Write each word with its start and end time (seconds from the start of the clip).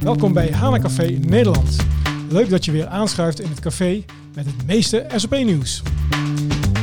Welkom 0.00 0.32
bij 0.32 0.50
Hana 0.52 0.78
Café 0.78 1.04
Nederland. 1.04 1.76
Leuk 2.28 2.50
dat 2.50 2.64
je 2.64 2.72
weer 2.72 2.86
aanschuift 2.86 3.40
in 3.40 3.48
het 3.48 3.60
café 3.60 4.04
met 4.34 4.46
het 4.46 4.66
meeste 4.66 5.06
SAP-nieuws. 5.16 5.82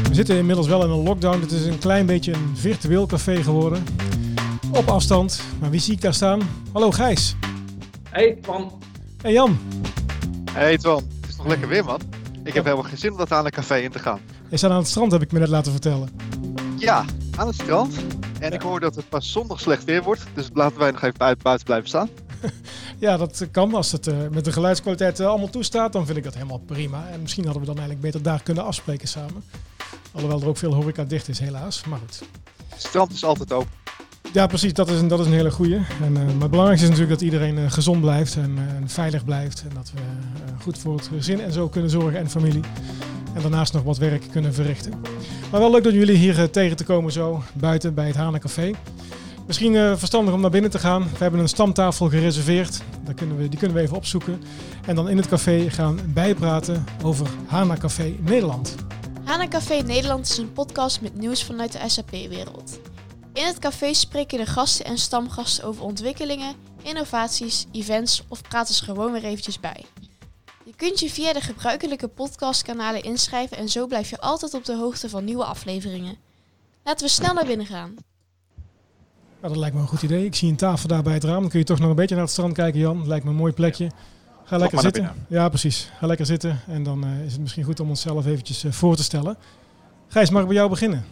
We 0.07 0.15
zitten 0.15 0.37
inmiddels 0.37 0.67
wel 0.67 0.83
in 0.83 0.89
een 0.89 1.03
lockdown. 1.03 1.39
Het 1.41 1.51
is 1.51 1.65
een 1.65 1.79
klein 1.79 2.05
beetje 2.05 2.33
een 2.33 2.57
virtueel 2.57 3.05
café 3.05 3.43
geworden. 3.43 3.83
Op 4.73 4.87
afstand. 4.87 5.41
Maar 5.59 5.69
wie 5.69 5.79
zie 5.79 5.93
ik 5.93 6.01
daar 6.01 6.13
staan? 6.13 6.41
Hallo 6.73 6.91
Gijs. 6.91 7.35
Hey 8.09 8.37
Twan. 8.41 8.71
Hey 9.21 9.31
Jan. 9.31 9.57
Hey 10.51 10.77
Twan, 10.77 11.03
het 11.21 11.29
is 11.29 11.37
nog 11.37 11.47
lekker 11.47 11.67
weer 11.67 11.85
man. 11.85 12.01
Ik 12.43 12.53
heb 12.53 12.63
helemaal 12.63 12.85
geen 12.85 12.97
zin 12.97 13.11
om 13.11 13.17
dat 13.17 13.31
aan 13.31 13.45
een 13.45 13.51
café 13.51 13.77
in 13.77 13.91
te 13.91 13.99
gaan. 13.99 14.19
Je 14.49 14.57
staat 14.57 14.71
aan 14.71 14.77
het 14.77 14.87
strand, 14.87 15.11
heb 15.11 15.21
ik 15.21 15.31
me 15.31 15.39
net 15.39 15.49
laten 15.49 15.71
vertellen. 15.71 16.09
Ja, 16.77 17.05
aan 17.37 17.47
het 17.47 17.55
strand. 17.55 17.95
En 18.39 18.51
ik 18.51 18.61
hoor 18.61 18.79
dat 18.79 18.95
het 18.95 19.09
pas 19.09 19.31
zondag 19.31 19.59
slecht 19.59 19.83
weer 19.83 20.03
wordt. 20.03 20.23
Dus 20.33 20.49
laten 20.53 20.79
wij 20.79 20.91
nog 20.91 21.01
even 21.01 21.17
buiten 21.43 21.65
blijven 21.65 21.87
staan. 21.87 22.09
Ja, 22.99 23.17
dat 23.17 23.47
kan. 23.51 23.73
Als 23.73 23.91
het 23.91 24.07
uh, 24.07 24.15
met 24.31 24.45
de 24.45 24.51
geluidskwaliteit 24.51 25.19
uh, 25.19 25.27
allemaal 25.27 25.49
toestaat, 25.49 25.93
dan 25.93 26.05
vind 26.05 26.17
ik 26.17 26.23
dat 26.23 26.33
helemaal 26.33 26.61
prima. 26.65 27.07
En 27.11 27.21
misschien 27.21 27.43
hadden 27.43 27.61
we 27.61 27.67
dan 27.67 27.77
eigenlijk 27.77 28.05
beter 28.05 28.21
daar 28.21 28.43
kunnen 28.43 28.63
afspreken 28.63 29.07
samen. 29.07 29.43
Alhoewel 30.11 30.41
er 30.41 30.47
ook 30.47 30.57
veel 30.57 30.73
horeca 30.73 31.03
dicht 31.03 31.27
is, 31.27 31.39
helaas. 31.39 31.83
Maar 31.85 31.99
goed. 31.99 32.19
Het 32.69 32.81
strand 32.81 33.11
is 33.11 33.23
altijd 33.23 33.53
open. 33.53 33.86
Ja, 34.33 34.47
precies. 34.47 34.73
Dat 34.73 34.89
is 34.89 34.99
een, 34.99 35.07
dat 35.07 35.19
is 35.19 35.25
een 35.25 35.33
hele 35.33 35.51
goeie. 35.51 35.75
En, 35.75 36.11
uh, 36.11 36.13
maar 36.13 36.41
het 36.41 36.49
belangrijkste 36.49 36.85
is 36.85 36.97
natuurlijk 36.97 37.19
dat 37.19 37.21
iedereen 37.21 37.71
gezond 37.71 38.01
blijft 38.01 38.35
en, 38.35 38.57
en, 38.75 38.89
veilig 38.89 39.25
blijft. 39.25 39.63
En 39.69 39.75
dat 39.75 39.91
we 39.93 40.01
goed 40.61 40.77
voor 40.77 40.95
het 40.95 41.09
gezin 41.13 41.41
en 41.41 41.51
zo 41.51 41.67
kunnen 41.67 41.89
zorgen 41.89 42.19
en 42.19 42.29
familie. 42.29 42.63
En 43.33 43.41
daarnaast 43.41 43.73
nog 43.73 43.83
wat 43.83 43.97
werk 43.97 44.23
kunnen 44.31 44.53
verrichten. 44.53 44.93
Maar 45.51 45.59
wel 45.59 45.71
leuk 45.71 45.83
dat 45.83 45.93
jullie 45.93 46.17
hier 46.17 46.49
tegen 46.49 46.77
te 46.77 46.83
komen 46.83 47.11
zo, 47.11 47.43
buiten 47.53 47.93
bij 47.93 48.07
het 48.07 48.15
Hane 48.15 48.39
Café. 48.39 48.71
Misschien 49.47 49.97
verstandig 49.97 50.33
om 50.33 50.41
naar 50.41 50.49
binnen 50.49 50.71
te 50.71 50.79
gaan. 50.79 51.01
We 51.01 51.17
hebben 51.17 51.39
een 51.39 51.47
stamtafel 51.47 52.09
gereserveerd. 52.09 52.81
Daar 53.03 53.13
kunnen 53.13 53.37
we, 53.37 53.49
die 53.49 53.59
kunnen 53.59 53.77
we 53.77 53.83
even 53.83 53.95
opzoeken. 53.95 54.41
En 54.85 54.95
dan 54.95 55.09
in 55.09 55.17
het 55.17 55.27
café 55.27 55.69
gaan 55.69 55.99
bijpraten 56.13 56.85
over 57.03 57.27
Hana 57.45 57.75
Café 57.77 58.13
Nederland. 58.19 58.75
Hana 59.23 59.47
Café 59.47 59.81
Nederland 59.81 60.29
is 60.29 60.37
een 60.37 60.53
podcast 60.53 61.01
met 61.01 61.17
nieuws 61.17 61.43
vanuit 61.43 61.71
de 61.71 61.79
SAP-wereld. 61.85 62.79
In 63.37 63.45
het 63.45 63.59
café 63.59 63.93
spreken 63.93 64.37
de 64.37 64.45
gasten 64.45 64.85
en 64.85 64.97
stamgasten 64.97 65.63
over 65.63 65.83
ontwikkelingen, 65.83 66.55
innovaties, 66.81 67.65
events 67.71 68.23
of 68.27 68.41
praten 68.41 68.75
ze 68.75 68.83
gewoon 68.83 69.11
weer 69.11 69.23
eventjes 69.23 69.59
bij. 69.59 69.85
Je 70.63 70.73
kunt 70.75 70.99
je 70.99 71.09
via 71.09 71.33
de 71.33 71.41
gebruikelijke 71.41 72.07
podcastkanalen 72.07 73.03
inschrijven 73.03 73.57
en 73.57 73.69
zo 73.69 73.87
blijf 73.87 74.09
je 74.09 74.19
altijd 74.19 74.53
op 74.53 74.65
de 74.65 74.75
hoogte 74.75 75.09
van 75.09 75.23
nieuwe 75.23 75.43
afleveringen. 75.43 76.15
Laten 76.83 77.05
we 77.05 77.11
snel 77.11 77.33
naar 77.33 77.45
binnen 77.45 77.65
gaan. 77.65 77.95
Ja, 79.41 79.47
dat 79.47 79.57
lijkt 79.57 79.75
me 79.75 79.81
een 79.81 79.87
goed 79.87 80.01
idee. 80.01 80.25
Ik 80.25 80.35
zie 80.35 80.49
een 80.49 80.55
tafel 80.55 80.87
daar 80.87 81.03
bij 81.03 81.13
het 81.13 81.23
raam. 81.23 81.41
Dan 81.41 81.49
kun 81.49 81.59
je 81.59 81.65
toch 81.65 81.79
nog 81.79 81.89
een 81.89 81.95
beetje 81.95 82.15
naar 82.15 82.23
het 82.23 82.33
strand 82.33 82.53
kijken, 82.53 82.79
Jan. 82.79 83.07
Lijkt 83.07 83.25
me 83.25 83.29
een 83.29 83.37
mooi 83.37 83.53
plekje. 83.53 83.91
Ga 84.43 84.57
lekker 84.57 84.79
zitten. 84.79 85.25
Ja, 85.27 85.49
precies. 85.49 85.91
Ga 85.99 86.07
lekker 86.07 86.25
zitten. 86.25 86.59
En 86.67 86.83
dan 86.83 87.05
uh, 87.05 87.25
is 87.25 87.31
het 87.31 87.41
misschien 87.41 87.63
goed 87.63 87.79
om 87.79 87.89
onszelf 87.89 88.25
eventjes 88.25 88.63
uh, 88.63 88.71
voor 88.71 88.95
te 88.95 89.03
stellen. 89.03 89.37
Gijs, 90.07 90.29
mag 90.29 90.41
ik 90.41 90.47
bij 90.47 90.57
jou 90.57 90.69
beginnen? 90.69 91.05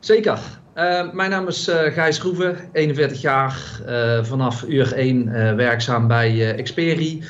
Zeker. 0.00 0.59
Uh, 0.74 1.12
mijn 1.12 1.30
naam 1.30 1.48
is 1.48 1.68
Gijs 1.70 2.18
Groeven, 2.18 2.56
41 2.72 3.20
jaar. 3.20 3.80
vanaf 4.22 4.64
uur 4.68 4.92
1 4.92 5.56
werkzaam 5.56 6.06
bij 6.06 6.54
Experi. 6.56 7.24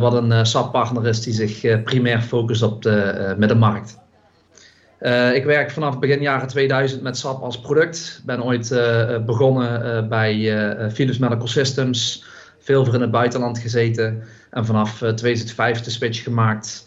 wat 0.00 0.12
een 0.12 0.46
SAP-partner 0.46 1.06
is 1.06 1.22
die 1.22 1.34
zich 1.34 1.82
primair 1.82 2.20
focust 2.20 2.62
op 2.62 2.82
de 2.82 3.34
middenmarkt. 3.38 3.98
Uh, 5.00 5.34
ik 5.34 5.44
werk 5.44 5.70
vanaf 5.70 5.98
begin 5.98 6.20
jaren 6.20 6.48
2000 6.48 7.02
met 7.02 7.16
SAP 7.16 7.42
als 7.42 7.60
product. 7.60 8.22
Ben 8.24 8.44
ooit 8.44 8.70
uh, 8.70 9.24
begonnen 9.24 9.86
uh, 9.86 10.08
bij 10.08 10.90
Philips 10.90 11.18
Medical 11.18 11.48
Systems. 11.48 12.24
Veel 12.58 12.84
voor 12.84 12.94
in 12.94 13.00
het 13.00 13.10
buitenland 13.10 13.58
gezeten. 13.58 14.22
En 14.50 14.66
vanaf 14.66 14.98
2005 14.98 15.80
de 15.80 15.90
switch 15.90 16.22
gemaakt 16.22 16.85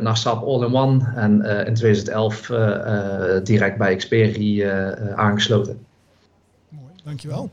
naar 0.00 0.16
SAP 0.16 0.42
All-in-One. 0.42 1.12
En 1.14 1.32
in 1.66 1.74
2011 1.74 2.46
direct 3.44 3.78
bij 3.78 3.96
Xperi 3.96 4.62
aangesloten. 5.14 5.86
Mooi, 6.68 6.92
dankjewel. 7.04 7.50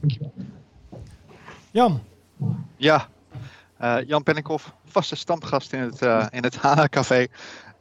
Jan. 1.71 2.01
Ja, 2.75 3.07
Jan 4.05 4.23
Pennikhoff, 4.23 4.73
vaste 4.85 5.15
stamgast 5.15 5.73
in 5.73 5.79
het, 5.79 6.01
in 6.31 6.43
het 6.43 6.55
HANA-café. 6.61 7.27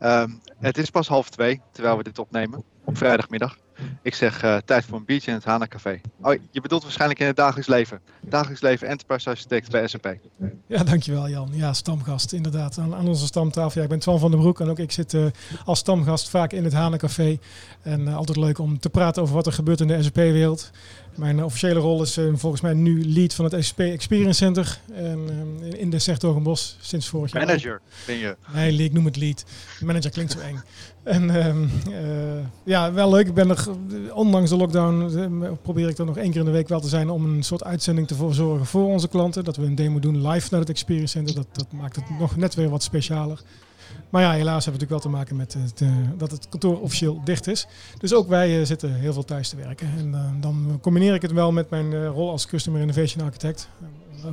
Um, 0.02 0.40
het 0.58 0.78
is 0.78 0.90
pas 0.90 1.08
half 1.08 1.30
twee, 1.30 1.60
terwijl 1.72 1.96
we 1.96 2.02
dit 2.02 2.18
opnemen, 2.18 2.62
op 2.84 2.98
vrijdagmiddag. 2.98 3.58
Ik 4.02 4.14
zeg 4.14 4.44
uh, 4.44 4.56
tijd 4.56 4.84
voor 4.84 4.98
een 4.98 5.04
biertje 5.04 5.30
in 5.30 5.36
het 5.36 5.46
Hana 5.46 5.66
Café. 5.66 6.00
Oh, 6.20 6.34
je 6.50 6.60
bedoelt 6.60 6.82
waarschijnlijk 6.82 7.20
in 7.20 7.26
het 7.26 7.36
dagelijks 7.36 7.68
leven. 7.68 8.00
Dagelijks 8.20 8.60
leven 8.60 8.88
Enterprise 8.88 9.28
Architect 9.28 9.70
bij 9.70 9.86
SAP. 9.86 10.16
Ja, 10.66 10.84
dankjewel 10.84 11.28
Jan. 11.28 11.48
Ja, 11.52 11.72
stamgast 11.72 12.32
inderdaad. 12.32 12.78
Aan, 12.78 13.08
onze 13.08 13.26
stamtafel. 13.26 13.78
Ja, 13.78 13.82
ik 13.82 13.88
ben 13.88 13.98
Twan 13.98 14.18
van 14.18 14.30
den 14.30 14.40
Broek 14.40 14.60
en 14.60 14.68
ook 14.68 14.78
ik 14.78 14.92
zit 14.92 15.12
uh, 15.12 15.26
als 15.64 15.78
stamgast 15.78 16.28
vaak 16.28 16.52
in 16.52 16.64
het 16.64 16.72
Hana 16.72 16.96
Café. 16.96 17.38
En 17.82 18.00
uh, 18.00 18.16
altijd 18.16 18.36
leuk 18.36 18.58
om 18.58 18.78
te 18.78 18.90
praten 18.90 19.22
over 19.22 19.34
wat 19.34 19.46
er 19.46 19.52
gebeurt 19.52 19.80
in 19.80 19.86
de 19.86 20.02
SAP-wereld. 20.02 20.70
Mijn 21.14 21.44
officiële 21.44 21.80
rol 21.80 22.02
is 22.02 22.18
volgens 22.32 22.60
mij 22.60 22.74
nu 22.74 23.04
lead 23.04 23.34
van 23.34 23.44
het 23.44 23.64
SAP 23.64 23.78
Experience 23.78 24.44
Center 24.44 24.80
en, 24.94 25.28
in 25.76 25.90
de 25.90 25.98
Sertogenbos 25.98 26.76
sinds 26.80 27.08
vorig 27.08 27.32
jaar. 27.32 27.46
Manager 27.46 27.80
ben 28.06 28.16
je? 28.16 28.36
Nee, 28.54 28.76
ik 28.76 28.92
noem 28.92 29.04
het 29.04 29.16
lead. 29.16 29.44
Manager 29.80 30.10
klinkt 30.10 30.32
zo 30.32 30.38
eng. 30.38 30.62
En 31.02 31.46
um, 31.46 31.70
ja, 32.64 32.92
wel 32.92 33.10
leuk. 33.10 33.26
Ik 33.26 33.34
ben 33.34 33.50
er, 33.50 33.68
ondanks 34.12 34.50
de 34.50 34.56
lockdown, 34.56 35.58
probeer 35.62 35.88
ik 35.88 35.98
er 35.98 36.04
nog 36.04 36.16
één 36.16 36.30
keer 36.30 36.40
in 36.40 36.46
de 36.46 36.52
week 36.52 36.68
wel 36.68 36.80
te 36.80 36.88
zijn 36.88 37.10
om 37.10 37.24
een 37.24 37.42
soort 37.42 37.64
uitzending 37.64 38.06
te 38.06 38.14
verzorgen 38.14 38.66
voor 38.66 38.86
onze 38.86 39.08
klanten. 39.08 39.44
Dat 39.44 39.56
we 39.56 39.64
een 39.64 39.74
demo 39.74 39.98
doen 39.98 40.28
live 40.28 40.48
naar 40.50 40.60
het 40.60 40.68
Experience 40.68 41.16
Center. 41.16 41.34
Dat, 41.34 41.46
dat 41.52 41.72
maakt 41.72 41.96
het 41.96 42.04
nog 42.18 42.36
net 42.36 42.54
weer 42.54 42.68
wat 42.68 42.82
specialer. 42.82 43.42
Maar 44.12 44.22
ja, 44.22 44.32
helaas 44.32 44.64
hebben 44.64 44.80
we 44.80 44.86
natuurlijk 44.86 44.90
wel 44.90 45.00
te 45.00 45.34
maken 45.34 45.36
met 45.36 45.80
uh, 45.82 45.88
dat 46.16 46.30
het 46.30 46.48
kantoor 46.48 46.80
officieel 46.80 47.20
dicht 47.24 47.46
is. 47.46 47.66
Dus 47.98 48.14
ook 48.14 48.28
wij 48.28 48.58
uh, 48.58 48.66
zitten 48.66 48.94
heel 48.94 49.12
veel 49.12 49.24
thuis 49.24 49.48
te 49.48 49.56
werken. 49.56 49.88
En 49.98 50.08
uh, 50.08 50.30
dan 50.40 50.78
combineer 50.80 51.14
ik 51.14 51.22
het 51.22 51.32
wel 51.32 51.52
met 51.52 51.70
mijn 51.70 52.06
rol 52.06 52.30
als 52.30 52.46
Customer 52.46 52.80
Innovation 52.80 53.24
Architect. 53.24 53.68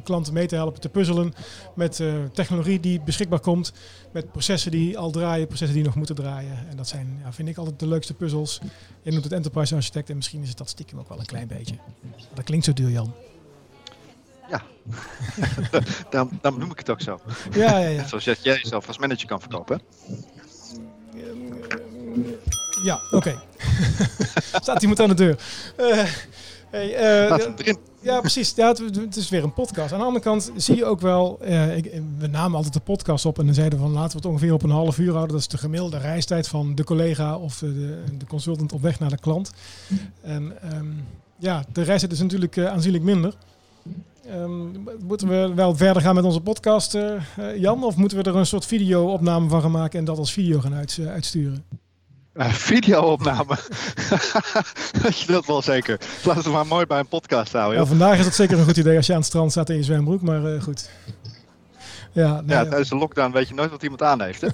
klanten 0.03 0.33
mee 0.33 0.47
te 0.47 0.55
helpen 0.55 0.81
te 0.81 0.89
puzzelen 0.89 1.33
met 1.75 2.03
technologie 2.33 2.79
die 2.79 3.01
beschikbaar 3.01 3.39
komt. 3.39 3.73
Met 4.11 4.31
processen 4.31 4.71
die 4.71 4.97
al 4.97 5.11
draaien, 5.11 5.47
processen 5.47 5.75
die 5.75 5.85
nog 5.85 5.95
moeten 5.95 6.15
draaien. 6.15 6.67
En 6.69 6.77
dat 6.77 6.87
zijn, 6.87 7.19
ja, 7.23 7.33
vind 7.33 7.47
ik 7.47 7.57
altijd 7.57 7.79
de 7.79 7.87
leukste 7.87 8.13
puzzels. 8.13 8.59
Je 9.01 9.11
noemt 9.11 9.23
het 9.23 9.33
Enterprise 9.33 9.75
Architect 9.75 10.09
en 10.09 10.15
misschien 10.15 10.41
is 10.41 10.49
het 10.49 10.57
dat 10.57 10.69
stiekem 10.69 10.99
ook 10.99 11.09
wel 11.09 11.19
een 11.19 11.25
klein 11.25 11.47
beetje. 11.47 11.75
Dat 12.33 12.43
klinkt 12.43 12.65
zo 12.65 12.73
duur, 12.73 12.89
Jan. 12.89 13.13
Ja, 14.49 14.61
dan, 16.09 16.39
dan 16.41 16.59
noem 16.59 16.71
ik 16.71 16.77
het 16.77 16.89
ook 16.89 17.01
zo. 17.01 17.19
Ja, 17.51 17.79
ja, 17.79 17.87
ja. 17.87 18.07
Zoals 18.07 18.23
jij 18.23 18.35
jezelf 18.41 18.87
als 18.87 18.97
manager 18.97 19.27
kan 19.27 19.39
verkopen. 19.39 19.81
Ja, 22.83 22.99
oké. 23.11 23.15
Okay. 23.15 23.37
Staat 24.61 24.81
iemand 24.81 24.99
aan 24.99 25.07
de 25.07 25.13
deur. 25.13 25.39
Uh, 25.79 26.03
hey, 26.69 27.23
uh, 27.23 27.29
Laat 27.29 27.59
erin. 27.59 27.77
Ja, 28.01 28.19
precies. 28.19 28.53
Ja, 28.55 28.67
het, 28.67 29.15
is 29.15 29.29
weer 29.29 29.43
een 29.43 29.53
podcast. 29.53 29.93
Aan 29.93 29.99
de 29.99 30.05
andere 30.05 30.23
kant 30.23 30.51
zie 30.55 30.75
je 30.75 30.85
ook 30.85 31.01
wel, 31.01 31.39
uh, 31.41 31.77
ik, 31.77 32.01
we 32.17 32.27
namen 32.27 32.55
altijd 32.55 32.73
de 32.73 32.79
podcast 32.79 33.25
op 33.25 33.39
en 33.39 33.45
dan 33.45 33.53
zeiden 33.53 33.79
we 33.79 33.85
van 33.85 33.93
laten 33.93 34.11
we 34.11 34.17
het 34.17 34.25
ongeveer 34.25 34.53
op 34.53 34.63
een 34.63 34.69
half 34.69 34.97
uur 34.97 35.11
houden. 35.11 35.31
Dat 35.31 35.39
is 35.39 35.47
de 35.47 35.57
gemiddelde 35.57 35.97
reistijd 35.97 36.47
van 36.47 36.75
de 36.75 36.83
collega 36.83 37.37
of 37.37 37.57
de, 37.57 38.03
de 38.17 38.25
consultant 38.25 38.73
op 38.73 38.81
weg 38.81 38.99
naar 38.99 39.09
de 39.09 39.19
klant. 39.19 39.51
En 40.21 40.53
um, 40.73 41.05
ja, 41.37 41.63
de 41.71 41.81
reistijd 41.81 42.11
is 42.11 42.19
natuurlijk 42.19 42.55
uh, 42.55 42.65
aanzienlijk 42.65 43.03
minder. 43.03 43.33
Um, 44.33 44.83
moeten 45.07 45.27
we 45.27 45.53
wel 45.55 45.75
verder 45.75 46.01
gaan 46.01 46.15
met 46.15 46.23
onze 46.23 46.41
podcast, 46.41 46.95
uh, 46.95 47.13
Jan? 47.55 47.83
Of 47.83 47.95
moeten 47.95 48.17
we 48.17 48.23
er 48.23 48.35
een 48.35 48.45
soort 48.45 48.65
video-opname 48.65 49.49
van 49.49 49.61
gaan 49.61 49.71
maken 49.71 49.99
en 49.99 50.05
dat 50.05 50.17
als 50.17 50.33
video 50.33 50.59
gaan 50.59 50.73
uit, 50.73 50.99
uitsturen? 51.07 51.63
Uh, 52.33 52.49
video-opname. 52.49 53.57
je 55.19 55.25
dat 55.27 55.45
wel 55.45 55.61
zeker. 55.61 55.99
Laten 56.23 56.43
we 56.43 56.49
maar 56.49 56.67
mooi 56.67 56.85
bij 56.85 56.99
een 56.99 57.07
podcast 57.07 57.53
houden. 57.53 57.79
Ja, 57.79 57.85
vandaag 57.85 58.19
is 58.19 58.25
het 58.25 58.35
zeker 58.35 58.57
een 58.59 58.65
goed 58.65 58.77
idee 58.77 58.97
als 58.97 59.05
je 59.05 59.13
aan 59.13 59.19
het 59.19 59.27
strand 59.27 59.51
staat 59.51 59.69
in 59.69 59.75
je 59.75 59.83
zwembroek, 59.83 60.21
maar 60.21 60.41
uh, 60.41 60.61
goed. 60.61 60.89
Ja, 62.11 62.41
nee, 62.41 62.57
ja, 62.57 62.65
tijdens 62.65 62.89
de 62.89 62.95
lockdown 62.95 63.31
weet 63.31 63.47
je 63.47 63.53
nooit 63.53 63.71
wat 63.71 63.83
iemand 63.83 64.01
aan 64.01 64.21
heeft. 64.21 64.41
Hè? 64.41 64.47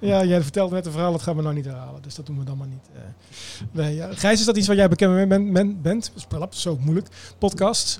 ja, 0.08 0.24
jij 0.24 0.42
vertelde 0.42 0.74
net 0.74 0.86
een 0.86 0.92
verhaal, 0.92 1.12
dat 1.12 1.22
gaan 1.22 1.36
we 1.36 1.42
nou 1.42 1.54
niet 1.54 1.64
herhalen. 1.64 2.02
Dus 2.02 2.14
dat 2.14 2.26
doen 2.26 2.38
we 2.38 2.44
dan 2.44 2.56
maar 2.56 2.66
niet. 2.66 2.88
Uh, 2.94 3.00
nee, 3.70 3.94
ja. 3.94 4.08
Gijs, 4.12 4.40
is 4.40 4.46
dat 4.46 4.56
iets 4.56 4.66
waar 4.66 4.76
jij 4.76 4.88
bekend 4.88 5.12
mee 5.12 5.26
bent? 5.26 5.52
bent, 5.52 5.82
bent? 5.82 6.12
Zo 6.50 6.78
moeilijk. 6.80 7.06
Podcast? 7.38 7.98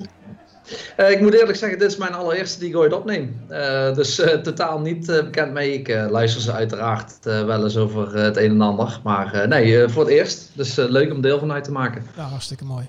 Uh, 1.00 1.10
ik 1.10 1.20
moet 1.20 1.34
eerlijk 1.34 1.58
zeggen, 1.58 1.78
dit 1.78 1.90
is 1.90 1.96
mijn 1.96 2.14
allereerste 2.14 2.58
die 2.58 2.68
ik 2.68 2.76
ooit 2.76 2.92
opneem. 2.92 3.40
Uh, 3.50 3.94
dus 3.94 4.20
uh, 4.20 4.26
totaal 4.26 4.80
niet 4.80 5.06
bekend 5.06 5.52
mee. 5.52 5.72
Ik 5.72 5.88
luister 6.10 6.40
ze 6.40 6.52
uiteraard 6.52 7.18
wel 7.22 7.64
eens 7.64 7.76
over 7.76 8.16
het 8.16 8.36
een 8.36 8.50
en 8.50 8.60
ander. 8.60 9.00
Maar 9.04 9.48
nee, 9.48 9.88
voor 9.88 10.02
het 10.02 10.12
eerst. 10.12 10.50
Dus 10.54 10.76
leuk 10.76 11.12
om 11.12 11.20
deel 11.20 11.38
van 11.38 11.52
uit 11.52 11.64
te 11.64 11.72
maken. 11.72 12.06
Ja, 12.16 12.22
hartstikke 12.22 12.64
mooi. 12.64 12.88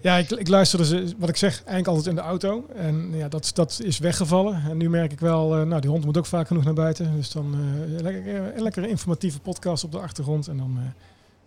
Ja, 0.00 0.16
ik, 0.16 0.30
ik 0.30 0.48
luisterde 0.48 0.84
ze, 0.84 1.14
wat 1.18 1.28
ik 1.28 1.36
zeg, 1.36 1.54
eigenlijk 1.54 1.86
altijd 1.86 2.06
in 2.06 2.14
de 2.14 2.20
auto. 2.20 2.66
En 2.74 3.10
ja, 3.14 3.28
dat, 3.28 3.50
dat 3.54 3.80
is 3.84 3.98
weggevallen. 3.98 4.62
En 4.70 4.76
nu 4.76 4.90
merk 4.90 5.12
ik 5.12 5.20
wel, 5.20 5.48
nou 5.48 5.80
die 5.80 5.90
hond 5.90 6.04
moet 6.04 6.18
ook 6.18 6.26
vaak 6.26 6.46
genoeg 6.46 6.64
naar 6.64 6.74
buiten. 6.74 7.16
Dus 7.16 7.30
dan 7.30 7.56
lekker, 8.02 8.54
een 8.56 8.62
lekkere 8.62 8.88
informatieve 8.88 9.40
podcast 9.40 9.84
op 9.84 9.92
de 9.92 9.98
achtergrond. 9.98 10.48
En 10.48 10.56
dan 10.56 10.78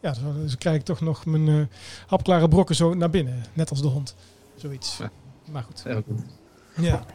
ja, 0.01 0.13
dus, 0.41 0.57
krijg 0.57 0.75
ik 0.75 0.83
toch 0.83 1.01
nog 1.01 1.25
mijn 1.25 1.69
hapklare 2.07 2.47
brokken 2.47 2.75
zo 2.75 2.93
naar 2.93 3.09
binnen. 3.09 3.43
Net 3.53 3.69
als 3.69 3.81
de 3.81 3.87
hond. 3.87 4.15
Zoiets. 4.55 4.97
Ja. 4.97 5.11
Maar 5.51 5.63
goed. 5.63 5.83
Heel 5.83 6.03
goed. 6.07 6.21
Ja. 6.75 7.05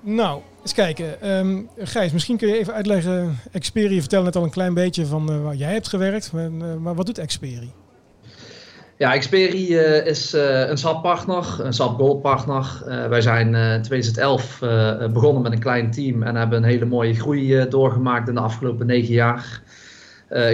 Nou, 0.00 0.40
eens 0.62 0.74
kijken. 0.74 1.36
Um, 1.36 1.68
Gijs, 1.78 2.12
misschien 2.12 2.36
kun 2.36 2.48
je 2.48 2.58
even 2.58 2.74
uitleggen. 2.74 3.38
Xperi 3.58 4.00
vertelde 4.00 4.24
net 4.24 4.36
al 4.36 4.42
een 4.42 4.50
klein 4.50 4.74
beetje 4.74 5.06
van 5.06 5.32
uh, 5.32 5.42
waar 5.42 5.54
jij 5.54 5.72
hebt 5.72 5.88
gewerkt. 5.88 6.32
Maar, 6.32 6.50
uh, 6.50 6.74
maar 6.74 6.94
wat 6.94 7.06
doet 7.06 7.26
Xperi? 7.26 7.72
Ja, 8.96 9.18
Xperi 9.18 9.68
uh, 9.68 10.06
is 10.06 10.32
een 10.32 10.78
SAP-partner, 10.78 11.56
een 11.62 11.72
SAP 11.72 11.96
Gold-partner. 11.96 12.82
wij 13.08 13.20
zijn 13.20 13.54
in 13.54 13.82
2011 13.82 14.58
begonnen 15.12 15.42
met 15.42 15.52
een 15.52 15.58
klein 15.58 15.90
team 15.90 16.22
en 16.22 16.34
hebben 16.34 16.58
een 16.58 16.68
hele 16.68 16.84
mooie 16.84 17.14
groei 17.14 17.68
doorgemaakt 17.68 18.28
in 18.28 18.34
de 18.34 18.40
afgelopen 18.40 18.86
negen 18.86 19.14
jaar. 19.14 19.62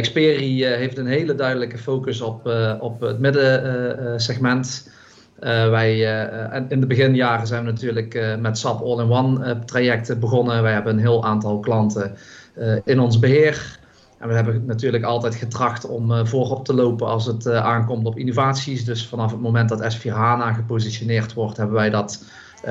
Xperi 0.01 0.65
heeft 0.65 0.99
een 0.99 1.07
hele 1.07 1.35
duidelijke 1.35 1.79
focus 1.79 2.21
op, 2.21 2.51
op 2.81 3.01
het 3.01 3.19
middensegment. 3.19 4.91
Uh, 5.45 5.69
wij, 5.69 5.95
uh, 6.53 6.61
in 6.69 6.81
de 6.81 6.87
beginjaren 6.87 7.47
zijn 7.47 7.65
we 7.65 7.71
natuurlijk 7.71 8.37
met 8.41 8.59
SAP 8.59 8.81
All-in-One 8.81 9.59
trajecten 9.65 10.21
begonnen. 10.21 10.63
Wij 10.63 10.73
hebben 10.73 10.93
een 10.93 11.01
heel 11.01 11.25
aantal 11.25 11.61
klanten 11.61 12.17
in 12.85 13.01
ons 13.01 13.19
beheer. 13.19 13.79
En 14.19 14.29
we 14.29 14.35
hebben 14.35 14.65
natuurlijk 14.67 15.05
altijd 15.05 15.35
getracht 15.35 15.87
om 15.87 16.27
voorop 16.27 16.65
te 16.65 16.75
lopen 16.75 17.07
als 17.07 17.27
het 17.27 17.51
aankomt 17.51 18.07
op 18.07 18.19
innovaties. 18.19 18.85
Dus 18.85 19.07
vanaf 19.07 19.31
het 19.31 19.41
moment 19.41 19.69
dat 19.69 19.97
S4 19.97 20.11
HANA 20.11 20.53
gepositioneerd 20.53 21.35
wordt, 21.35 21.57
hebben 21.57 21.77
wij 21.77 21.91
dat 21.91 22.25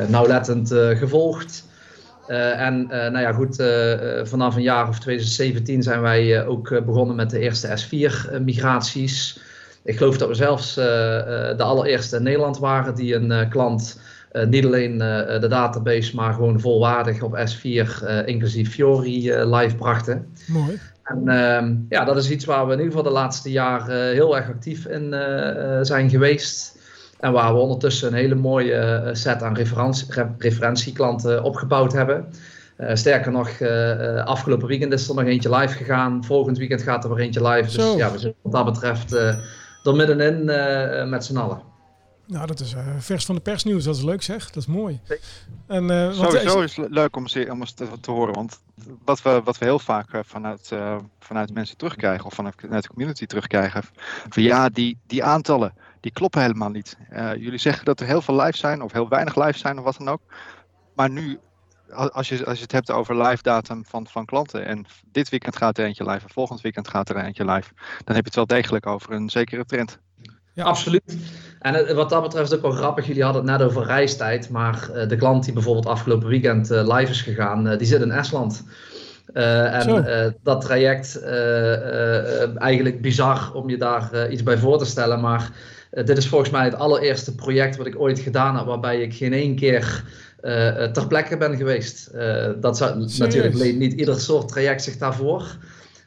nauwlettend 0.08 0.74
gevolgd. 0.74 1.68
en 2.28 2.88
nou 2.88 3.20
ja, 3.20 3.31
goed, 3.31 3.56
vanaf 4.30 4.56
een 4.56 4.62
jaar 4.62 4.88
of 4.88 5.00
2017 5.00 5.84
zijn 5.84 6.02
wij 6.02 6.46
ook 6.46 6.86
begonnen 6.86 7.16
met 7.16 7.30
de 7.30 7.40
eerste 7.40 7.68
S4-migraties. 7.68 9.42
Ik 9.84 9.98
geloof 9.98 10.18
dat 10.18 10.28
we 10.28 10.34
zelfs 10.34 10.78
uh, 10.78 10.84
de 11.58 11.64
allereerste 11.64 12.16
in 12.16 12.24
Nederland 12.24 12.58
waren 12.60 12.96
die 12.96 13.16
een 13.16 13.32
uh, 13.32 13.50
klant 13.50 14.02
niet 14.48 14.66
alleen 14.66 14.98
de 14.98 15.46
database, 15.50 16.16
maar 16.16 16.34
gewoon 16.34 16.60
volwaardig 16.60 17.22
op 17.22 17.38
S4, 17.38 18.06
inclusief 18.26 18.72
Fiori, 18.72 19.34
live 19.46 19.76
brachten. 19.76 20.28
Mooi. 20.48 20.80
En 21.04 21.28
ehm, 21.28 21.76
ja, 21.90 22.06
dat 22.06 22.18
is 22.18 22.30
iets 22.30 22.46
waar 22.46 22.66
we 22.66 22.72
in 22.72 22.78
ieder 22.78 22.94
geval 22.94 23.12
de 23.12 23.20
laatste 23.20 23.52
jaren 23.52 24.12
heel 24.12 24.36
erg 24.36 24.48
actief 24.48 24.86
in 24.86 25.16
zijn 25.82 26.10
geweest. 26.10 26.78
En 27.20 27.32
waar 27.32 27.54
we 27.54 27.60
ondertussen 27.60 28.08
een 28.08 28.14
hele 28.14 28.36
mooie 28.36 29.10
set 29.12 29.44
aan 29.44 29.56
referentie, 29.56 30.08
referentieklanten 30.38 31.44
opgebouwd 31.44 31.94
hebben. 31.94 32.26
Sterker 32.94 33.32
nog, 33.32 33.62
afgelopen 34.26 34.68
weekend 34.68 34.94
is 34.94 35.10
er 35.10 35.16
nog 35.16 35.26
eentje 35.26 35.56
live 35.56 35.78
gegaan. 35.78 36.24
Volgend 36.24 36.58
weekend 36.58 36.82
gaat 36.82 37.04
er 37.04 37.14
weer 37.14 37.26
eentje 37.26 37.48
live. 37.48 37.78
Dus 37.78 37.96
ja, 37.96 38.12
we 38.12 38.20
zijn 38.20 38.34
wat 38.42 38.52
dat 38.52 38.66
betreft 38.66 39.16
er 39.84 39.96
middenin 39.96 40.42
uh, 40.42 41.10
met 41.10 41.26
z'n 41.26 41.38
allen. 41.38 41.62
Nou, 42.28 42.48
dat 42.48 42.60
is 42.60 42.74
uh, 42.74 42.88
vers 42.98 43.26
van 43.26 43.36
de 43.36 43.42
persnieuws. 43.42 43.84
Dat 43.84 43.96
is 43.96 44.04
leuk 44.04 44.22
zeg. 44.22 44.46
Dat 44.46 44.56
is 44.56 44.66
mooi. 44.66 45.00
En, 45.68 45.84
uh, 45.84 46.12
Sowieso 46.12 46.62
is 46.62 46.76
het 46.76 46.90
leuk 46.90 47.16
om, 47.16 47.28
ze, 47.28 47.48
om 47.52 47.60
eens 47.60 47.74
te, 47.74 47.88
te, 48.02 48.12
horen. 48.12 48.34
Want 48.34 48.60
wat 49.06 49.22
we, 49.22 49.42
wat 49.44 49.58
we 49.58 49.66
heel 49.66 49.80
vaak 49.80 50.10
vanuit, 50.26 50.70
uh, 50.74 50.98
vanuit 51.20 51.54
mensen 51.54 51.78
terugkrijgen, 51.78 52.26
of 52.26 52.34
vanuit, 52.34 52.56
vanuit 52.58 52.84
de 52.84 52.90
community 52.90 53.26
terugkrijgen, 53.26 53.84
van 54.30 54.44
ja, 54.44 54.70
die, 54.70 54.98
die 55.08 55.24
aantallen, 55.24 55.74
die 56.00 56.12
kloppen 56.12 56.42
helemaal 56.42 56.70
niet. 56.70 56.98
jullie 57.38 57.58
zeggen 57.58 57.86
dat 57.86 58.00
er 58.00 58.06
heel 58.06 58.22
veel 58.22 58.42
live 58.42 58.58
zijn, 58.58 58.82
of 58.82 58.92
heel 58.92 59.10
weinig 59.10 59.36
live 59.36 59.58
zijn, 59.58 59.78
of 59.78 59.84
wat 59.84 59.98
dan 59.98 60.10
ook. 60.10 60.22
Maar 60.96 61.10
nu 61.10 61.40
als 61.94 62.30
je, 62.30 62.45
als 62.45 62.57
je 62.57 62.63
het 62.63 62.72
hebt 62.72 62.92
over 62.92 63.22
live 63.22 63.42
datum 63.42 63.86
van, 63.86 64.07
van 64.07 64.25
klanten 64.25 64.66
en 64.66 64.86
dit 65.12 65.30
weekend 65.30 65.56
gaat 65.56 65.78
er 65.78 65.86
eentje 65.86 66.04
live 66.04 66.24
en 66.24 66.34
volgend 66.34 66.62
weekend 66.62 66.88
gaat 66.88 67.10
er 67.10 67.18
eentje 67.18 67.45
live, 67.45 67.72
dan 68.04 68.16
heb 68.16 68.24
je 68.24 68.24
het 68.24 68.36
wel 68.36 68.45
degelijk 68.45 68.88
over 68.88 69.12
een 69.12 69.30
zekere 69.30 69.66
trend. 69.66 70.00
Ja, 70.54 70.63
absoluut. 70.63 71.18
En 71.60 71.95
wat 71.95 72.10
dat 72.10 72.22
betreft 72.22 72.51
is 72.51 72.57
ook 72.57 72.62
wel 72.62 72.72
grappig. 72.72 73.07
Jullie 73.07 73.24
hadden 73.24 73.48
het 73.48 73.57
net 73.57 73.68
over 73.68 73.86
reistijd, 73.86 74.50
maar 74.50 74.90
uh, 74.95 75.07
de 75.07 75.16
klant 75.16 75.44
die 75.44 75.54
bijvoorbeeld 75.54 75.86
afgelopen 75.86 76.28
weekend 76.28 76.72
uh, 76.72 76.98
live 76.98 77.12
is 77.12 77.22
gegaan, 77.22 77.78
die 77.78 77.88
zit 77.88 78.01
in 78.01 78.12
Estland. 78.12 78.63
en 79.34 80.36
dat 80.44 80.62
traject, 80.62 81.24
eigenlijk 82.56 83.01
bizar 83.01 83.54
om 83.54 83.69
je 83.69 83.78
daar 83.78 84.31
iets 84.31 84.44
bij 84.44 84.57
voor 84.57 84.78
te 84.78 84.86
stellen, 84.86 85.19
maar 85.19 85.51
dit 85.89 86.18
is 86.18 86.28
volgens 86.28 86.50
mij 86.50 86.63
het 86.63 86.75
allereerste 86.75 87.36
project 87.36 87.78
wat 87.78 87.88
ik 87.88 88.00
ooit 88.00 88.19
gedaan 88.19 88.57
heb, 88.57 88.66
waarbij 88.66 89.01
ik 89.01 89.13
geen 89.13 89.34
één 89.34 89.56
keer 89.56 90.04
uh, 90.44 90.84
ter 90.84 91.07
plekke 91.07 91.38
ben 91.38 91.57
geweest. 91.57 92.12
Uh, 92.16 92.50
dat 92.60 92.78
zou, 92.78 93.07
natuurlijk 93.18 93.54
niet 93.54 93.94
ieder 93.94 94.19
soort 94.19 94.48
traject 94.48 94.84
zich 94.84 94.98
daarvoor. 94.98 95.57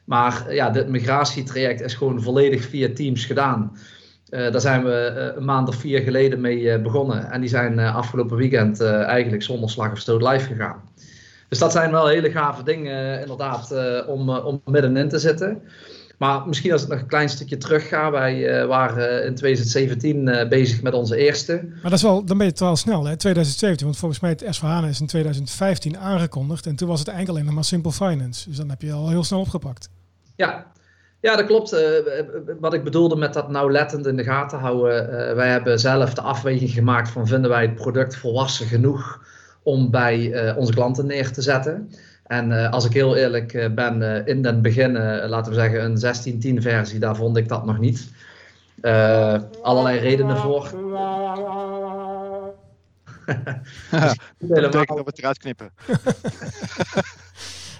Maar 0.04 0.54
ja, 0.54 0.70
dit 0.70 0.88
migratietraject 0.88 1.80
is 1.80 1.94
gewoon 1.94 2.22
volledig 2.22 2.64
via 2.64 2.88
Teams 2.94 3.24
gedaan. 3.24 3.76
Uh, 4.30 4.52
daar 4.52 4.60
zijn 4.60 4.84
we 4.84 5.32
een 5.36 5.44
maand 5.44 5.68
of 5.68 5.74
vier 5.74 6.00
geleden 6.00 6.40
mee 6.40 6.80
begonnen. 6.80 7.30
En 7.30 7.40
die 7.40 7.48
zijn 7.48 7.78
afgelopen 7.78 8.36
weekend 8.36 8.80
eigenlijk 8.80 9.42
zonder 9.42 9.70
slag 9.70 9.92
of 9.92 9.98
stoot 9.98 10.22
live 10.22 10.46
gegaan. 10.46 10.80
Dus 11.48 11.58
dat 11.58 11.72
zijn 11.72 11.90
wel 11.90 12.06
hele 12.06 12.30
gave 12.30 12.62
dingen 12.62 13.20
inderdaad 13.20 13.74
om, 14.06 14.30
om 14.30 14.60
middenin 14.64 15.08
te 15.08 15.18
zitten. 15.18 15.62
Maar 16.16 16.46
misschien 16.46 16.72
als 16.72 16.82
ik 16.82 16.88
nog 16.88 17.00
een 17.00 17.06
klein 17.06 17.28
stukje 17.28 17.56
terug 17.56 17.88
ga. 17.88 18.10
Wij 18.10 18.60
uh, 18.60 18.66
waren 18.66 19.24
in 19.24 19.34
2017 19.34 20.26
uh, 20.26 20.48
bezig 20.48 20.82
met 20.82 20.94
onze 20.94 21.16
eerste. 21.16 21.52
Maar 21.62 21.82
dat 21.82 21.92
is 21.92 22.02
wel, 22.02 22.24
dan 22.24 22.36
ben 22.36 22.46
je 22.46 22.52
het 22.52 22.60
wel 22.60 22.76
snel, 22.76 23.04
hè? 23.04 23.16
2017. 23.16 23.86
Want 23.86 23.98
volgens 23.98 24.20
mij 24.20 24.30
het 24.30 24.42
S4HANA 24.42 24.88
is 24.88 25.00
in 25.00 25.06
2015 25.06 25.98
aangekondigd. 25.98 26.66
En 26.66 26.76
toen 26.76 26.88
was 26.88 26.98
het 26.98 27.08
eigenlijk 27.08 27.38
alleen 27.38 27.48
nog 27.48 27.54
maar 27.54 27.70
Simple 27.70 27.92
Finance. 27.92 28.48
Dus 28.48 28.56
dan 28.56 28.68
heb 28.68 28.82
je 28.82 28.92
al 28.92 29.08
heel 29.08 29.24
snel 29.24 29.40
opgepakt. 29.40 29.88
Ja, 30.36 30.66
ja, 31.20 31.36
dat 31.36 31.46
klopt. 31.46 31.72
Uh, 31.72 31.80
wat 32.60 32.74
ik 32.74 32.84
bedoelde 32.84 33.16
met 33.16 33.32
dat 33.32 33.48
nauwlettend 33.48 34.06
in 34.06 34.16
de 34.16 34.24
gaten 34.24 34.58
houden. 34.58 35.02
Uh, 35.02 35.34
wij 35.34 35.48
hebben 35.48 35.80
zelf 35.80 36.14
de 36.14 36.20
afweging 36.20 36.70
gemaakt 36.70 37.08
van 37.08 37.26
vinden 37.26 37.50
wij 37.50 37.62
het 37.62 37.74
product 37.74 38.16
volwassen 38.16 38.66
genoeg 38.66 39.20
om 39.62 39.90
bij 39.90 40.18
uh, 40.18 40.56
onze 40.56 40.72
klanten 40.72 41.06
neer 41.06 41.32
te 41.32 41.42
zetten. 41.42 41.90
En 42.26 42.50
uh, 42.50 42.70
als 42.70 42.84
ik 42.84 42.92
heel 42.92 43.16
eerlijk 43.16 43.52
uh, 43.52 43.68
ben, 43.68 44.00
uh, 44.00 44.26
in 44.26 44.42
den 44.42 44.62
begin, 44.62 44.92
laten 45.28 45.52
we 45.52 45.58
zeggen 45.58 45.84
een 45.84 46.58
16-10 46.58 46.62
versie, 46.62 46.98
daar 46.98 47.16
vond 47.16 47.36
ik 47.36 47.48
dat 47.48 47.64
nog 47.64 47.78
niet. 47.78 48.10
allerlei 49.62 49.98
redenen 49.98 50.36
voor. 50.36 50.62
dus 53.90 54.16
helemaal... 54.38 54.70
dat 54.70 54.86
we 54.86 55.02
het 55.04 55.18
eruit 55.18 55.38
knippen. 55.38 55.70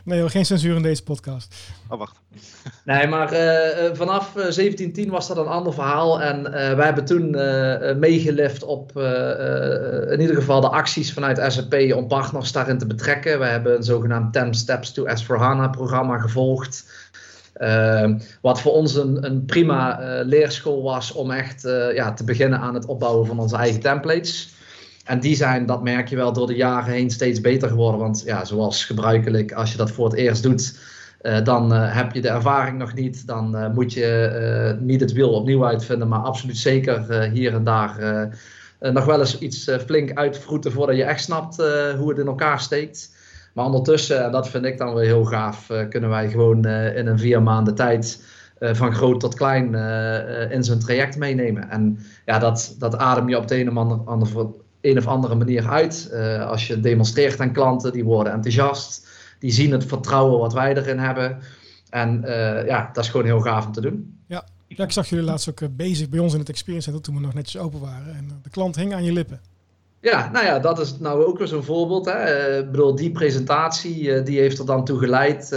Nee, 0.06 0.20
hoor, 0.20 0.30
geen 0.30 0.46
censuur 0.46 0.76
in 0.76 0.82
deze 0.82 1.02
podcast. 1.02 1.54
Oh, 1.88 1.98
wacht. 1.98 2.16
Nee, 2.84 3.06
maar 3.06 3.32
uh, 3.32 3.94
vanaf 3.94 4.32
1710 4.32 5.10
was 5.10 5.28
dat 5.28 5.36
een 5.36 5.46
ander 5.46 5.72
verhaal. 5.72 6.22
En 6.22 6.38
uh, 6.38 6.52
wij 6.52 6.84
hebben 6.84 7.04
toen 7.04 7.36
uh, 7.36 7.94
meegelift 7.94 8.62
op 8.62 8.96
in 10.10 10.20
ieder 10.20 10.36
geval 10.36 10.60
de 10.60 10.68
acties 10.68 11.12
vanuit 11.12 11.52
SAP 11.52 11.74
om 11.94 12.08
partners 12.08 12.52
daarin 12.52 12.78
te 12.78 12.86
betrekken. 12.86 13.38
We 13.38 13.44
hebben 13.44 13.76
een 13.76 13.82
zogenaamd 13.82 14.32
10 14.32 14.54
Steps 14.54 14.92
to 14.92 15.06
S4HANA 15.06 15.70
programma 15.70 16.18
gevolgd. 16.18 16.84
wat 18.40 18.60
voor 18.60 18.72
ons 18.72 18.94
een, 18.94 19.24
een 19.24 19.44
prima 19.44 19.98
leerschool 20.24 20.82
was 20.82 21.12
om 21.12 21.30
echt 21.30 21.62
ja, 21.94 22.12
te 22.12 22.24
beginnen 22.24 22.58
aan 22.58 22.74
het 22.74 22.86
opbouwen 22.86 23.26
van 23.26 23.38
onze 23.38 23.56
eigen 23.56 23.80
templates. 23.80 24.54
En 25.06 25.20
die 25.20 25.36
zijn, 25.36 25.66
dat 25.66 25.82
merk 25.82 26.08
je 26.08 26.16
wel, 26.16 26.32
door 26.32 26.46
de 26.46 26.54
jaren 26.54 26.92
heen 26.92 27.10
steeds 27.10 27.40
beter 27.40 27.68
geworden. 27.68 28.00
Want 28.00 28.22
ja, 28.24 28.44
zoals 28.44 28.84
gebruikelijk, 28.84 29.52
als 29.52 29.70
je 29.72 29.76
dat 29.76 29.90
voor 29.90 30.04
het 30.04 30.14
eerst 30.14 30.42
doet, 30.42 30.78
uh, 31.22 31.44
dan 31.44 31.72
uh, 31.72 31.94
heb 31.94 32.12
je 32.12 32.20
de 32.20 32.28
ervaring 32.28 32.78
nog 32.78 32.94
niet. 32.94 33.26
Dan 33.26 33.56
uh, 33.56 33.68
moet 33.74 33.92
je 33.92 34.76
niet 34.80 35.00
het 35.00 35.12
wiel 35.12 35.30
opnieuw 35.30 35.66
uitvinden, 35.66 36.08
maar 36.08 36.18
absoluut 36.18 36.56
zeker 36.56 37.22
hier 37.22 37.54
en 37.54 37.64
daar 37.64 38.28
nog 38.80 39.04
wel 39.04 39.18
eens 39.18 39.38
iets 39.38 39.70
flink 39.86 40.12
uitvroeten 40.12 40.72
voordat 40.72 40.96
je 40.96 41.04
echt 41.04 41.22
snapt 41.22 41.56
hoe 41.98 42.08
het 42.08 42.18
in 42.18 42.26
elkaar 42.26 42.60
steekt. 42.60 43.14
Maar 43.54 43.64
ondertussen, 43.64 44.24
en 44.24 44.32
dat 44.32 44.48
vind 44.48 44.64
ik 44.64 44.78
dan 44.78 44.94
wel 44.94 45.02
heel 45.02 45.24
gaaf, 45.24 45.66
kunnen 45.88 46.10
wij 46.10 46.28
gewoon 46.28 46.66
in 46.66 47.06
een 47.06 47.18
vier 47.18 47.42
maanden 47.42 47.74
tijd 47.74 48.22
van 48.60 48.94
groot 48.94 49.20
tot 49.20 49.34
klein 49.34 49.74
in 50.50 50.64
zo'n 50.64 50.78
traject 50.78 51.16
meenemen. 51.18 51.70
En 51.70 51.98
ja, 52.24 52.38
dat, 52.38 52.76
dat 52.78 52.96
adem 52.96 53.28
je 53.28 53.38
op 53.38 53.48
de 53.48 53.60
een 53.60 53.78
of 53.78 54.06
andere 54.06 54.52
een 54.90 54.98
of 54.98 55.06
andere 55.06 55.34
manier 55.34 55.68
uit. 55.68 56.10
Uh, 56.12 56.48
als 56.50 56.66
je 56.66 56.80
demonstreert 56.80 57.40
aan 57.40 57.52
klanten, 57.52 57.92
die 57.92 58.04
worden 58.04 58.32
enthousiast. 58.32 59.08
Die 59.38 59.52
zien 59.52 59.72
het 59.72 59.84
vertrouwen 59.84 60.38
wat 60.38 60.52
wij 60.52 60.76
erin 60.76 60.98
hebben. 60.98 61.38
En 61.90 62.22
uh, 62.24 62.66
ja, 62.66 62.90
dat 62.92 63.04
is 63.04 63.10
gewoon 63.10 63.26
heel 63.26 63.40
gaaf 63.40 63.66
om 63.66 63.72
te 63.72 63.80
doen. 63.80 64.18
Ja, 64.26 64.44
ja 64.66 64.84
ik 64.84 64.92
zag 64.92 65.08
jullie 65.08 65.24
laatst 65.24 65.48
ook 65.48 65.60
uh, 65.60 65.68
bezig 65.72 66.08
bij 66.08 66.18
ons 66.18 66.32
in 66.32 66.38
het 66.38 66.48
Experience 66.48 66.90
Center 66.90 67.04
toen 67.04 67.14
we 67.14 67.26
nog 67.26 67.34
netjes 67.34 67.62
open 67.62 67.80
waren. 67.80 68.14
En 68.14 68.40
de 68.42 68.50
klant 68.50 68.76
hing 68.76 68.94
aan 68.94 69.04
je 69.04 69.12
lippen. 69.12 69.40
Ja, 70.00 70.30
nou 70.32 70.44
ja, 70.44 70.58
dat 70.58 70.80
is 70.80 70.98
nou 70.98 71.24
ook 71.24 71.38
weer 71.38 71.46
zo'n 71.46 71.62
voorbeeld. 71.62 72.04
Hè. 72.04 72.58
Ik 72.58 72.70
bedoel, 72.70 72.94
die 72.94 73.10
presentatie 73.10 74.22
die 74.22 74.38
heeft 74.38 74.58
er 74.58 74.66
dan 74.66 74.84
toe 74.84 74.98
geleid 74.98 75.48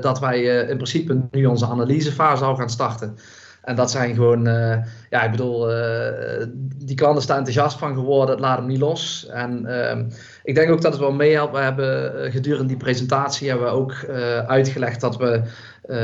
dat 0.00 0.20
wij 0.20 0.42
in 0.42 0.76
principe 0.76 1.20
nu 1.30 1.46
onze 1.46 1.66
analysefase 1.66 2.44
al 2.44 2.56
gaan 2.56 2.70
starten. 2.70 3.16
En 3.64 3.74
dat 3.74 3.90
zijn 3.90 4.14
gewoon, 4.14 4.48
uh, 4.48 4.76
ja, 5.10 5.22
ik 5.22 5.30
bedoel, 5.30 5.72
uh, 5.72 6.46
die 6.76 6.96
klanten 6.96 7.22
staan 7.22 7.36
enthousiast 7.36 7.78
van 7.78 7.94
geworden, 7.94 8.30
het 8.30 8.40
laat 8.40 8.58
hem 8.58 8.66
niet 8.66 8.78
los. 8.78 9.26
En 9.30 9.64
uh, 9.66 9.98
ik 10.42 10.54
denk 10.54 10.70
ook 10.70 10.82
dat 10.82 10.92
het 10.92 11.00
wel 11.00 11.12
meehelpt. 11.12 11.52
We 11.52 11.58
hebben 11.58 12.24
uh, 12.24 12.32
gedurende 12.32 12.68
die 12.68 12.76
presentatie 12.76 13.48
hebben 13.48 13.66
we 13.66 13.72
ook 13.72 13.94
uitgelegd 14.46 15.00
dat 15.00 15.16
we 15.16 15.42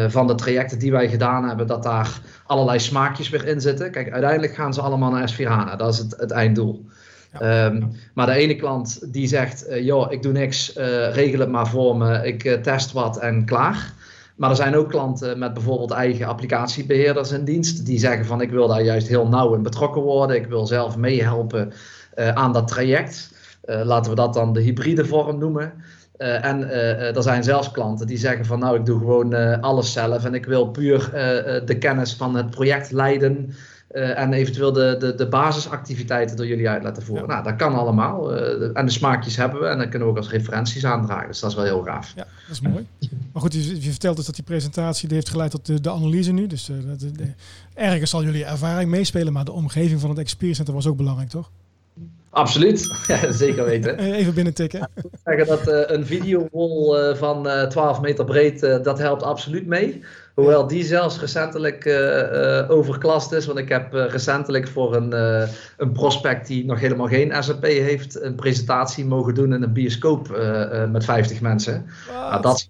van 0.09 0.27
de 0.27 0.35
trajecten 0.35 0.79
die 0.79 0.93
wij 0.93 1.09
gedaan 1.09 1.49
hebben, 1.49 1.67
dat 1.67 1.83
daar 1.83 2.21
allerlei 2.47 2.79
smaakjes 2.79 3.29
weer 3.29 3.47
in 3.47 3.61
zitten. 3.61 3.91
Kijk, 3.91 4.13
uiteindelijk 4.13 4.55
gaan 4.55 4.75
ze 4.75 4.81
allemaal 4.81 5.11
naar 5.11 5.33
S4HANA. 5.33 5.77
Dat 5.77 5.93
is 5.93 5.99
het, 5.99 6.15
het 6.19 6.31
einddoel. 6.31 6.87
Ehm, 7.33 7.83
maar 8.15 8.27
de 8.27 8.33
ene 8.33 8.57
klant 8.57 9.13
die 9.13 9.27
zegt, 9.27 9.67
joh, 9.81 10.13
ik 10.13 10.23
doe 10.23 10.33
niks, 10.33 10.73
regel 11.13 11.41
het 11.41 11.51
maar 11.51 11.69
voor 11.69 11.97
me, 11.97 12.27
ik 12.27 12.59
test 12.63 12.93
wat 12.93 13.19
en 13.19 13.45
klaar. 13.45 13.93
Maar 14.41 14.51
er 14.51 14.57
zijn 14.57 14.77
ook 14.77 14.89
klanten 14.89 15.39
met 15.39 15.55
bijvoorbeeld 15.55 15.91
eigen 15.91 16.27
applicatiebeheerders 16.27 17.31
in 17.31 17.45
dienst. 17.45 17.87
Die 17.87 17.99
zeggen 17.99 18.27
van 18.27 18.41
ik 18.41 18.51
wil 18.51 18.69
daar 18.69 18.83
juist 18.83 19.09
heel 19.09 19.29
nauw 19.29 19.55
in 19.55 19.63
betrokken 19.63 20.03
worden. 20.03 20.37
Ik 20.37 20.47
wil 20.47 20.67
zelf 20.67 20.97
meehelpen 20.97 21.73
uh, 22.17 22.29
aan 22.29 22.53
dat 22.53 22.69
traject. 22.69 23.33
Uh, 23.65 23.81
laten 23.85 24.11
we 24.11 24.17
dat 24.17 24.35
dan 24.35 24.53
de 24.53 24.61
hybride 24.61 25.05
vorm 25.05 25.39
noemen. 25.39 25.73
Uh, 26.19 26.45
en 26.45 26.71
er 27.15 27.23
zijn 27.23 27.45
zelfs 27.45 27.71
klanten 27.71 28.07
die 28.07 28.19
zeggen 28.19 28.45
van 28.45 28.59
nou 28.59 28.79
ik 28.79 28.87
doe 28.87 28.99
gewoon 28.99 29.61
alles 29.61 29.93
zelf. 29.93 30.25
En 30.25 30.35
ik 30.35 30.47
wil 30.47 30.69
puur 30.71 31.11
de 31.65 31.77
kennis 31.79 32.15
van 32.15 32.37
het 32.37 32.51
project 32.51 32.91
leiden. 32.91 33.55
En 33.91 34.33
eventueel 34.33 34.73
de, 34.73 34.97
de, 34.99 35.15
de 35.15 35.29
basisactiviteiten 35.29 36.37
door 36.37 36.47
jullie 36.47 36.69
uit 36.69 36.83
laten 36.83 37.03
voeren. 37.03 37.29
Nou, 37.29 37.45
dat 37.45 37.57
kan 37.57 37.75
allemaal. 37.75 38.35
en 38.75 38.87
de 38.87 38.93
smaakjes 38.93 39.37
hebben 39.37 39.61
we. 39.61 39.67
En 39.67 39.79
dan 39.79 39.89
kunnen 39.89 40.09
we 40.09 40.15
ook 40.15 40.21
als 40.21 40.31
referenties 40.31 40.85
aandragen. 40.85 41.27
Dus 41.27 41.41
dat 41.41 41.51
is 41.51 41.57
wel 41.57 41.65
heel 41.65 41.83
gaaf. 41.83 42.13
Ja, 42.17 42.27
dat 42.47 42.51
is 42.51 42.61
mooi. 42.61 42.87
Maar 43.33 43.43
goed, 43.43 43.53
je, 43.53 43.81
je, 43.81 43.91
vertelt 43.91 44.17
dus 44.17 44.27
dat 44.27 44.35
die 44.35 44.45
presentatie 44.45 45.09
die 45.09 45.17
heeft 45.17 45.29
geleid 45.29 45.51
tot 45.51 45.67
de, 45.67 45.81
de 45.81 45.91
analyse 45.91 46.33
nu. 46.33 46.47
Dus 46.47 46.69
uh, 46.69 46.77
de, 46.99 47.13
de, 47.13 47.33
ergens 47.75 48.11
zal 48.11 48.25
jullie 48.25 48.45
ervaring 48.45 48.91
meespelen, 48.91 49.33
maar 49.33 49.45
de 49.45 49.53
omgeving 49.53 50.01
van 50.01 50.11
het 50.11 50.19
Experience 50.19 50.57
Center 50.57 50.75
was 50.75 50.87
ook 50.87 50.97
belangrijk, 50.97 51.29
toch? 51.29 51.51
Absoluut, 52.31 52.97
ja, 53.09 53.33
zeker 53.33 53.65
weten. 53.65 53.99
Even 53.99 54.35
binnen 54.35 54.55
tikken. 54.55 54.79
Ja, 54.95 55.03
zeggen 55.25 55.47
dat 55.47 55.69
uh, 55.69 55.97
een 55.97 56.07
videowall 56.07 57.11
uh, 57.11 57.17
van 57.17 57.47
uh, 57.47 57.63
12 57.63 58.01
meter 58.01 58.25
breed, 58.25 58.61
dat 58.61 58.99
helpt 58.99 59.23
absoluut 59.23 59.67
mee. 59.67 60.05
Hoewel 60.35 60.67
die 60.67 60.85
zelfs 60.85 61.21
recentelijk 61.21 61.87
overklast 62.69 63.33
is. 63.33 63.47
Want 63.47 63.59
ik 63.59 63.69
heb 63.69 63.93
recentelijk 63.93 64.69
voor 64.69 64.97
een, 64.97 65.13
een 65.77 65.93
prospect 65.93 66.47
die 66.47 66.65
nog 66.65 66.81
helemaal 66.81 67.07
geen 67.07 67.43
SAP 67.43 67.63
heeft, 67.63 68.23
een 68.23 68.35
presentatie 68.35 69.05
mogen 69.05 69.35
doen 69.35 69.55
in 69.55 69.63
een 69.63 69.73
bioscoop 69.73 70.29
met 70.91 71.05
50 71.05 71.41
mensen. 71.41 71.87
Nou, 72.13 72.43
dat 72.43 72.69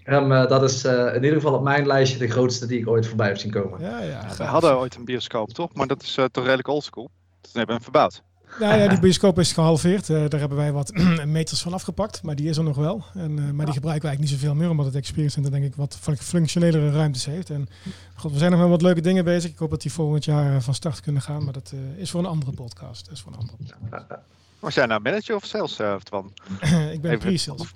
dat 0.49 0.63
is 0.63 0.85
in 0.85 1.15
ieder 1.15 1.33
geval 1.33 1.55
op 1.55 1.63
mijn 1.63 1.87
lijstje 1.87 2.19
de 2.19 2.29
grootste 2.29 2.67
die 2.67 2.79
ik 2.79 2.89
ooit 2.89 3.07
voorbij 3.07 3.27
heb 3.27 3.39
zien 3.39 3.53
komen. 3.53 3.81
Ja, 3.81 4.01
ja, 4.01 4.27
we 4.37 4.45
hadden 4.45 4.79
ooit 4.79 4.95
een 4.95 5.05
bioscoop, 5.05 5.53
toch? 5.53 5.75
Maar 5.75 5.87
dat 5.87 6.03
is 6.03 6.19
toch 6.33 6.45
redelijk 6.45 6.69
oldschool. 6.69 7.11
Dat 7.41 7.51
hebben 7.53 7.67
we 7.67 7.73
hem 7.73 7.83
verbouwd. 7.83 8.23
Nou 8.59 8.79
ja, 8.79 8.89
die 8.89 9.01
bioscoop 9.01 9.39
is 9.39 9.53
gehalveerd. 9.53 10.09
Uh, 10.09 10.29
daar 10.29 10.41
hebben 10.41 10.59
wij 10.59 10.73
wat 10.73 10.93
meters 11.25 11.63
van 11.63 11.73
afgepakt, 11.73 12.23
maar 12.23 12.37
die 12.37 12.49
is 12.49 12.57
er 12.57 12.65
nog 12.65 12.77
wel. 12.77 13.05
En, 13.15 13.31
uh, 13.31 13.51
maar 13.51 13.65
die 13.65 13.75
gebruiken 13.75 13.83
wij 13.85 13.91
eigenlijk 13.91 14.19
niet 14.19 14.29
zoveel 14.29 14.55
meer, 14.55 14.71
omdat 14.71 14.87
het 14.87 14.95
Experience 14.95 15.35
Center 15.35 15.53
denk 15.53 15.65
ik 15.65 15.75
wat 15.75 15.99
functionelere 16.19 16.91
ruimtes 16.91 17.25
heeft. 17.25 17.51
En 17.51 17.69
god, 18.15 18.33
we 18.33 18.39
zijn 18.39 18.51
nog 18.51 18.61
wel 18.61 18.69
wat 18.69 18.83
leuke 18.83 19.01
dingen 19.01 19.25
bezig. 19.25 19.51
Ik 19.51 19.59
hoop 19.59 19.71
dat 19.71 19.83
die 19.83 19.93
volgend 19.93 20.25
jaar 20.25 20.55
uh, 20.55 20.61
van 20.61 20.75
start 20.75 21.01
kunnen 21.01 21.23
gaan, 21.23 21.45
maar 21.45 21.53
dat 21.53 21.73
is 21.97 22.11
voor 22.11 22.21
een 22.21 22.27
andere 22.27 22.53
podcast. 22.53 23.05
Dat 23.05 23.15
is 23.15 23.21
voor 23.21 23.33
een 23.33 23.39
andere 23.39 23.57
podcast. 23.57 24.23
Was 24.59 24.75
jij 24.75 24.87
nou 24.87 25.01
manager 25.03 25.37
of 25.37 25.45
sales, 25.45 25.81
Twan? 26.03 26.33
ik 26.93 27.01
ben 27.01 27.19
pre-sales. 27.19 27.75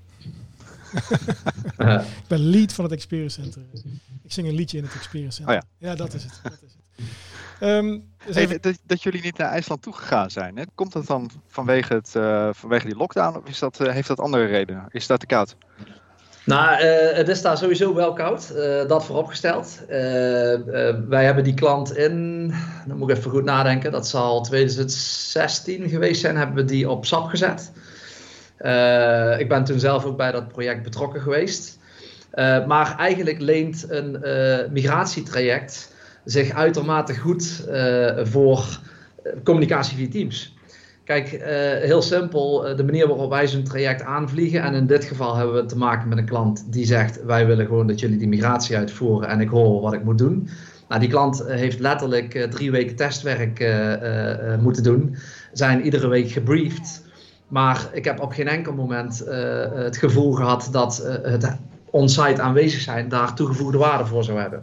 ik 2.22 2.26
ben 2.26 2.38
lead 2.38 2.72
van 2.72 2.84
het 2.84 2.92
Experience 2.92 3.42
Center. 3.42 3.62
Ik 4.22 4.32
zing 4.32 4.48
een 4.48 4.54
liedje 4.54 4.78
in 4.78 4.84
het 4.84 4.94
Experience 4.94 5.36
Center. 5.36 5.54
Oh 5.54 5.62
ja. 5.78 5.88
ja, 5.88 5.94
dat 5.94 6.14
is 6.14 6.22
het. 6.22 6.40
Dat 6.42 6.52
is 6.52 6.60
het. 6.60 6.83
Um, 7.60 8.12
dus 8.26 8.36
even... 8.36 8.62
dat, 8.62 8.78
dat, 8.86 9.02
jullie 9.02 9.22
niet 9.22 9.38
naar 9.38 9.48
IJsland 9.48 9.82
toegegaan 9.82 10.30
zijn, 10.30 10.56
hè? 10.56 10.64
komt 10.74 10.92
dat 10.92 11.06
dan 11.06 11.30
vanwege, 11.48 11.94
het, 11.94 12.12
uh, 12.16 12.48
vanwege 12.52 12.86
die 12.86 12.96
lockdown 12.96 13.36
of 13.36 13.48
is 13.48 13.58
dat, 13.58 13.80
uh, 13.80 13.88
heeft 13.88 14.08
dat 14.08 14.20
andere 14.20 14.44
redenen? 14.44 14.86
Is 14.90 15.06
dat 15.06 15.20
te 15.20 15.26
koud? 15.26 15.56
Nou, 16.44 16.84
uh, 16.84 17.16
het 17.16 17.28
is 17.28 17.42
daar 17.42 17.56
sowieso 17.56 17.94
wel 17.94 18.12
koud, 18.12 18.54
dat 18.88 19.04
vooropgesteld. 19.04 19.82
wij 21.08 21.24
hebben 21.24 21.44
die 21.44 21.54
klant 21.54 21.96
in, 21.96 22.46
dan 22.86 22.98
moet 22.98 23.10
ik 23.10 23.16
even 23.16 23.30
goed 23.30 23.44
nadenken, 23.44 23.92
dat 23.92 24.08
zal 24.08 24.42
2016 24.42 25.88
geweest 25.88 26.20
zijn, 26.20 26.36
hebben 26.36 26.56
we 26.56 26.64
die 26.64 26.90
op 26.90 27.06
SAP 27.06 27.28
gezet. 27.28 27.72
ik 29.38 29.48
ben 29.48 29.64
toen 29.64 29.78
zelf 29.78 30.04
ook 30.04 30.16
bij 30.16 30.32
dat 30.32 30.48
project 30.48 30.82
betrokken 30.82 31.20
geweest. 31.20 31.78
maar 32.66 32.96
eigenlijk 32.98 33.40
leent 33.40 33.86
een 33.88 34.20
migratietraject 34.72 35.92
zich 36.24 36.50
uitermate 36.50 37.18
goed 37.18 37.66
uh, 37.68 38.24
voor 38.24 38.80
communicatie 39.44 39.96
via 39.96 40.08
Teams. 40.08 40.56
Kijk, 41.04 41.32
uh, 41.32 41.40
heel 41.86 42.02
simpel, 42.02 42.76
de 42.76 42.84
manier 42.84 43.08
waarop 43.08 43.30
wij 43.30 43.46
zo'n 43.46 43.62
traject 43.62 44.02
aanvliegen. 44.02 44.62
En 44.62 44.74
in 44.74 44.86
dit 44.86 45.04
geval 45.04 45.36
hebben 45.36 45.54
we 45.54 45.66
te 45.66 45.76
maken 45.76 46.08
met 46.08 46.18
een 46.18 46.26
klant 46.26 46.72
die 46.72 46.86
zegt: 46.86 47.24
Wij 47.24 47.46
willen 47.46 47.66
gewoon 47.66 47.86
dat 47.86 48.00
jullie 48.00 48.18
die 48.18 48.28
migratie 48.28 48.76
uitvoeren 48.76 49.28
en 49.28 49.40
ik 49.40 49.48
hoor 49.48 49.80
wat 49.80 49.92
ik 49.92 50.04
moet 50.04 50.18
doen. 50.18 50.48
Nou, 50.88 51.00
die 51.00 51.10
klant 51.10 51.44
heeft 51.46 51.78
letterlijk 51.78 52.46
drie 52.50 52.70
weken 52.70 52.96
testwerk 52.96 53.64
moeten 54.60 54.82
doen, 54.82 55.16
zijn 55.52 55.84
iedere 55.84 56.08
week 56.08 56.30
gebriefd. 56.30 57.02
Maar 57.48 57.88
ik 57.92 58.04
heb 58.04 58.20
op 58.20 58.32
geen 58.32 58.48
enkel 58.48 58.72
moment 58.72 59.24
het 59.74 59.96
gevoel 59.96 60.32
gehad 60.32 60.68
dat 60.72 61.18
het 61.22 61.56
on-site 61.90 62.42
aanwezig 62.42 62.80
zijn 62.80 63.08
daar 63.08 63.34
toegevoegde 63.34 63.78
waarde 63.78 64.06
voor 64.06 64.24
zou 64.24 64.40
hebben. 64.40 64.62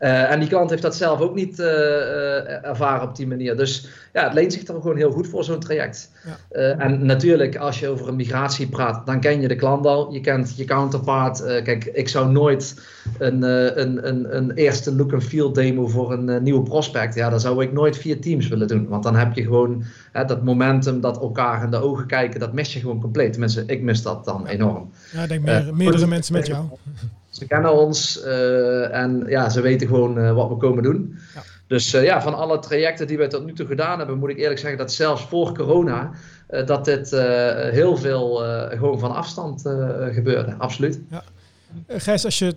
Uh, 0.00 0.30
en 0.30 0.40
die 0.40 0.48
klant 0.48 0.70
heeft 0.70 0.82
dat 0.82 0.96
zelf 0.96 1.20
ook 1.20 1.34
niet 1.34 1.58
uh, 1.58 1.66
uh, 1.66 2.66
ervaren 2.66 3.08
op 3.08 3.16
die 3.16 3.26
manier. 3.26 3.56
Dus 3.56 3.88
ja, 4.12 4.24
het 4.24 4.34
leent 4.34 4.52
zich 4.52 4.66
er 4.66 4.74
gewoon 4.74 4.96
heel 4.96 5.10
goed 5.10 5.28
voor 5.28 5.44
zo'n 5.44 5.60
traject. 5.60 6.10
Ja. 6.24 6.78
en 6.78 7.06
natuurlijk, 7.06 7.56
als 7.56 7.80
je 7.80 7.88
over 7.88 8.08
een 8.08 8.16
migratie 8.16 8.68
praat, 8.68 9.06
dan 9.06 9.20
ken 9.20 9.40
je 9.40 9.48
de 9.48 9.56
klant 9.56 9.86
al. 9.86 10.12
Je 10.12 10.20
kent 10.20 10.56
je 10.56 10.64
counterpart. 10.64 11.42
kijk, 11.62 11.84
ik 11.84 12.08
zou 12.08 12.30
nooit 12.30 12.80
een, 13.18 13.42
een, 13.42 14.08
een, 14.08 14.36
een 14.36 14.50
eerste 14.50 14.94
look 14.94 15.12
and 15.12 15.24
feel 15.24 15.52
demo 15.52 15.86
voor 15.86 16.12
een 16.12 16.42
nieuwe 16.42 16.62
prospect. 16.62 17.14
Ja, 17.14 17.30
dat 17.30 17.40
zou 17.40 17.62
ik 17.62 17.72
nooit 17.72 17.96
via 17.96 18.16
Teams 18.20 18.48
willen 18.48 18.68
doen. 18.68 18.88
Want 18.88 19.02
dan 19.02 19.16
heb 19.16 19.34
je 19.34 19.42
gewoon 19.42 19.84
dat 20.12 20.44
momentum, 20.44 21.00
dat 21.00 21.20
elkaar 21.20 21.62
in 21.62 21.70
de 21.70 21.82
ogen 21.82 22.06
kijken, 22.06 22.40
dat 22.40 22.52
mis 22.52 22.72
je 22.72 22.80
gewoon 22.80 23.00
compleet. 23.00 23.32
Tenminste, 23.32 23.62
ik 23.66 23.82
mis 23.82 24.02
dat 24.02 24.24
dan 24.24 24.46
enorm. 24.46 24.90
Ja, 25.12 25.22
ik 25.22 25.28
denk 25.28 25.42
meer, 25.42 25.74
meerdere 25.74 26.06
mensen 26.06 26.34
met 26.34 26.46
jou. 26.46 26.64
Ze 27.38 27.46
kennen 27.46 27.72
ons 27.72 28.22
uh, 28.24 28.94
en 28.94 29.24
ja, 29.26 29.48
ze 29.48 29.60
weten 29.60 29.86
gewoon 29.86 30.18
uh, 30.18 30.32
wat 30.32 30.48
we 30.48 30.56
komen 30.56 30.82
doen. 30.82 31.18
Ja. 31.34 31.42
Dus 31.66 31.94
uh, 31.94 32.04
ja, 32.04 32.22
van 32.22 32.34
alle 32.34 32.58
trajecten 32.58 33.06
die 33.06 33.18
wij 33.18 33.28
tot 33.28 33.44
nu 33.44 33.52
toe 33.52 33.66
gedaan 33.66 33.98
hebben, 33.98 34.18
moet 34.18 34.30
ik 34.30 34.38
eerlijk 34.38 34.60
zeggen 34.60 34.78
dat 34.78 34.92
zelfs 34.92 35.22
voor 35.22 35.54
corona, 35.54 36.10
dat 36.66 36.84
dit 36.84 37.10
heel 37.70 37.96
veel 37.96 38.36
gewoon 38.70 38.98
van 38.98 39.14
afstand 39.14 39.60
gebeurde. 40.12 40.54
Absoluut. 40.58 41.00
Ja. 41.10 41.22
Gijs, 41.88 42.24
als 42.24 42.38
je 42.38 42.56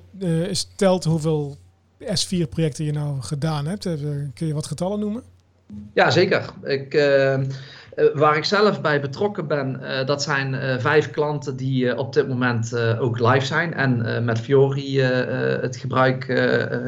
stelt 0.52 1.04
hoeveel 1.04 1.58
S4-projecten 2.04 2.86
je 2.86 2.92
nou 2.92 3.22
gedaan 3.22 3.66
hebt, 3.68 3.84
kun 4.34 4.48
je 4.48 4.54
wat 4.54 4.68
getallen 4.68 5.00
noemen? 5.00 5.24
Ja, 5.94 6.10
zeker. 6.10 6.46
Ik, 6.64 6.94
waar 8.14 8.38
ik 8.38 8.44
zelf 8.44 8.82
bij 8.82 9.02
betrokken 9.02 9.48
ben, 9.48 9.80
uh, 9.82 10.06
dat 10.06 10.24
zijn 10.24 10.54
uh, 10.54 10.78
vijf 10.78 11.12
klanten 11.12 11.56
die 11.56 11.98
op 11.98 12.14
dit 12.14 12.28
moment 12.28 12.78
ook 13.00 13.20
live 13.20 13.46
zijn 13.46 13.74
en 13.74 14.26
met 14.26 14.40
Fiori 14.40 15.02
het 15.02 15.76
gebruik 15.78 16.24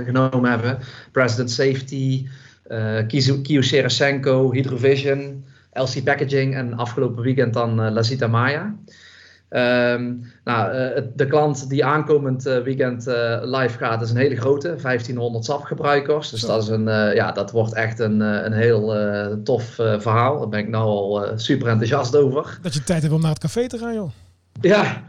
genomen 0.05 0.49
hebben. 0.49 0.77
President 1.11 1.51
Safety, 1.51 2.27
Senko, 3.85 4.51
Hydrovision, 4.51 5.45
LC 5.73 6.03
Packaging 6.03 6.55
en 6.55 6.73
afgelopen 6.73 7.23
weekend 7.23 7.53
dan 7.53 7.91
Lazita 7.91 8.27
Maya. 8.27 8.75
Um, 9.55 10.23
nou, 10.43 10.75
uh, 10.75 11.01
de 11.15 11.27
klant 11.27 11.69
die 11.69 11.85
aankomend 11.85 12.47
uh, 12.47 12.57
weekend 12.57 13.07
uh, 13.07 13.37
live 13.41 13.77
gaat, 13.77 14.01
is 14.01 14.09
een 14.09 14.17
hele 14.17 14.35
grote, 14.35 14.67
1500 14.67 15.45
SAP-gebruikers. 15.45 16.29
Dus 16.29 16.41
dat, 16.41 16.63
is 16.63 16.69
een, 16.69 16.85
ja, 17.15 17.31
dat 17.31 17.51
wordt 17.51 17.73
echt 17.73 17.99
een, 17.99 18.19
een 18.19 18.53
heel 18.53 18.95
tof 19.43 19.63
verhaal. 19.75 20.39
Daar 20.39 20.49
ben 20.49 20.59
ik 20.59 20.67
nou 20.67 20.85
al 20.85 21.27
super 21.35 21.67
enthousiast 21.67 22.15
over. 22.15 22.59
Dat 22.61 22.73
je 22.73 22.83
tijd 22.83 23.01
hebt 23.01 23.13
om 23.13 23.21
naar 23.21 23.29
het 23.29 23.39
café 23.39 23.67
te 23.67 23.77
gaan, 23.77 23.93
joh. 23.93 24.09
Ja, 24.61 25.01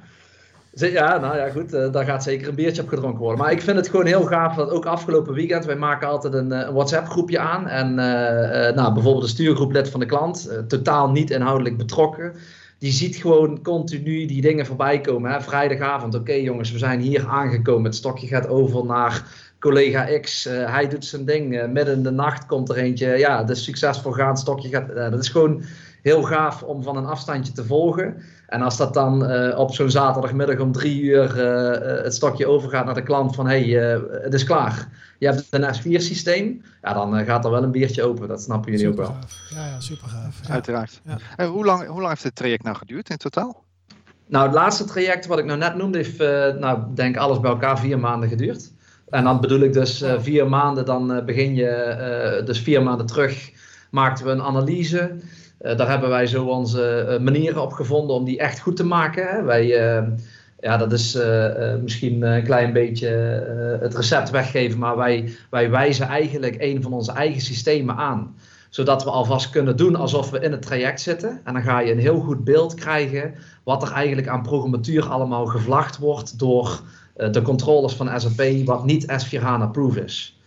ja, 0.72 1.18
nou 1.18 1.36
ja, 1.36 1.50
goed, 1.50 1.70
daar 1.70 2.04
gaat 2.04 2.22
zeker 2.22 2.48
een 2.48 2.54
biertje 2.54 2.82
op 2.82 2.88
gedronken 2.88 3.20
worden. 3.20 3.40
Maar 3.40 3.52
ik 3.52 3.62
vind 3.62 3.76
het 3.76 3.88
gewoon 3.88 4.06
heel 4.06 4.24
gaaf 4.24 4.56
dat 4.56 4.70
ook 4.70 4.86
afgelopen 4.86 5.34
weekend, 5.34 5.64
wij 5.64 5.76
maken 5.76 6.08
altijd 6.08 6.34
een, 6.34 6.50
een 6.50 6.74
WhatsApp-groepje 6.74 7.38
aan. 7.38 7.68
En 7.68 7.98
uh, 7.98 8.68
uh, 8.68 8.74
nou, 8.74 8.94
bijvoorbeeld 8.94 9.22
een 9.22 9.28
stuurgroeplid 9.28 9.90
van 9.90 10.00
de 10.00 10.06
klant, 10.06 10.50
totaal 10.68 11.10
niet 11.10 11.30
inhoudelijk 11.30 11.76
betrokken 11.76 12.32
die 12.78 12.93
ziet 12.93 13.16
gewoon 13.16 13.62
continu 13.62 14.26
die 14.26 14.40
dingen 14.40 14.66
voorbij 14.66 15.00
komen. 15.00 15.31
Hè? 15.31 15.40
Vrijdagavond, 15.40 16.14
oké 16.14 16.33
jongens, 16.33 16.71
we 16.71 16.78
zijn 16.78 17.00
hier 17.00 17.26
aangekomen. 17.26 17.85
Het 17.85 17.95
stokje 17.95 18.26
gaat 18.26 18.49
over 18.49 18.87
naar 18.87 19.23
collega 19.59 20.19
X. 20.19 20.47
Uh, 20.47 20.73
hij 20.73 20.88
doet 20.88 21.04
zijn 21.04 21.25
ding. 21.25 21.54
Uh, 21.54 21.66
midden 21.69 21.95
in 21.95 22.02
de 22.02 22.11
nacht 22.11 22.47
komt 22.47 22.69
er 22.69 22.76
eentje. 22.76 23.09
Ja, 23.09 23.45
de 23.45 23.54
succesvol 23.54 24.12
gaan, 24.12 24.37
stokje 24.37 24.69
gaat. 24.69 24.90
Uh, 24.90 25.11
dat 25.11 25.23
is 25.23 25.28
gewoon 25.28 25.62
heel 26.04 26.23
gaaf 26.23 26.62
om 26.62 26.82
van 26.82 26.96
een 26.96 27.06
afstandje 27.06 27.52
te 27.52 27.64
volgen. 27.64 28.23
En 28.46 28.62
als 28.62 28.76
dat 28.76 28.94
dan 28.94 29.32
op 29.56 29.75
zo'n 29.75 29.90
zaterdagmiddag 29.90 30.58
om 30.58 30.73
drie 30.73 31.02
uur 31.02 31.37
het 32.02 32.14
stokje 32.14 32.46
overgaat 32.46 32.84
naar 32.84 32.94
de 32.94 33.02
klant 33.02 33.34
van 33.34 33.46
hé, 33.46 33.70
hey, 33.70 34.00
het 34.23 34.34
is 34.34 34.44
klaar. 34.44 34.88
Je 35.18 35.26
hebt 35.26 35.46
een 35.50 35.75
S4-systeem, 35.75 36.62
ja, 36.82 36.92
dan 36.92 37.25
gaat 37.25 37.44
er 37.44 37.50
wel 37.50 37.62
een 37.62 37.70
biertje 37.70 38.02
open. 38.02 38.28
Dat 38.28 38.42
snappen 38.42 38.73
jullie 38.73 38.88
ook 38.88 38.96
wel. 38.96 39.16
Ja, 39.49 39.66
ja, 39.66 39.80
super 39.80 40.08
gaaf. 40.08 40.40
Ja. 40.42 40.52
Uiteraard. 40.52 41.00
Ja. 41.37 41.46
hoe, 41.46 41.64
lang, 41.64 41.87
hoe 41.87 41.99
lang 41.99 42.08
heeft 42.08 42.23
dit 42.23 42.34
traject 42.34 42.62
nou 42.62 42.76
geduurd 42.76 43.11
in 43.11 43.16
totaal? 43.16 43.64
Nou, 44.26 44.46
het 44.46 44.54
laatste 44.54 44.84
traject 44.84 45.26
wat 45.26 45.38
ik 45.38 45.44
nou 45.44 45.58
net 45.58 45.75
noemde, 45.75 45.99
heeft, 45.99 46.20
uh, 46.20 46.61
nou, 46.61 46.82
denk 46.94 47.16
alles 47.16 47.40
bij 47.40 47.50
elkaar 47.50 47.78
vier 47.78 47.99
maanden 47.99 48.28
geduurd. 48.28 48.73
En 49.08 49.25
dan 49.25 49.40
bedoel 49.40 49.61
ik 49.61 49.73
dus 49.73 50.02
uh, 50.02 50.14
vier 50.18 50.49
maanden, 50.49 50.84
dan 50.84 51.16
uh, 51.16 51.25
begin 51.25 51.54
je, 51.54 52.42
dus 52.44 52.61
vier 52.61 52.82
maanden 52.82 53.06
terug 53.06 53.50
maakten 53.90 54.25
we 54.25 54.30
een 54.30 54.42
analyse. 54.42 55.16
Daar 55.76 55.88
hebben 55.88 56.09
wij 56.09 56.26
zo 56.26 56.44
onze 56.44 57.18
manieren 57.23 57.62
op 57.62 57.73
gevonden 57.73 58.16
om 58.16 58.25
die 58.25 58.38
echt 58.38 58.61
goed 58.61 58.76
te 58.76 58.85
maken. 58.85 59.26
Hè. 59.26 59.42
Wij, 59.42 59.66
ja, 60.61 60.76
dat 60.76 60.92
is 60.92 61.18
misschien 61.83 62.23
een 62.23 62.44
klein 62.44 62.73
beetje 62.73 63.09
het 63.80 63.94
recept 63.94 64.30
weggeven, 64.30 64.78
maar 64.78 64.97
wij, 64.97 65.33
wij 65.50 65.71
wijzen 65.71 66.06
eigenlijk 66.06 66.56
een 66.59 66.83
van 66.83 66.92
onze 66.92 67.12
eigen 67.12 67.40
systemen 67.40 67.97
aan 67.97 68.35
zodat 68.75 69.04
we 69.04 69.11
alvast 69.11 69.50
kunnen 69.50 69.76
doen 69.76 69.97
alsof 69.97 70.30
we 70.30 70.40
in 70.40 70.52
het 70.52 70.62
traject 70.62 71.00
zitten. 71.00 71.40
En 71.44 71.52
dan 71.52 71.62
ga 71.62 71.80
je 71.80 71.92
een 71.92 71.99
heel 71.99 72.21
goed 72.21 72.44
beeld 72.44 72.75
krijgen 72.75 73.35
wat 73.62 73.83
er 73.83 73.92
eigenlijk 73.92 74.28
aan 74.28 74.42
programmatuur 74.42 75.09
allemaal 75.09 75.47
gevlacht 75.47 75.99
wordt 75.99 76.38
door 76.38 76.80
de 77.14 77.42
controllers 77.42 77.94
van 77.94 78.21
SAP, 78.21 78.64
wat 78.64 78.85
niet 78.85 79.06
S4 79.06 79.40
HANA 79.40 79.66
Proof 79.66 79.97
is. 79.97 80.38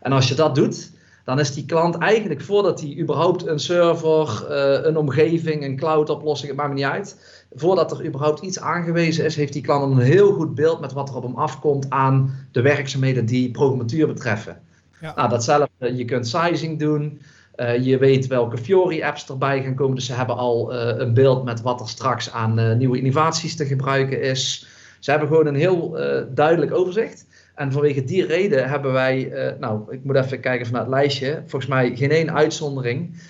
En 0.00 0.12
als 0.12 0.28
je 0.28 0.34
dat 0.34 0.54
doet, 0.54 0.92
dan 1.24 1.40
is 1.40 1.54
die 1.54 1.64
klant 1.64 1.98
eigenlijk 1.98 2.40
voordat 2.40 2.80
hij 2.80 2.96
überhaupt 2.98 3.46
een 3.46 3.58
server, 3.58 4.46
uh, 4.50 4.86
een 4.86 4.96
omgeving, 4.96 5.64
een 5.64 5.76
cloud 5.76 6.10
oplossing, 6.10 6.48
het 6.48 6.56
maakt 6.56 6.68
me 6.68 6.74
niet 6.74 6.84
uit. 6.84 7.42
Voordat 7.54 7.90
er 7.90 8.06
überhaupt 8.06 8.40
iets 8.40 8.60
aangewezen 8.60 9.24
is, 9.24 9.36
heeft 9.36 9.52
die 9.52 9.62
klant 9.62 9.92
een 9.92 10.04
heel 10.04 10.32
goed 10.32 10.54
beeld 10.54 10.80
met 10.80 10.92
wat 10.92 11.08
er 11.08 11.16
op 11.16 11.22
hem 11.22 11.34
afkomt 11.34 11.90
aan 11.90 12.46
de 12.52 12.62
werkzaamheden 12.62 13.26
die 13.26 13.50
programmatuur 13.50 14.06
betreffen. 14.06 14.60
Ja. 15.00 15.12
Nou, 15.16 15.28
datzelfde, 15.28 15.96
je 15.96 16.04
kunt 16.04 16.28
sizing 16.28 16.78
doen. 16.78 17.20
Uh, 17.56 17.84
je 17.84 17.98
weet 17.98 18.26
welke 18.26 18.58
Fiori-apps 18.58 19.28
erbij 19.28 19.62
gaan 19.62 19.74
komen. 19.74 19.94
Dus 19.94 20.06
ze 20.06 20.12
hebben 20.12 20.36
al 20.36 20.74
uh, 20.74 20.92
een 20.96 21.14
beeld 21.14 21.44
met 21.44 21.62
wat 21.62 21.80
er 21.80 21.88
straks 21.88 22.32
aan 22.32 22.58
uh, 22.58 22.72
nieuwe 22.72 22.98
innovaties 22.98 23.56
te 23.56 23.66
gebruiken 23.66 24.22
is. 24.22 24.66
Ze 24.98 25.10
hebben 25.10 25.28
gewoon 25.28 25.46
een 25.46 25.54
heel 25.54 25.96
duidelijk 26.34 26.72
overzicht. 26.72 27.26
En 27.54 27.72
vanwege 27.72 28.04
die 28.04 28.26
reden 28.26 28.68
hebben 28.68 28.92
wij, 28.92 29.32
nou, 29.60 29.92
ik 29.92 30.04
moet 30.04 30.16
even 30.16 30.40
kijken 30.40 30.66
van 30.66 30.78
het 30.78 30.88
lijstje. 30.88 31.42
Volgens 31.46 31.66
mij 31.66 31.96
geen 31.96 32.10
één 32.10 32.34
uitzondering. 32.34 33.22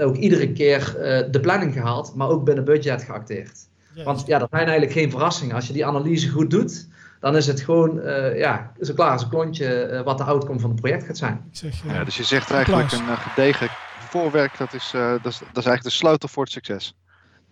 ook 0.00 0.16
iedere 0.16 0.52
keer 0.52 0.96
de 1.30 1.40
planning 1.40 1.72
gehaald, 1.72 2.14
maar 2.14 2.28
ook 2.28 2.44
binnen 2.44 2.64
budget 2.64 3.02
geacteerd. 3.02 3.68
Ja, 3.94 4.04
Want 4.04 4.26
ja, 4.26 4.38
dat 4.38 4.48
zijn 4.50 4.62
eigenlijk 4.62 4.92
geen 4.92 5.10
verrassingen. 5.10 5.54
Als 5.54 5.66
je 5.66 5.72
die 5.72 5.86
analyse 5.86 6.28
goed 6.28 6.50
doet, 6.50 6.88
dan 7.20 7.36
is 7.36 7.46
het 7.46 7.60
gewoon 7.60 7.98
uh, 7.98 8.38
ja, 8.38 8.72
zo 8.80 8.94
klaar 8.94 9.12
als 9.12 9.22
een 9.22 9.28
klontje 9.28 9.90
uh, 9.90 10.00
wat 10.02 10.18
de 10.18 10.24
outcome 10.24 10.60
van 10.60 10.70
het 10.70 10.80
project 10.80 11.04
gaat 11.04 11.16
zijn. 11.16 11.48
Zeg, 11.50 11.84
uh, 11.84 11.92
ja, 11.92 12.04
dus 12.04 12.16
je 12.16 12.24
zegt 12.24 12.50
eigenlijk 12.50 12.92
een 12.92 13.16
gedegen 13.16 13.68
voorwerk, 13.98 14.58
dat 14.58 14.72
is, 14.72 14.90
dat, 14.92 15.12
is, 15.12 15.38
dat 15.38 15.38
is 15.38 15.38
eigenlijk 15.54 15.82
de 15.82 15.90
sleutel 15.90 16.28
voor 16.28 16.42
het 16.42 16.52
succes. 16.52 16.94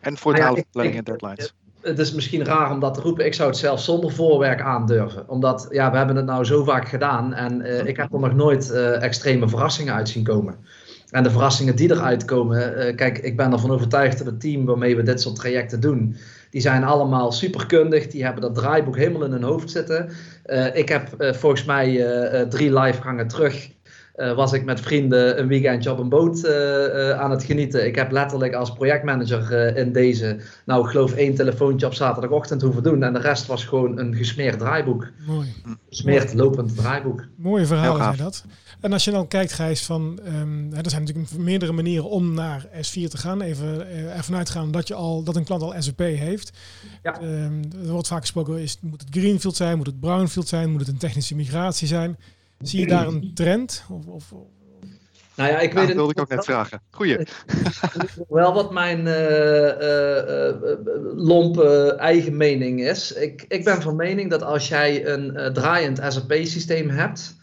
En 0.00 0.16
voor 0.16 0.32
het 0.32 0.42
nou 0.42 0.56
ja, 0.56 0.62
van 0.62 0.70
planning 0.70 0.96
en 0.96 1.04
deadlines. 1.04 1.54
Het 1.87 1.99
is 1.99 2.12
misschien 2.12 2.45
raar 2.45 2.71
om 2.71 2.81
dat 2.81 2.95
te 2.95 3.00
roepen. 3.00 3.26
Ik 3.26 3.35
zou 3.35 3.49
het 3.49 3.59
zelfs 3.59 3.85
zonder 3.85 4.12
voorwerk 4.12 4.61
aandurven. 4.61 5.28
Omdat 5.28 5.66
ja, 5.71 5.90
we 5.90 5.97
hebben 5.97 6.16
het 6.16 6.25
nou 6.25 6.45
zo 6.45 6.64
vaak 6.64 6.88
gedaan. 6.88 7.35
En 7.35 7.87
ik 7.87 7.97
heb 7.97 8.12
er 8.12 8.21
nog 8.21 8.35
nooit 8.35 8.71
extreme 9.00 9.49
verrassingen 9.49 9.95
uit 9.95 10.09
zien 10.09 10.25
komen. 10.25 10.55
En 11.11 11.23
de 11.23 11.31
verrassingen 11.31 11.76
die 11.76 11.90
eruit 11.90 12.25
komen. 12.25 12.95
kijk, 12.97 13.19
ik 13.19 13.37
ben 13.37 13.52
ervan 13.52 13.71
overtuigd 13.71 14.19
dat 14.19 14.26
het 14.26 14.40
team 14.40 14.64
waarmee 14.64 14.97
we 14.97 15.02
dit 15.02 15.21
soort 15.21 15.37
trajecten 15.37 15.81
doen 15.81 16.16
die 16.50 16.61
zijn 16.61 16.85
allemaal 16.85 17.33
superkundig. 17.33 18.07
Die 18.07 18.25
hebben 18.25 18.43
dat 18.43 18.55
draaiboek 18.55 18.97
helemaal 18.97 19.25
in 19.25 19.33
hun 19.33 19.43
hoofd 19.43 19.71
zitten. 19.71 20.11
Ik 20.73 20.88
heb 20.88 21.09
volgens 21.19 21.64
mij 21.64 22.05
drie 22.49 22.78
livegangen 22.78 23.28
terug. 23.28 23.75
Was 24.16 24.52
ik 24.52 24.64
met 24.64 24.80
vrienden 24.80 25.38
een 25.38 25.49
weekendje 25.49 25.90
op 25.90 25.99
een 25.99 26.08
boot 26.08 26.49
aan 27.16 27.30
het 27.30 27.44
genieten. 27.44 27.87
Ik 27.87 27.94
heb 27.94 28.11
letterlijk 28.11 28.54
als 28.54 28.73
projectmanager 28.73 29.76
in 29.76 29.92
deze, 29.92 30.40
nou 30.64 30.85
ik 30.85 30.90
geloof 30.90 31.14
één 31.14 31.35
telefoontje 31.35 31.87
op 31.87 31.94
zaterdagochtend 31.94 32.62
hoeven 32.62 32.82
doen. 32.82 33.02
En 33.02 33.12
de 33.12 33.18
rest 33.18 33.46
was 33.46 33.64
gewoon 33.64 33.99
een 33.99 34.14
gesmeerd 34.14 34.58
draaiboek. 34.58 35.06
Mooi. 35.26 35.54
Gesmeerd 35.88 36.35
lopend 36.35 36.76
draaiboek. 36.76 37.25
Mooie 37.37 37.66
verhalen 37.66 38.02
zijn 38.02 38.16
dat. 38.16 38.44
En 38.80 38.92
als 38.92 39.04
je 39.04 39.11
dan 39.11 39.28
kijkt, 39.28 39.52
Gijs, 39.52 39.85
van 39.85 40.20
um, 40.26 40.73
er 40.73 40.90
zijn 40.90 41.04
natuurlijk 41.04 41.37
meerdere 41.38 41.73
manieren 41.73 42.11
om 42.11 42.35
naar 42.35 42.66
S4 42.66 43.08
te 43.08 43.16
gaan. 43.16 43.41
Even 43.41 43.86
uh, 43.86 44.17
ervan 44.17 44.36
uitgaan 44.36 44.71
dat, 44.71 44.88
je 44.88 44.95
al, 44.95 45.23
dat 45.23 45.36
een 45.36 45.45
klant 45.45 45.62
al 45.62 45.75
SAP 45.78 45.99
heeft. 45.99 46.52
Ja. 47.02 47.21
Um, 47.23 47.60
er 47.84 47.93
wordt 47.93 48.08
vaak 48.08 48.21
gesproken, 48.21 48.58
is, 48.58 48.78
moet 48.80 49.00
het 49.00 49.10
greenfield 49.10 49.56
zijn, 49.56 49.76
moet 49.76 49.86
het 49.86 50.00
brownfield 50.00 50.49
zijn, 50.49 50.71
moet 50.71 50.80
het 50.80 50.88
een 50.88 50.99
technische 50.99 51.34
migratie 51.34 51.86
zijn? 51.86 52.17
Zie 52.58 52.80
je 52.80 52.86
daar 52.86 53.06
een 53.06 53.30
trend? 53.34 53.84
Of, 53.90 54.06
of, 54.06 54.32
nou 55.36 55.50
ja, 55.50 55.58
ik 55.58 55.73
weet 55.73 55.86
dat 55.86 55.97
wilde 55.97 56.12
ik 56.12 56.21
ook 56.21 56.28
net 56.28 56.45
vragen. 56.45 56.80
Goeie. 56.90 57.19
Wel 58.28 58.54
wat 58.54 58.73
mijn 58.73 59.06
uh, 59.06 59.64
uh, 59.80 60.54
lompe 61.14 61.95
eigen 61.99 62.36
mening 62.36 62.80
is. 62.80 63.12
Ik, 63.12 63.45
ik 63.49 63.64
ben 63.64 63.82
van 63.82 63.97
mening 63.97 64.30
dat 64.30 64.42
als 64.42 64.69
jij 64.69 65.06
een 65.06 65.52
draaiend 65.52 66.00
SAP-systeem 66.08 66.90
hebt, 66.90 67.36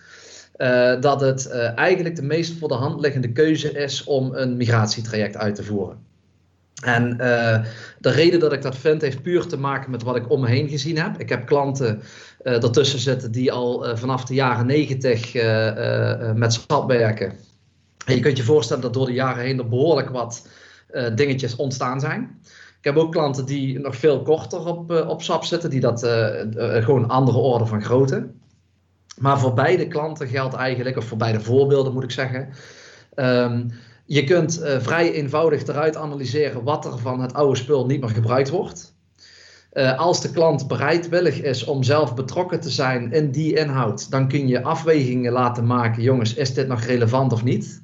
uh, 0.58 1.02
dat 1.02 1.22
het 1.22 1.46
uh, 1.48 1.78
eigenlijk 1.78 2.16
de 2.16 2.24
meest 2.24 2.58
voor 2.58 2.68
de 2.68 2.74
hand 2.74 3.02
liggende 3.02 3.32
keuze 3.32 3.72
is 3.72 4.04
om 4.04 4.36
een 4.36 4.58
migratietraject 4.58 5.38
uit 5.38 5.56
te 5.56 5.64
voeren. 5.64 5.98
En 6.84 7.12
uh, 7.12 7.18
de 8.00 8.10
reden 8.10 8.40
dat 8.40 8.54
ik 8.54 8.62
dat 8.62 8.78
vind, 8.78 9.02
heeft 9.02 9.22
puur 9.22 9.48
te 9.48 9.58
maken 9.58 9.92
met 9.92 10.04
wat 10.04 10.16
ik 10.16 10.30
om 10.30 10.42
me 10.42 10.48
heen 10.48 10.70
gezien 10.70 10.98
heb. 10.98 11.20
Ik 11.20 11.30
heb 11.30 11.46
klanten 11.46 12.02
ertussen 12.44 13.00
zitten 13.00 13.32
die 13.32 13.52
al 13.52 13.98
vanaf 13.98 14.26
de 14.26 14.34
jaren 14.34 14.66
negentig 14.66 15.34
met 16.36 16.54
SAP 16.54 16.88
werken. 16.88 17.34
En 18.06 18.16
je 18.16 18.22
kunt 18.22 18.38
je 18.38 18.44
voorstellen 18.44 18.82
dat 18.82 18.94
door 18.94 19.06
de 19.06 19.14
jaren 19.14 19.44
heen 19.44 19.60
er 19.60 19.70
behoorlijk 19.70 20.10
wat 20.10 20.48
dingetjes 21.16 21.56
ontstaan 21.56 22.00
zijn. 22.00 22.40
Ik 22.78 22.84
heb 22.84 22.98
ook 22.98 23.12
klanten 23.12 23.46
die 23.46 23.80
nog 23.80 23.96
veel 23.96 24.22
korter 24.22 24.66
op, 24.66 24.92
op 25.08 25.22
SAP 25.22 25.44
zitten, 25.44 25.70
die 25.70 25.80
dat 25.80 26.00
gewoon 26.60 27.08
andere 27.08 27.38
orde 27.38 27.66
van 27.66 27.84
grootte. 27.84 28.28
Maar 29.18 29.40
voor 29.40 29.54
beide 29.54 29.88
klanten 29.88 30.28
geldt 30.28 30.56
eigenlijk, 30.56 30.98
of 30.98 31.06
voor 31.06 31.18
beide 31.18 31.40
voorbeelden 31.40 31.94
moet 31.94 32.04
ik 32.04 32.12
zeggen. 32.12 32.50
Um, 33.16 33.72
je 34.06 34.24
kunt 34.24 34.60
uh, 34.60 34.80
vrij 34.80 35.12
eenvoudig 35.12 35.68
eruit 35.68 35.96
analyseren 35.96 36.64
wat 36.64 36.86
er 36.86 36.98
van 36.98 37.22
het 37.22 37.34
oude 37.34 37.56
spul 37.56 37.86
niet 37.86 38.02
meer 38.02 38.10
gebruikt 38.10 38.50
wordt. 38.50 38.94
Uh, 39.74 40.00
als 40.00 40.22
de 40.22 40.32
klant 40.32 40.68
bereidwillig 40.68 41.42
is 41.42 41.64
om 41.64 41.84
zelf 41.84 42.16
betrokken 42.16 42.60
te 42.60 42.70
zijn 42.70 43.12
in 43.12 43.32
die 43.32 43.56
inhoud, 43.56 44.12
dan 44.12 44.28
kun 44.28 44.48
je 44.48 44.64
afwegingen 44.64 45.32
laten 45.32 45.66
maken. 45.66 46.04
Jongens, 46.04 46.34
is 46.34 46.54
dit 46.54 46.68
nog 46.68 46.82
relevant 46.82 47.34
of 47.34 47.44
niet? 47.44 47.82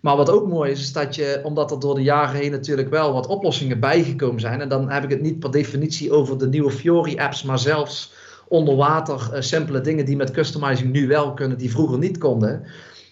Maar 0.00 0.16
wat 0.16 0.30
ook 0.30 0.48
mooi 0.48 0.70
is, 0.70 0.80
is 0.80 0.92
dat 0.92 1.14
je, 1.14 1.40
omdat 1.42 1.70
er 1.70 1.80
door 1.80 1.94
de 1.94 2.02
jaren 2.02 2.40
heen 2.40 2.50
natuurlijk 2.50 2.90
wel 2.90 3.12
wat 3.12 3.26
oplossingen 3.26 3.80
bijgekomen 3.80 4.40
zijn. 4.40 4.60
En 4.60 4.68
dan 4.68 4.90
heb 4.90 5.04
ik 5.04 5.10
het 5.10 5.20
niet 5.22 5.38
per 5.38 5.50
definitie 5.50 6.12
over 6.12 6.38
de 6.38 6.48
nieuwe 6.48 6.70
Fiori-apps, 6.70 7.42
maar 7.42 7.58
zelfs 7.58 8.12
onder 8.48 8.76
water 8.76 9.30
uh, 9.32 9.40
simpele 9.40 9.80
dingen 9.80 10.04
die 10.04 10.16
met 10.16 10.30
customizing 10.30 10.92
nu 10.92 11.06
wel 11.06 11.34
kunnen, 11.34 11.58
die 11.58 11.70
vroeger 11.70 11.98
niet 11.98 12.18
konden. 12.18 12.64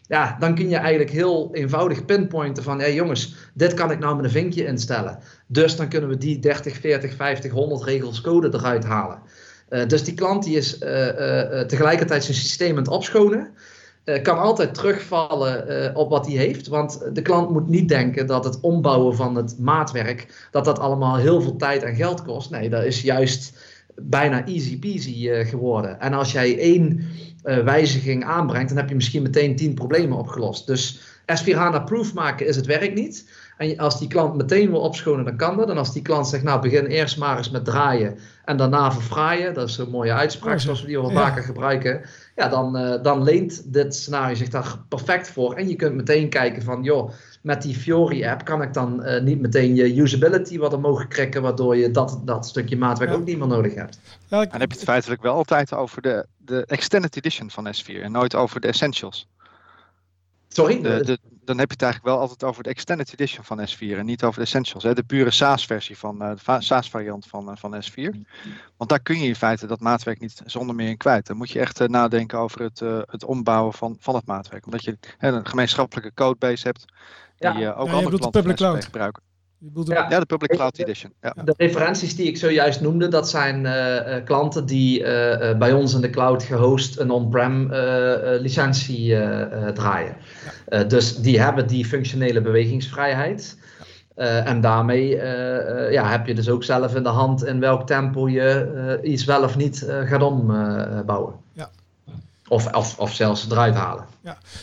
Ja, 0.06 0.36
dan 0.38 0.54
kun 0.54 0.68
je 0.68 0.76
eigenlijk 0.76 1.10
heel 1.10 1.48
eenvoudig 1.52 2.04
pinpointen 2.04 2.62
van, 2.62 2.78
hé 2.78 2.84
hey 2.84 2.94
jongens, 2.94 3.34
dit 3.54 3.74
kan 3.74 3.90
ik 3.90 3.98
nou 3.98 4.16
met 4.16 4.24
een 4.24 4.30
vinkje 4.30 4.66
instellen. 4.66 5.18
Dus 5.46 5.76
dan 5.76 5.88
kunnen 5.88 6.08
we 6.08 6.16
die 6.16 6.38
30, 6.38 6.76
40, 6.76 7.14
50, 7.14 7.52
100 7.52 7.82
regels 7.82 8.20
code 8.20 8.48
eruit 8.52 8.84
halen. 8.84 9.18
Uh, 9.68 9.86
dus 9.86 10.04
die 10.04 10.14
klant 10.14 10.44
die 10.44 10.56
is 10.56 10.74
uh, 10.74 11.60
tegelijkertijd 11.60 12.24
zijn 12.24 12.36
systeem 12.36 12.70
aan 12.70 12.76
het 12.76 12.88
opschonen. 12.88 13.50
kan 14.22 14.38
altijd 14.38 14.74
terugvallen 14.74 15.96
op 15.96 16.10
wat 16.10 16.26
hij 16.26 16.36
heeft. 16.36 16.66
Want 16.68 17.10
de 17.12 17.22
klant 17.22 17.50
moet 17.50 17.68
niet 17.68 17.88
denken 17.88 18.26
dat 18.26 18.44
het 18.44 18.60
ombouwen 18.60 19.16
van 19.16 19.36
het 19.36 19.58
maatwerk, 19.58 20.48
dat 20.50 20.64
dat 20.64 20.78
allemaal 20.78 21.16
heel 21.16 21.40
veel 21.40 21.56
tijd 21.56 21.82
en 21.82 21.94
geld 21.94 22.22
kost. 22.22 22.50
Nee, 22.50 22.70
dat 22.70 22.84
is 22.84 23.02
juist 23.02 23.58
bijna 23.94 24.46
easy 24.46 24.78
peasy 24.78 25.44
geworden. 25.44 26.00
En 26.00 26.12
als 26.12 26.32
jij 26.32 26.58
één 26.58 27.00
wijziging 27.44 28.24
aanbrengt, 28.24 28.68
dan 28.68 28.78
heb 28.78 28.88
je 28.88 28.94
misschien 28.94 29.22
meteen 29.22 29.56
tien 29.56 29.74
problemen 29.74 30.18
opgelost. 30.18 30.66
Dus 30.66 31.00
S4 31.20 31.54
HANA 31.54 31.78
proof 31.78 32.14
maken 32.14 32.46
is 32.46 32.56
het 32.56 32.66
werk 32.66 32.94
niet. 32.94 33.28
En 33.56 33.78
als 33.78 33.98
die 33.98 34.08
klant 34.08 34.34
meteen 34.34 34.70
wil 34.70 34.80
opschonen, 34.80 35.24
dan 35.24 35.36
kan 35.36 35.56
dat. 35.56 35.70
En 35.70 35.78
als 35.78 35.92
die 35.92 36.02
klant 36.02 36.28
zegt, 36.28 36.42
nou 36.42 36.60
begin 36.60 36.86
eerst 36.86 37.18
maar 37.18 37.36
eens 37.36 37.50
met 37.50 37.64
draaien 37.64 38.18
en 38.44 38.56
daarna 38.56 38.92
verfraaien. 38.92 39.54
Dat 39.54 39.68
is 39.68 39.78
een 39.78 39.90
mooie 39.90 40.12
uitspraak, 40.12 40.54
oh, 40.54 40.60
zoals 40.60 40.80
we 40.80 40.86
die 40.86 40.98
al 40.98 41.10
vaker 41.10 41.42
gebruiken. 41.42 42.00
Ja, 42.36 42.48
dan, 42.48 42.76
uh, 42.76 43.02
dan 43.02 43.22
leent 43.22 43.72
dit 43.72 43.94
scenario 43.94 44.34
zich 44.34 44.48
daar 44.48 44.78
perfect 44.88 45.30
voor. 45.30 45.54
En 45.54 45.68
je 45.68 45.76
kunt 45.76 45.94
meteen 45.94 46.28
kijken 46.28 46.62
van, 46.62 46.82
joh, 46.82 47.10
met 47.42 47.62
die 47.62 47.74
Fiori-app 47.74 48.44
kan 48.44 48.62
ik 48.62 48.72
dan 48.72 49.06
uh, 49.06 49.20
niet 49.20 49.40
meteen 49.40 49.74
je 49.74 50.00
usability 50.00 50.58
wat 50.58 50.72
omhoog 50.72 51.08
krikken, 51.08 51.42
waardoor 51.42 51.76
je 51.76 51.90
dat, 51.90 52.20
dat 52.24 52.46
stukje 52.46 52.76
maatwerk 52.76 53.12
ook 53.12 53.24
niet 53.24 53.38
meer 53.38 53.46
nodig 53.46 53.74
hebt. 53.74 54.00
Ja, 54.28 54.42
ik... 54.42 54.50
Dan 54.50 54.60
heb 54.60 54.70
je 54.70 54.76
het 54.76 54.86
feitelijk 54.86 55.22
wel 55.22 55.34
altijd 55.34 55.74
over 55.74 56.02
de, 56.02 56.26
de 56.36 56.64
Extended 56.66 57.16
Edition 57.16 57.50
van 57.50 57.74
S4 57.74 58.02
en 58.02 58.12
nooit 58.12 58.34
over 58.34 58.60
de 58.60 58.68
Essentials. 58.68 59.28
Sorry? 60.54 60.80
De, 60.80 61.04
de, 61.04 61.18
dan 61.44 61.58
heb 61.58 61.68
je 61.68 61.72
het 61.72 61.82
eigenlijk 61.82 62.12
wel 62.14 62.20
altijd 62.20 62.44
over 62.44 62.62
de 62.62 62.68
Extended 62.68 63.12
Edition 63.12 63.44
van 63.44 63.68
S4 63.68 63.98
en 63.98 64.06
niet 64.06 64.22
over 64.22 64.38
de 64.38 64.44
Essentials. 64.44 64.82
Hè? 64.82 64.94
De 64.94 65.02
pure 65.02 65.30
SaaS-versie 65.30 65.98
van 65.98 66.22
uh, 66.22 66.30
de 66.34 66.56
SaaS-variant 66.62 67.26
van, 67.26 67.50
uh, 67.50 67.56
van 67.56 67.82
S4. 67.82 68.20
Want 68.76 68.90
daar 68.90 69.00
kun 69.00 69.18
je 69.18 69.28
in 69.28 69.36
feite 69.36 69.66
dat 69.66 69.80
maatwerk 69.80 70.20
niet 70.20 70.42
zonder 70.44 70.74
meer 70.74 70.88
in 70.88 70.96
kwijt. 70.96 71.26
Dan 71.26 71.36
moet 71.36 71.50
je 71.50 71.60
echt 71.60 71.80
uh, 71.80 71.88
nadenken 71.88 72.38
over 72.38 72.62
het, 72.62 72.80
het 73.10 73.24
ombouwen 73.24 73.72
van, 73.72 73.96
van 74.00 74.14
het 74.14 74.26
maatwerk. 74.26 74.64
Omdat 74.64 74.84
je 74.84 74.98
een 75.18 75.46
gemeenschappelijke 75.46 76.14
codebase 76.14 76.66
hebt 76.66 76.84
die 77.38 77.48
ja. 77.48 77.72
ook 77.72 77.86
ja, 77.86 77.92
andere 77.92 78.18
klanten 78.18 78.82
gebruiken. 78.82 79.22
Ja. 79.84 80.06
ja, 80.08 80.18
de 80.18 80.26
Public 80.26 80.50
Cloud 80.50 80.78
Edition. 80.78 81.12
Ja. 81.20 81.34
De 81.44 81.54
referenties 81.56 82.16
die 82.16 82.26
ik 82.26 82.36
zojuist 82.36 82.80
noemde, 82.80 83.08
dat 83.08 83.28
zijn 83.28 83.64
uh, 83.64 84.24
klanten 84.24 84.66
die 84.66 85.00
uh, 85.00 85.06
bij 85.58 85.72
ons 85.72 85.94
in 85.94 86.00
de 86.00 86.10
cloud 86.10 86.42
gehost 86.42 86.98
een 86.98 87.10
on-prem 87.10 87.68
licentie 88.40 89.16
draaien. 89.74 90.16
Ja. 90.68 90.84
dus 90.84 91.16
die 91.16 91.40
hebben 91.40 91.66
die 91.66 91.84
functionele 91.84 92.40
bewegingsvrijheid. 92.40 93.58
en 94.44 94.60
daarmee 94.60 95.16
ja, 95.90 96.10
heb 96.10 96.26
je 96.26 96.34
dus 96.34 96.48
ook 96.48 96.64
zelf 96.64 96.94
in 96.94 97.02
de 97.02 97.08
hand 97.08 97.44
in 97.44 97.60
welk 97.60 97.86
tempo 97.86 98.28
je 98.28 98.98
iets 99.02 99.24
wel 99.24 99.42
of 99.42 99.56
niet 99.56 99.86
gaat 100.04 100.22
ombouwen. 100.22 101.34
Ja. 101.52 101.70
Of, 102.54 102.98
of, 102.98 103.14
zelfs 103.14 103.50
eruit 103.50 103.74
halen. 103.74 104.04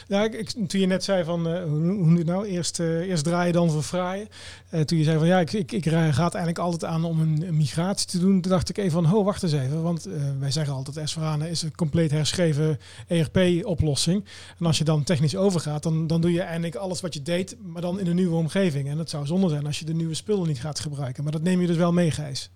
Ja, 0.07 0.23
ik, 0.23 0.49
toen 0.67 0.79
je 0.79 0.85
net 0.85 1.03
zei 1.03 1.23
van, 1.23 1.47
uh, 1.47 1.63
hoe, 1.63 1.93
hoe 1.93 2.17
het 2.17 2.25
nou, 2.25 2.45
eerst, 2.45 2.79
uh, 2.79 3.09
eerst 3.09 3.23
draaien 3.23 3.53
dan 3.53 3.71
verfraaien. 3.71 4.27
Uh, 4.69 4.81
toen 4.81 4.97
je 4.97 5.03
zei 5.03 5.17
van, 5.17 5.27
ja, 5.27 5.39
ik, 5.39 5.53
ik, 5.53 5.71
ik 5.71 5.85
gaat 5.89 6.33
eigenlijk 6.33 6.57
altijd 6.57 6.85
aan 6.85 7.03
om 7.03 7.19
een, 7.19 7.43
een, 7.47 7.57
migratie 7.57 8.07
te 8.07 8.19
doen. 8.19 8.41
Toen 8.41 8.51
dacht 8.51 8.69
ik 8.69 8.77
even 8.77 8.91
van, 8.91 9.13
oh, 9.13 9.25
wacht 9.25 9.43
eens 9.43 9.53
even. 9.53 9.81
Want 9.81 10.07
wij 10.39 10.51
zeggen 10.51 10.73
altijd, 10.73 11.09
s 11.09 11.17
is 11.49 11.61
een 11.61 11.75
compleet 11.75 12.11
herschreven 12.11 12.79
ERP-oplossing. 13.07 14.25
En 14.59 14.65
als 14.65 14.77
je 14.77 14.83
dan 14.83 15.03
technisch 15.03 15.35
overgaat, 15.35 15.83
dan, 15.83 16.07
dan 16.07 16.21
doe 16.21 16.31
je 16.31 16.41
eigenlijk 16.41 16.75
alles 16.75 17.01
wat 17.01 17.13
je 17.13 17.21
deed, 17.21 17.57
maar 17.63 17.81
dan 17.81 17.99
in 17.99 18.07
een 18.07 18.15
nieuwe 18.15 18.35
omgeving. 18.35 18.89
En 18.89 18.97
dat 18.97 19.09
zou 19.09 19.25
zonde 19.25 19.49
zijn 19.49 19.65
als 19.65 19.79
je 19.79 19.85
de 19.85 19.93
nieuwe 19.93 20.13
spullen 20.13 20.47
niet 20.47 20.61
gaat 20.61 20.79
gebruiken. 20.79 21.23
Maar 21.23 21.31
dat 21.31 21.41
neem 21.41 21.61
je 21.61 21.67
dus 21.67 21.77
wel 21.77 21.93
mee, 21.93 22.11
Gijs. 22.11 22.49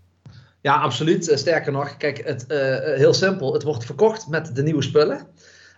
Ja, 0.66 0.76
absoluut. 0.76 1.32
Sterker 1.34 1.72
nog, 1.72 1.98
kijk, 1.98 2.22
het, 2.26 2.46
heel 2.98 3.14
simpel. 3.14 3.54
Het 3.54 3.64
wordt 3.64 3.86
verkocht 3.86 4.28
met 4.28 4.56
de 4.56 4.64
nieuwe 4.64 4.82
spullen. 4.82 5.28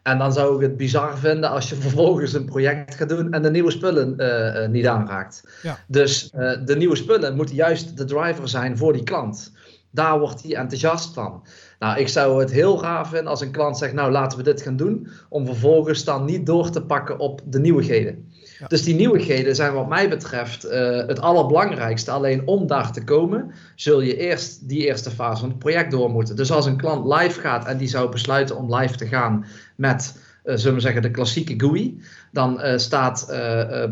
En 0.04 0.17
dan 0.17 0.34
zou 0.34 0.56
ik 0.56 0.62
het 0.62 0.78
bizar 0.78 1.17
vinden 1.17 1.50
als 1.50 1.69
je 1.69 1.76
vervolgens 1.86 2.34
een 2.34 2.45
project 2.45 2.95
gaat 2.95 3.10
doen 3.10 3.32
en 3.32 3.41
de 3.41 3.52
nieuwe 3.52 3.71
spullen 3.71 4.15
uh, 4.17 4.67
niet 4.67 4.88
aanraakt. 4.88 5.43
Ja. 5.62 5.78
Dus 5.88 6.30
de 6.65 6.76
nieuwe 6.78 6.95
spullen 6.95 7.36
moeten 7.36 7.56
juist 7.56 7.97
de 7.97 8.06
driver 8.06 8.50
zijn 8.50 8.78
voor 8.78 8.93
die 8.93 9.04
klant. 9.04 9.52
Daar 9.91 10.19
wordt 10.19 10.43
hij 10.43 10.56
enthousiast 10.56 11.13
van. 11.13 11.43
Nou, 11.80 12.00
ik 12.00 12.08
zou 12.08 12.39
het 12.39 12.52
heel 12.52 12.78
gaaf 12.78 13.10
vinden 13.10 13.28
als 13.28 13.41
een 13.41 13.52
klant 13.52 13.78
zegt, 13.78 13.93
nou 13.93 14.12
laten 14.12 14.38
we 14.38 14.43
dit 14.43 14.62
gaan 14.62 14.76
doen, 14.76 15.08
om 15.30 15.45
vervolgens 15.45 16.04
dan 16.04 16.26
niet 16.26 16.45
door 16.45 16.69
te 16.69 16.82
pakken 16.82 17.19
op 17.19 17.41
de 17.45 17.60
nieuwigheden. 17.60 18.32
Dus 18.67 18.84
die 18.84 18.96
nieuwigheden 18.96 19.56
zijn 19.56 19.74
wat 19.74 19.88
mij 19.88 20.10
betreft 20.10 20.65
uh, 20.65 20.72
het 21.08 21.22
allerbelangrijkste. 21.22 22.12
Alleen 22.12 22.48
om 22.48 22.67
daar 22.67 22.91
te 22.91 23.04
komen, 23.04 23.52
zul 23.76 24.02
je 24.02 24.17
eerst 24.17 24.70
die 24.70 24.86
eerste 24.86 25.12
fase 25.12 25.39
van 25.39 25.50
het 25.50 25.60
project 25.60 25.91
door 25.91 26.10
moeten. 26.10 26.36
Dus 26.36 26.52
als 26.52 26.65
een 26.65 26.78
klant 26.78 27.13
live 27.13 27.39
gaat 27.39 27.65
en 27.65 27.78
die 27.78 27.88
zou 27.88 28.10
besluiten 28.10 28.58
om 28.58 28.76
live 28.76 28.96
te 28.96 29.08
gaan 29.08 29.46
met, 29.76 30.20
uh, 30.43 30.56
zullen 30.56 30.76
we 30.76 30.82
zeggen, 30.82 31.02
de 31.02 31.12
klassieke 31.12 31.54
GUI, 31.58 32.02
dan 32.32 32.62
uh, 32.62 32.78
staat 32.78 33.26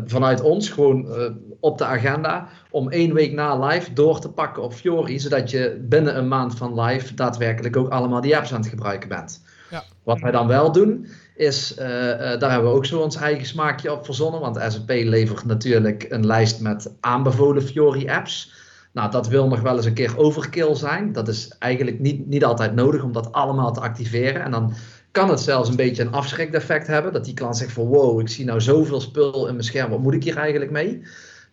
vanuit 0.06 0.40
ons 0.40 0.68
gewoon 0.68 1.06
op 1.60 1.78
de 1.78 1.84
agenda 1.84 2.48
om 2.70 2.90
één 2.90 3.14
week 3.14 3.32
na 3.32 3.66
live 3.66 3.92
door 3.92 4.20
te 4.20 4.28
pakken 4.28 4.62
op 4.62 4.72
Fiori, 4.72 5.20
zodat 5.20 5.50
je 5.50 5.84
binnen 5.88 6.16
een 6.16 6.28
maand 6.28 6.56
van 6.56 6.80
live 6.80 7.14
daadwerkelijk 7.14 7.76
ook 7.76 7.88
allemaal 7.88 8.20
die 8.20 8.36
apps 8.36 8.52
aan 8.52 8.60
het 8.60 8.68
gebruiken 8.68 9.08
bent. 9.08 9.42
Ja. 9.70 9.84
Wat 10.02 10.20
wij 10.20 10.30
dan 10.30 10.46
wel 10.46 10.72
doen, 10.72 11.06
is, 11.36 11.74
uh, 11.78 11.84
uh, 11.84 12.18
daar 12.18 12.50
hebben 12.50 12.70
we 12.70 12.76
ook 12.76 12.86
zo 12.86 13.00
ons 13.00 13.16
eigen 13.16 13.46
smaakje 13.46 13.92
op 13.92 14.04
verzonnen. 14.04 14.40
Want 14.40 14.60
SAP 14.68 14.88
levert 14.88 15.44
natuurlijk 15.44 16.06
een 16.08 16.26
lijst 16.26 16.60
met 16.60 16.92
aanbevolen 17.00 17.62
Fiori-apps. 17.62 18.52
Nou, 18.92 19.10
dat 19.10 19.28
wil 19.28 19.48
nog 19.48 19.60
wel 19.60 19.76
eens 19.76 19.86
een 19.86 19.94
keer 19.94 20.18
overkill 20.18 20.74
zijn. 20.74 21.12
Dat 21.12 21.28
is 21.28 21.48
eigenlijk 21.58 22.00
niet, 22.00 22.26
niet 22.26 22.44
altijd 22.44 22.74
nodig 22.74 23.02
om 23.02 23.12
dat 23.12 23.32
allemaal 23.32 23.72
te 23.72 23.80
activeren. 23.80 24.42
En 24.42 24.50
dan 24.50 24.72
kan 25.10 25.30
het 25.30 25.40
zelfs 25.40 25.68
een 25.68 25.76
beetje 25.76 26.02
een 26.02 26.12
afschrikdeffect 26.12 26.86
hebben. 26.86 27.12
Dat 27.12 27.24
die 27.24 27.34
klant 27.34 27.56
zegt 27.56 27.72
van 27.72 27.86
wow, 27.86 28.20
ik 28.20 28.28
zie 28.28 28.44
nou 28.44 28.60
zoveel 28.60 29.00
spul 29.00 29.46
in 29.46 29.52
mijn 29.52 29.64
scherm. 29.64 29.90
Wat 29.90 30.00
moet 30.00 30.14
ik 30.14 30.24
hier 30.24 30.36
eigenlijk 30.36 30.70
mee? 30.70 31.02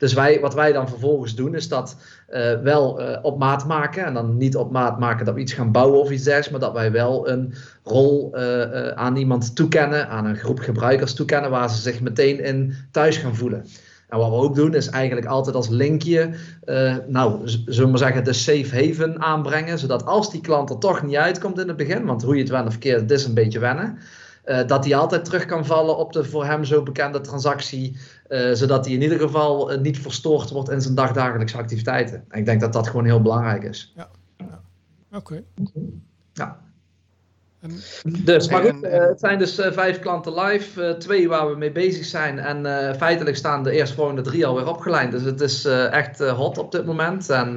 Dus 0.04 0.14
wij, 0.14 0.40
wat 0.40 0.54
wij 0.54 0.72
dan 0.72 0.90
vervolgens 0.90 1.36
doen, 1.36 1.56
is 1.56 1.68
dat 1.68 1.96
uh, 2.30 2.62
wel 2.62 3.02
uh, 3.02 3.18
op 3.22 3.40
maat 3.40 3.66
maken. 3.68 4.06
En 4.06 4.14
dan 4.14 4.38
niet 4.38 4.56
op 4.56 4.72
maat 4.72 5.00
maken 5.00 5.26
dat 5.26 5.34
we 5.34 5.40
iets 5.40 5.54
gaan 5.54 5.72
bouwen 5.72 6.00
of 6.00 6.12
iets 6.12 6.24
dergelijks, 6.24 6.52
maar 6.52 6.60
dat 6.60 6.74
wij 6.74 6.92
wel 6.92 7.30
een 7.30 7.54
rol 7.84 8.32
uh, 8.34 8.88
aan 8.88 9.16
iemand 9.16 9.56
toekennen, 9.56 10.10
aan 10.10 10.26
een 10.26 10.36
groep 10.36 10.60
gebruikers 10.60 11.14
toekennen, 11.14 11.50
waar 11.50 11.70
ze 11.70 11.82
zich 11.82 12.02
meteen 12.02 12.44
in 12.44 12.74
thuis 12.92 13.18
gaan 13.18 13.36
voelen. 13.36 13.66
En 14.10 14.18
wat 14.18 14.30
we 14.30 14.36
ook 14.36 14.56
doen, 14.56 14.74
is 14.74 14.90
eigenlijk 14.90 15.28
altijd 15.28 15.56
als 15.56 15.70
linkje, 15.70 16.30
nou, 17.08 17.42
zullen 17.46 17.84
we 17.84 17.88
maar 17.88 17.98
zeggen, 17.98 18.24
de 18.24 18.34
safe 18.34 18.88
haven 18.88 19.22
aanbrengen. 19.22 19.80
Zodat 19.80 20.06
als 20.06 20.32
die 20.32 20.42
klant 20.42 20.70
er 20.70 20.78
toch 20.78 21.04
niet 21.04 21.16
uitkomt 21.16 21.60
in 21.60 21.68
het 21.68 21.78
begin, 21.78 22.06
want 22.06 22.24
hoe 22.24 22.36
je 22.36 22.42
het 22.42 22.52
wel 22.52 22.66
of 22.66 22.72
verkeerd, 22.72 23.02
het 23.02 23.12
is 23.12 23.26
een 23.26 23.34
beetje 23.34 23.60
wennen. 23.60 23.98
Dat 24.68 24.86
hij 24.86 24.96
altijd 24.96 25.26
terug 25.26 25.46
kan 25.46 25.66
vallen 25.66 25.98
op 25.98 26.14
de 26.14 26.24
voor 26.24 26.46
hem 26.46 26.64
zo 26.64 26.84
bekende 26.84 27.22
transactie, 27.22 27.98
zodat 28.54 28.86
hij 28.86 28.94
in 28.94 29.02
ieder 29.02 29.20
geval 29.20 29.74
uh, 29.74 29.80
niet 29.80 30.00
verstoord 30.00 30.50
wordt 30.50 30.70
in 30.70 30.82
zijn 30.82 30.96
dagdagelijkse 30.96 31.58
activiteiten. 31.58 32.26
En 32.30 32.40
ik 32.40 32.46
denk 32.46 32.62
dat 32.62 32.74
dat 32.74 32.88
gewoon 32.88 33.06
heel 33.06 33.22
belangrijk 33.22 33.64
is. 33.64 33.94
Ja, 33.96 34.10
ja. 34.38 34.62
oké. 35.12 35.18
Okay. 35.18 35.44
Ja. 36.34 36.62
En, 37.60 37.72
dus, 38.24 38.50
maar 38.50 38.62
goed, 38.62 38.82
het 38.82 39.20
zijn 39.20 39.40
dus 39.40 39.56
vijf 39.72 40.00
klanten 40.00 40.34
live, 40.34 40.96
twee 41.00 41.28
waar 41.28 41.50
we 41.50 41.58
mee 41.58 41.72
bezig 41.72 42.06
zijn. 42.06 42.40
En 42.40 42.66
feitelijk 42.96 43.36
staan 43.36 43.64
de 43.64 43.72
eerstvolgende 43.72 44.22
drie 44.22 44.46
alweer 44.46 44.68
opgeleid. 44.68 45.12
Dus 45.12 45.24
het 45.24 45.42
is 45.42 45.66
echt 45.66 46.20
hot 46.20 46.58
op 46.58 46.72
dit 46.72 46.86
moment. 46.86 47.30
En 47.30 47.56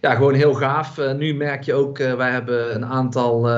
ja, 0.00 0.14
gewoon 0.14 0.34
heel 0.34 0.54
gaaf. 0.54 1.14
nu 1.16 1.34
merk 1.34 1.62
je 1.62 1.74
ook, 1.74 1.98
wij 1.98 2.30
hebben 2.30 2.74
een 2.74 2.84
aantal 2.84 3.48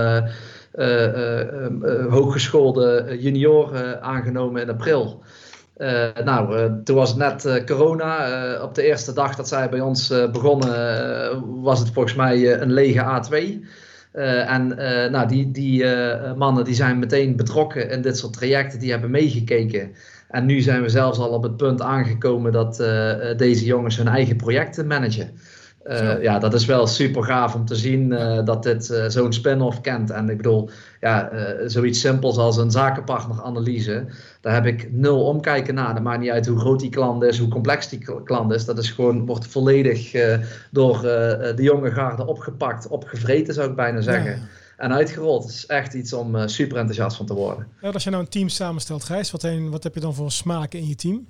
eh, 0.70 1.14
eh, 1.14 1.64
eh, 1.66 2.06
hooggeschoolde 2.10 3.16
junioren 3.18 4.02
aangenomen 4.02 4.62
in 4.62 4.70
april. 4.70 5.22
Nou, 6.24 6.70
toen 6.84 6.96
was 6.96 7.14
het 7.14 7.18
net 7.18 7.64
corona. 7.66 8.62
op 8.62 8.74
de 8.74 8.82
eerste 8.82 9.12
dag 9.12 9.36
dat 9.36 9.48
zij 9.48 9.68
bij 9.68 9.80
ons 9.80 10.08
begonnen, 10.08 11.62
was 11.62 11.78
het 11.78 11.90
volgens 11.92 12.14
mij 12.14 12.60
een 12.60 12.72
lege 12.72 13.22
A2. 13.22 13.64
en 14.46 14.66
nou, 15.10 15.28
die, 15.28 15.50
die 15.50 15.84
mannen 16.36 16.64
die 16.64 16.74
zijn 16.74 16.98
meteen 16.98 17.36
betrokken 17.36 17.90
in 17.90 18.02
dit 18.02 18.18
soort 18.18 18.32
trajecten, 18.32 18.78
die 18.78 18.90
hebben 18.90 19.10
meegekeken. 19.10 19.92
En 20.28 20.46
nu 20.46 20.60
zijn 20.60 20.82
we 20.82 20.88
zelfs 20.88 21.18
al 21.18 21.30
op 21.30 21.42
het 21.42 21.56
punt 21.56 21.82
aangekomen 21.82 22.52
dat 22.52 22.76
deze 23.36 23.64
jongens 23.64 23.96
hun 23.96 24.08
eigen 24.08 24.36
projecten 24.36 24.86
managen. 24.86 25.30
Uh, 25.86 26.22
ja, 26.22 26.38
dat 26.38 26.54
is 26.54 26.64
wel 26.64 26.86
super 26.86 27.24
gaaf 27.24 27.54
om 27.54 27.64
te 27.64 27.76
zien 27.76 28.12
uh, 28.12 28.44
dat 28.44 28.62
dit 28.62 28.90
uh, 28.90 29.04
zo'n 29.08 29.32
spin-off 29.32 29.80
kent. 29.80 30.10
En 30.10 30.28
ik 30.28 30.36
bedoel, 30.36 30.70
ja, 31.00 31.30
zoiets 31.66 32.00
simpels 32.00 32.36
als 32.36 32.56
een 32.56 32.70
zakenpartneranalyse, 32.70 34.06
daar 34.40 34.54
heb 34.54 34.66
ik 34.66 34.92
nul 34.92 35.24
omkijken 35.24 35.74
naar. 35.74 35.94
Dat 35.94 36.02
maakt 36.02 36.20
niet 36.20 36.30
uit 36.30 36.46
hoe 36.46 36.58
groot 36.58 36.80
die 36.80 36.90
klant 36.90 37.22
is, 37.22 37.38
hoe 37.38 37.48
complex 37.48 37.88
die 37.88 38.22
klant 38.24 38.52
is. 38.52 38.64
Dat 38.64 38.78
is 38.78 38.90
gewoon, 38.90 39.26
wordt 39.26 39.46
volledig 39.46 40.10
door 40.70 41.00
de 41.00 41.62
jonge 41.62 41.90
garde 41.90 42.26
opgepakt, 42.26 42.88
opgevreten 42.88 43.54
zou 43.54 43.68
ik 43.68 43.76
bijna 43.76 44.00
zeggen. 44.00 44.30
Ja. 44.30 44.38
En 44.76 44.92
uitgerold. 44.92 45.42
Het 45.42 45.52
is 45.52 45.66
echt 45.66 45.94
iets 45.94 46.12
om 46.12 46.48
super 46.48 46.76
enthousiast 46.76 47.16
van 47.16 47.26
te 47.26 47.34
worden. 47.34 47.66
Ja, 47.80 47.90
als 47.90 48.04
je 48.04 48.10
nou 48.10 48.22
een 48.22 48.28
team 48.28 48.48
samenstelt, 48.48 49.04
Gijs, 49.04 49.30
wat, 49.30 49.42
een, 49.42 49.70
wat 49.70 49.82
heb 49.82 49.94
je 49.94 50.00
dan 50.00 50.14
voor 50.14 50.32
smaak 50.32 50.74
in 50.74 50.88
je 50.88 50.94
team? 50.94 51.26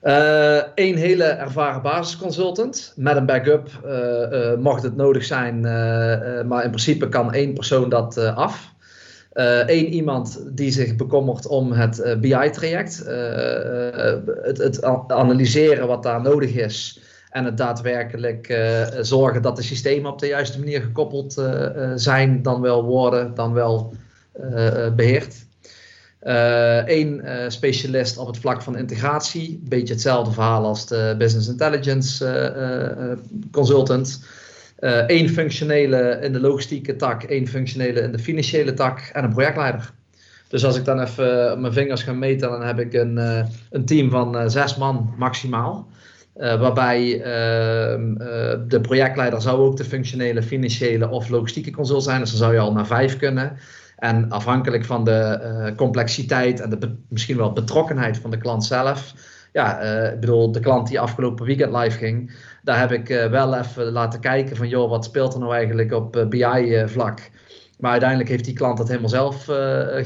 Een 0.00 0.94
uh, 0.94 0.96
hele 0.96 1.24
ervaren 1.24 1.82
basisconsultant. 1.82 2.92
Met 2.96 3.16
een 3.16 3.26
backup, 3.26 3.68
uh, 3.84 3.92
uh, 3.92 4.58
mocht 4.58 4.82
het 4.82 4.96
nodig 4.96 5.24
zijn, 5.24 5.60
maar 6.48 6.64
in 6.64 6.70
principe 6.70 7.08
kan 7.08 7.32
één 7.32 7.54
persoon 7.54 7.88
dat 7.88 8.16
af. 8.18 8.72
Eén 9.66 9.86
iemand 9.86 10.42
die 10.52 10.70
zich 10.70 10.96
bekommert 10.96 11.46
om 11.46 11.72
het 11.72 12.16
BI-traject, 12.20 13.02
het, 14.42 14.58
het, 14.58 14.82
analyseren 15.08 15.86
wat 15.86 16.02
daar 16.02 16.22
nodig 16.22 16.54
is. 16.54 17.00
En 17.30 17.44
het 17.44 17.56
daadwerkelijk 17.56 18.58
zorgen 19.00 19.42
dat 19.42 19.56
de 19.56 19.62
systemen 19.62 20.10
op 20.10 20.18
de 20.18 20.26
juiste 20.26 20.58
manier 20.58 20.80
gekoppeld 20.80 21.42
zijn, 21.94 22.42
dan 22.42 22.60
wel 22.60 22.84
worden, 22.84 23.34
dan 23.34 23.52
wel 23.52 23.94
beheerd. 24.96 25.48
Eén 26.20 27.20
uh, 27.24 27.44
uh, 27.44 27.48
specialist 27.48 28.18
op 28.18 28.26
het 28.26 28.38
vlak 28.38 28.62
van 28.62 28.76
integratie. 28.76 29.60
Beetje 29.68 29.92
hetzelfde 29.92 30.32
verhaal 30.32 30.64
als 30.64 30.86
de 30.86 31.14
business 31.18 31.48
intelligence 31.48 32.24
uh, 32.56 33.38
consultant. 33.50 34.24
Eén 35.06 35.28
functionele 35.28 36.18
in 36.22 36.32
de 36.32 36.40
logistieke 36.40 36.96
tak, 36.96 37.22
één 37.22 37.46
functionele 37.46 38.00
in 38.00 38.12
de 38.12 38.18
financiële 38.18 38.74
tak 38.74 38.98
en 39.12 39.24
een 39.24 39.32
projectleider. 39.32 39.90
Dus 40.48 40.64
als 40.64 40.76
ik 40.76 40.84
dan 40.84 41.00
even 41.00 41.60
mijn 41.60 41.72
vingers 41.72 42.02
ga 42.02 42.12
meten, 42.12 42.50
dan 42.50 42.62
heb 42.62 42.78
ik 42.78 42.92
een, 42.92 43.16
een 43.70 43.84
team 43.84 44.10
van 44.10 44.50
zes 44.50 44.76
man 44.76 45.14
maximaal. 45.18 45.88
waarbij 46.34 47.22
ehm, 47.22 48.14
de 48.68 48.80
projectleider 48.82 49.42
zou 49.42 49.58
ook 49.58 49.76
de 49.76 49.84
functionele, 49.84 50.42
financiële 50.42 51.08
of 51.08 51.28
logistieke 51.28 51.70
consult 51.70 52.02
zijn. 52.02 52.20
Dus 52.20 52.30
dan 52.30 52.38
zou 52.38 52.52
je 52.52 52.58
al 52.58 52.72
naar 52.72 52.86
vijf 52.86 53.16
kunnen. 53.16 53.58
En 54.00 54.30
afhankelijk 54.30 54.84
van 54.84 55.04
de 55.04 55.40
uh, 55.42 55.76
complexiteit 55.76 56.60
en 56.60 56.70
de 56.70 56.96
misschien 57.08 57.36
wel 57.36 57.52
betrokkenheid 57.52 58.18
van 58.18 58.30
de 58.30 58.38
klant 58.38 58.64
zelf. 58.64 59.14
Ja, 59.52 59.82
uh, 59.82 60.12
ik 60.12 60.20
bedoel, 60.20 60.52
de 60.52 60.60
klant 60.60 60.88
die 60.88 61.00
afgelopen 61.00 61.46
weekend 61.46 61.76
live 61.76 61.98
ging, 61.98 62.32
daar 62.62 62.78
heb 62.78 62.92
ik 62.92 63.08
uh, 63.08 63.26
wel 63.26 63.54
even 63.54 63.92
laten 63.92 64.20
kijken 64.20 64.56
van, 64.56 64.68
joh, 64.68 64.90
wat 64.90 65.04
speelt 65.04 65.34
er 65.34 65.40
nou 65.40 65.54
eigenlijk 65.54 65.92
op 65.92 66.26
BI-vlak? 66.28 67.30
Maar 67.78 67.90
uiteindelijk 67.90 68.30
heeft 68.30 68.44
die 68.44 68.54
klant 68.54 68.78
dat 68.78 68.88
helemaal 68.88 69.08
zelf 69.08 69.44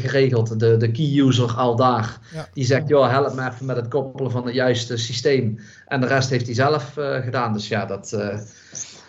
geregeld. 0.00 0.61
De, 0.61 0.76
de 0.76 0.90
key 0.90 1.18
user 1.18 1.52
al 1.52 1.76
daar, 1.76 2.18
die 2.52 2.64
zegt, 2.64 2.88
joh, 2.88 3.11
help 3.11 3.35
me 3.35 3.48
even 3.48 3.66
met 3.66 3.76
het 3.76 3.88
koppelen 3.88 4.30
van 4.30 4.46
het 4.46 4.54
juiste 4.54 4.96
systeem. 4.96 5.59
En 5.87 6.00
de 6.00 6.07
rest 6.07 6.30
heeft 6.30 6.46
hij 6.46 6.54
zelf 6.54 6.92
gedaan. 7.22 7.52
Dus 7.52 7.68
ja, 7.68 7.87
dat, 7.87 8.16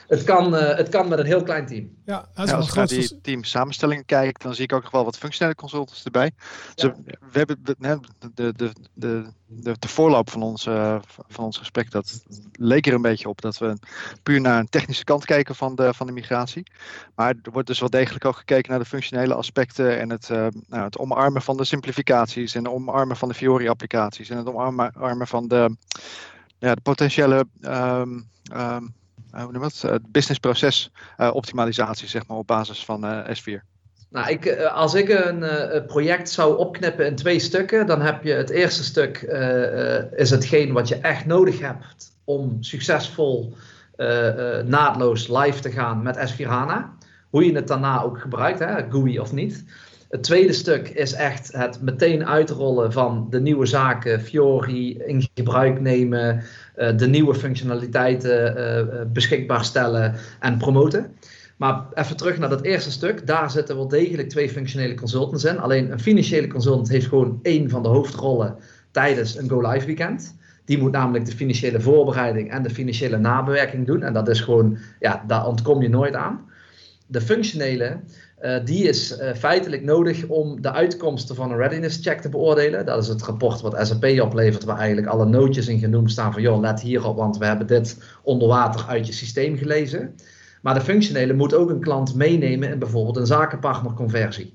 het 0.07 0.23
kan, 0.23 0.53
uh, 0.53 0.75
het 0.75 0.89
kan 0.89 1.07
met 1.07 1.19
een 1.19 1.25
heel 1.25 1.43
klein 1.43 1.65
team. 1.65 1.89
Ja, 2.05 2.25
als 2.35 2.67
ik 2.67 2.75
naar 2.75 2.87
die 2.87 3.21
team 3.21 3.43
samenstellingen 3.43 4.05
kijk, 4.05 4.41
dan 4.41 4.55
zie 4.55 4.63
ik 4.63 4.73
ook 4.73 4.83
nog 4.83 4.91
wel 4.91 5.03
wat 5.03 5.17
functionele 5.17 5.55
consultants 5.55 6.03
erbij. 6.03 6.31
Dus 6.75 6.91
we 7.31 7.37
hebben 7.37 7.59
de, 7.63 7.75
de, 8.33 8.53
de, 8.55 8.71
de, 8.93 9.25
de, 9.45 9.75
de 9.79 9.87
voorloop 9.87 10.29
van 10.29 10.41
ons, 10.41 10.65
uh, 10.65 10.97
van 11.27 11.45
ons 11.45 11.57
gesprek, 11.57 11.91
dat 11.91 12.23
leek 12.51 12.87
er 12.87 12.93
een 12.93 13.01
beetje 13.01 13.29
op 13.29 13.41
dat 13.41 13.57
we 13.57 13.77
puur 14.23 14.41
naar 14.41 14.59
een 14.59 14.69
technische 14.69 15.03
kant 15.03 15.25
kijken 15.25 15.55
van 15.55 15.75
de, 15.75 15.93
van 15.93 16.07
de 16.07 16.13
migratie. 16.13 16.63
Maar 17.15 17.33
er 17.43 17.51
wordt 17.51 17.67
dus 17.67 17.79
wel 17.79 17.89
degelijk 17.89 18.25
ook 18.25 18.35
gekeken 18.35 18.69
naar 18.69 18.79
de 18.79 18.85
functionele 18.85 19.33
aspecten 19.33 19.99
en 19.99 20.09
het, 20.09 20.29
uh, 20.29 20.47
nou, 20.67 20.83
het 20.83 20.97
omarmen 20.97 21.41
van 21.41 21.57
de 21.57 21.65
simplificaties 21.65 22.55
en 22.55 22.63
het 22.63 22.73
omarmen 22.73 23.17
van 23.17 23.27
de 23.27 23.35
Fiori-applicaties 23.35 24.29
en 24.29 24.37
het 24.37 24.47
omarmen 24.47 25.27
van 25.27 25.47
de, 25.47 25.75
ja, 26.57 26.75
de 26.75 26.81
potentiële 26.81 27.45
um, 27.61 27.71
um, 27.71 28.25
eh, 28.43 28.77
hoe 29.43 29.51
noem 29.51 29.63
het, 29.63 29.83
uh, 29.85 29.95
businessproces 30.07 30.91
uh, 31.17 31.29
optimalisatie 31.33 32.07
zeg 32.07 32.27
maar, 32.27 32.37
op 32.37 32.47
basis 32.47 32.85
van 32.85 33.05
S4? 33.27 33.73
Nou, 34.09 34.29
ik, 34.29 34.57
als 34.57 34.93
ik 34.93 35.09
een 35.09 35.45
project 35.85 36.29
zou 36.29 36.57
opknippen 36.57 37.05
in 37.05 37.15
twee 37.15 37.39
stukken, 37.39 37.87
dan 37.87 38.01
heb 38.01 38.23
je 38.23 38.33
het 38.33 38.49
eerste 38.49 38.83
stuk 38.83 39.21
is 40.15 40.29
hetgeen 40.29 40.73
wat 40.73 40.87
je 40.87 40.95
echt 40.95 41.25
nodig 41.25 41.59
hebt 41.59 42.11
om 42.23 42.57
succesvol 42.63 43.53
naadloos 44.65 45.27
live 45.27 45.59
te 45.59 45.71
gaan 45.71 46.01
met 46.01 46.33
S4 46.33 46.45
HANA. 46.45 46.93
Hoe 47.29 47.45
je 47.45 47.55
het 47.55 47.67
daarna 47.67 48.01
ook 48.01 48.19
gebruikt, 48.19 48.59
hè, 48.59 48.89
GUI 48.89 49.19
of 49.19 49.31
niet. 49.33 49.65
Het 50.15 50.23
tweede 50.23 50.53
stuk 50.53 50.89
is 50.89 51.13
echt 51.13 51.51
het 51.51 51.81
meteen 51.81 52.25
uitrollen 52.25 52.91
van 52.91 53.27
de 53.29 53.41
nieuwe 53.41 53.65
zaken, 53.65 54.21
Fiori, 54.21 54.97
in 54.97 55.27
gebruik 55.33 55.81
nemen, 55.81 56.43
uh, 56.77 56.97
de 56.97 57.07
nieuwe 57.07 57.35
functionaliteiten 57.35 58.57
uh, 58.57 59.01
beschikbaar 59.13 59.65
stellen 59.65 60.15
en 60.39 60.57
promoten. 60.57 61.15
Maar 61.57 61.85
even 61.93 62.17
terug 62.17 62.37
naar 62.37 62.49
dat 62.49 62.61
eerste 62.61 62.91
stuk. 62.91 63.27
Daar 63.27 63.51
zitten 63.51 63.75
wel 63.75 63.87
degelijk 63.87 64.29
twee 64.29 64.49
functionele 64.49 64.93
consultants 64.93 65.43
in. 65.43 65.59
Alleen 65.59 65.91
een 65.91 65.99
financiële 65.99 66.47
consultant 66.47 66.89
heeft 66.89 67.07
gewoon 67.07 67.39
één 67.41 67.69
van 67.69 67.83
de 67.83 67.89
hoofdrollen 67.89 68.55
tijdens 68.91 69.37
een 69.37 69.49
go-live 69.49 69.85
weekend. 69.85 70.35
Die 70.65 70.77
moet 70.77 70.91
namelijk 70.91 71.25
de 71.25 71.35
financiële 71.35 71.81
voorbereiding 71.81 72.51
en 72.51 72.63
de 72.63 72.69
financiële 72.69 73.17
nabewerking 73.17 73.85
doen. 73.85 74.03
En 74.03 74.13
dat 74.13 74.29
is 74.29 74.41
gewoon, 74.41 74.77
ja, 74.99 75.23
daar 75.27 75.47
ontkom 75.47 75.81
je 75.81 75.89
nooit 75.89 76.13
aan. 76.13 76.53
De 77.07 77.21
functionele, 77.21 77.99
uh, 78.41 78.65
die 78.65 78.87
is 78.87 79.19
uh, 79.19 79.33
feitelijk 79.33 79.83
nodig 79.83 80.25
om 80.27 80.61
de 80.61 80.71
uitkomsten 80.71 81.35
van 81.35 81.51
een 81.51 81.57
readiness 81.57 81.99
check 82.01 82.21
te 82.21 82.29
beoordelen. 82.29 82.85
Dat 82.85 83.01
is 83.03 83.07
het 83.07 83.21
rapport 83.21 83.61
wat 83.61 83.87
SAP 83.87 84.19
oplevert, 84.21 84.63
waar 84.63 84.77
eigenlijk 84.77 85.07
alle 85.07 85.25
nootjes 85.25 85.67
in 85.67 85.79
genoemd 85.79 86.11
staan 86.11 86.33
van 86.33 86.41
joh, 86.41 86.59
let 86.59 86.81
hierop, 86.81 87.17
want 87.17 87.37
we 87.37 87.45
hebben 87.45 87.67
dit 87.67 88.03
onder 88.21 88.47
water 88.47 88.85
uit 88.87 89.07
je 89.07 89.13
systeem 89.13 89.57
gelezen. 89.57 90.15
Maar 90.61 90.73
de 90.73 90.81
functionele 90.81 91.33
moet 91.33 91.53
ook 91.53 91.69
een 91.69 91.79
klant 91.79 92.15
meenemen 92.15 92.69
in 92.69 92.79
bijvoorbeeld 92.79 93.17
een 93.17 93.25
zakenpartnerconversie. 93.25 94.53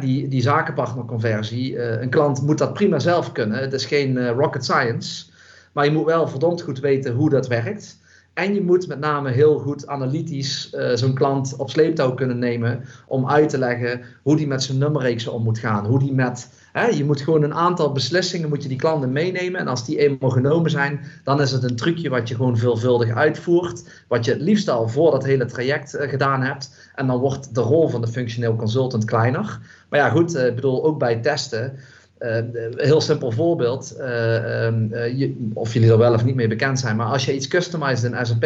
Die, 0.00 0.28
die 0.28 0.42
zakenpartnerconversie, 0.42 1.72
uh, 1.72 2.00
een 2.00 2.10
klant 2.10 2.42
moet 2.42 2.58
dat 2.58 2.72
prima 2.72 2.98
zelf 2.98 3.32
kunnen. 3.32 3.58
Het 3.58 3.72
is 3.72 3.84
geen 3.84 4.28
rocket 4.28 4.64
science. 4.64 5.30
Maar 5.72 5.84
je 5.84 5.90
moet 5.90 6.04
wel 6.04 6.28
verdomd 6.28 6.62
goed 6.62 6.80
weten 6.80 7.14
hoe 7.14 7.30
dat 7.30 7.46
werkt. 7.48 8.00
En 8.34 8.54
je 8.54 8.62
moet 8.62 8.88
met 8.88 8.98
name 8.98 9.30
heel 9.30 9.58
goed 9.58 9.86
analytisch 9.86 10.72
uh, 10.74 10.90
zo'n 10.94 11.14
klant 11.14 11.56
op 11.56 11.70
sleeptouw 11.70 12.14
kunnen 12.14 12.38
nemen 12.38 12.84
om 13.06 13.28
uit 13.28 13.48
te 13.48 13.58
leggen 13.58 14.00
hoe 14.22 14.36
die 14.36 14.46
met 14.46 14.62
zijn 14.62 14.78
nummerreeksen 14.78 15.32
om 15.32 15.42
moet 15.42 15.58
gaan. 15.58 15.86
Hoe 15.86 15.98
die 15.98 16.12
met, 16.12 16.48
hè, 16.72 16.86
je 16.86 17.04
moet 17.04 17.20
gewoon 17.20 17.42
een 17.42 17.54
aantal 17.54 17.92
beslissingen 17.92 18.48
moet 18.48 18.62
je 18.62 18.68
die 18.68 18.78
klanten 18.78 19.12
meenemen. 19.12 19.60
En 19.60 19.68
als 19.68 19.86
die 19.86 19.98
eenmaal 19.98 20.30
genomen 20.30 20.70
zijn, 20.70 21.00
dan 21.24 21.40
is 21.40 21.50
het 21.50 21.62
een 21.62 21.76
trucje 21.76 22.08
wat 22.08 22.28
je 22.28 22.34
gewoon 22.34 22.56
veelvuldig 22.56 23.14
uitvoert. 23.14 24.04
Wat 24.08 24.24
je 24.24 24.32
het 24.32 24.40
liefst 24.40 24.68
al 24.68 24.88
voor 24.88 25.10
dat 25.10 25.24
hele 25.24 25.44
traject 25.44 25.94
uh, 25.94 26.08
gedaan 26.08 26.42
hebt. 26.42 26.90
En 26.94 27.06
dan 27.06 27.18
wordt 27.18 27.54
de 27.54 27.60
rol 27.60 27.88
van 27.88 28.00
de 28.00 28.08
functioneel 28.08 28.56
consultant 28.56 29.04
kleiner. 29.04 29.58
Maar 29.88 30.00
ja, 30.00 30.08
goed, 30.08 30.34
uh, 30.34 30.46
ik 30.46 30.54
bedoel, 30.54 30.84
ook 30.84 30.98
bij 30.98 31.16
testen 31.16 31.78
een 32.22 32.50
uh, 32.54 32.62
heel 32.76 33.00
simpel 33.00 33.30
voorbeeld, 33.30 33.94
uh, 33.98 34.64
um, 34.64 34.94
je, 34.94 35.50
of 35.54 35.72
jullie 35.72 35.90
er 35.90 35.98
wel 35.98 36.14
of 36.14 36.24
niet 36.24 36.34
mee 36.34 36.48
bekend 36.48 36.78
zijn, 36.78 36.96
maar 36.96 37.06
als 37.06 37.24
je 37.24 37.34
iets 37.34 37.48
customized 37.48 38.12
in 38.12 38.26
SAP 38.26 38.44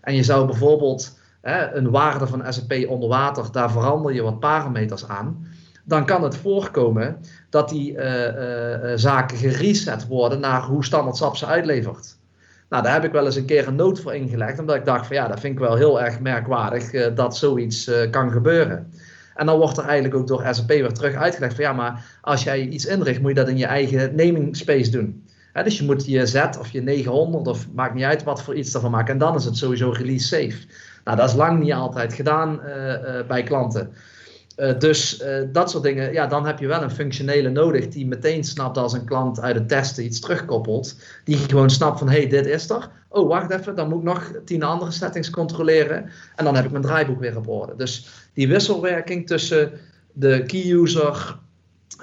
en 0.00 0.14
je 0.14 0.22
zou 0.22 0.46
bijvoorbeeld 0.46 1.18
een 1.72 1.90
waarde 1.90 2.26
van 2.26 2.52
SAP 2.52 2.88
onder 2.88 3.08
water, 3.08 3.52
daar 3.52 3.70
verander 3.70 4.12
je 4.12 4.22
wat 4.22 4.40
parameters 4.40 5.08
aan, 5.08 5.46
dan 5.84 6.06
kan 6.06 6.22
het 6.22 6.36
voorkomen 6.36 7.16
dat 7.50 7.68
die 7.68 7.96
zaken 8.94 9.36
gereset 9.36 10.06
worden 10.06 10.40
naar 10.40 10.62
hoe 10.62 10.84
standaard 10.84 11.16
SAP 11.16 11.36
ze 11.36 11.46
uitlevert. 11.46 12.16
Nou, 12.68 12.82
daar 12.82 12.92
heb 12.92 13.04
ik 13.04 13.12
wel 13.12 13.24
eens 13.24 13.36
een 13.36 13.44
keer 13.44 13.68
een 13.68 13.74
noot 13.74 14.00
voor 14.00 14.14
ingelegd, 14.14 14.58
omdat 14.58 14.76
ik 14.76 14.84
dacht 14.84 15.06
van 15.06 15.16
ja, 15.16 15.28
dat 15.28 15.40
vind 15.40 15.52
ik 15.52 15.60
wel 15.60 15.76
heel 15.76 16.00
erg 16.00 16.20
merkwaardig 16.20 17.14
dat 17.14 17.36
zoiets 17.36 17.90
kan 18.10 18.30
gebeuren. 18.30 18.92
En 19.40 19.46
dan 19.46 19.58
wordt 19.58 19.78
er 19.78 19.84
eigenlijk 19.84 20.14
ook 20.14 20.26
door 20.26 20.46
SAP 20.50 20.68
weer 20.68 20.92
terug 20.92 21.14
uitgelegd 21.14 21.54
van 21.54 21.64
ja, 21.64 21.72
maar 21.72 22.18
als 22.20 22.42
jij 22.42 22.60
iets 22.60 22.86
inricht, 22.86 23.20
moet 23.20 23.28
je 23.28 23.34
dat 23.34 23.48
in 23.48 23.56
je 23.56 23.66
eigen 23.66 24.14
naming 24.14 24.56
space 24.56 24.90
doen. 24.90 25.24
dus 25.64 25.78
je 25.78 25.84
moet 25.84 26.06
je 26.06 26.26
Z 26.26 26.34
of 26.58 26.68
je 26.70 26.82
900 26.82 27.46
of 27.46 27.66
maakt 27.74 27.94
niet 27.94 28.04
uit 28.04 28.24
wat 28.24 28.42
voor 28.42 28.54
iets 28.54 28.74
ervan 28.74 28.90
maken. 28.90 29.12
En 29.12 29.18
dan 29.18 29.34
is 29.34 29.44
het 29.44 29.56
sowieso 29.56 29.90
release 29.90 30.26
safe. 30.26 30.66
Nou, 31.04 31.16
dat 31.16 31.28
is 31.28 31.34
lang 31.34 31.62
niet 31.62 31.72
altijd 31.72 32.12
gedaan 32.12 32.60
uh, 32.64 32.86
uh, 32.86 33.26
bij 33.26 33.42
klanten. 33.42 33.92
Uh, 34.60 34.78
dus 34.78 35.24
dat 35.52 35.70
soort 35.70 35.82
dingen, 35.82 36.12
ja, 36.12 36.26
dan 36.26 36.46
heb 36.46 36.58
je 36.58 36.66
wel 36.66 36.82
een 36.82 36.90
functionele 36.90 37.48
nodig 37.48 37.88
die 37.88 38.06
meteen 38.06 38.44
snapt 38.44 38.78
als 38.78 38.92
een 38.92 39.04
klant 39.04 39.40
uit 39.40 39.54
het 39.54 39.68
testen 39.68 40.04
iets 40.04 40.20
terugkoppelt. 40.20 40.96
Die 41.24 41.36
gewoon 41.36 41.70
snapt 41.70 41.98
van, 41.98 42.08
hé, 42.08 42.18
hey, 42.18 42.28
dit 42.28 42.46
is 42.46 42.70
er. 42.70 42.90
Oh, 43.08 43.28
wacht 43.28 43.50
even, 43.50 43.76
dan 43.76 43.88
moet 43.88 43.98
ik 43.98 44.04
nog 44.04 44.32
tien 44.44 44.62
andere 44.62 44.90
settings 44.90 45.30
controleren. 45.30 46.10
En 46.36 46.44
dan 46.44 46.54
heb 46.54 46.64
ik 46.64 46.70
mijn 46.70 46.82
draaiboek 46.82 47.20
weer 47.20 47.36
op 47.36 47.48
orde. 47.48 47.76
Dus 47.76 48.08
die 48.34 48.48
wisselwerking 48.48 49.26
tussen 49.26 49.72
de 50.12 50.42
key 50.46 50.70
user, 50.70 51.38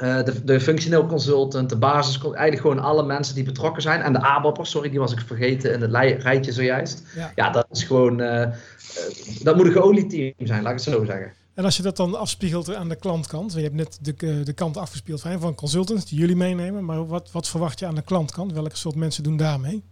uh, 0.01 0.23
de, 0.23 0.43
de 0.43 0.59
functioneel 0.59 1.05
consultant, 1.05 1.69
de 1.69 1.77
basis, 1.77 2.21
eigenlijk 2.23 2.61
gewoon 2.61 2.79
alle 2.79 3.03
mensen 3.05 3.35
die 3.35 3.43
betrokken 3.43 3.81
zijn. 3.81 4.01
En 4.01 4.13
de 4.13 4.21
ABAPper, 4.21 4.65
sorry, 4.65 4.89
die 4.89 4.99
was 4.99 5.11
ik 5.11 5.19
vergeten 5.19 5.73
in 5.73 5.81
het 5.81 6.23
rijtje 6.23 6.51
zojuist. 6.51 7.03
Ja, 7.15 7.31
ja 7.35 7.49
dat 7.49 7.67
is 7.71 7.83
gewoon, 7.83 8.17
dat 9.43 9.55
moet 9.55 9.65
een 9.65 9.71
geolied 9.71 10.09
team 10.09 10.33
zijn, 10.37 10.63
laat 10.63 10.79
ik 10.79 10.85
het 10.85 10.93
zo 10.93 11.05
zeggen. 11.05 11.31
En 11.57 11.63
als 11.63 11.77
je 11.77 11.83
dat 11.83 11.97
dan 11.97 12.15
afspiegelt 12.15 12.75
aan 12.75 12.89
de 12.89 12.95
klantkant, 12.95 13.53
je 13.53 13.61
hebt 13.61 13.73
net 13.73 13.97
de, 14.01 14.43
de 14.43 14.53
kant 14.53 14.77
afgespeeld 14.77 15.21
van 15.21 15.55
consultants 15.55 16.05
die 16.05 16.19
jullie 16.19 16.35
meenemen, 16.35 16.85
maar 16.85 17.07
wat, 17.07 17.31
wat 17.31 17.47
verwacht 17.47 17.79
je 17.79 17.85
aan 17.85 17.95
de 17.95 18.01
klantkant? 18.01 18.51
Welke 18.51 18.77
soort 18.77 18.95
mensen 18.95 19.23
doen 19.23 19.37
daarmee? 19.37 19.83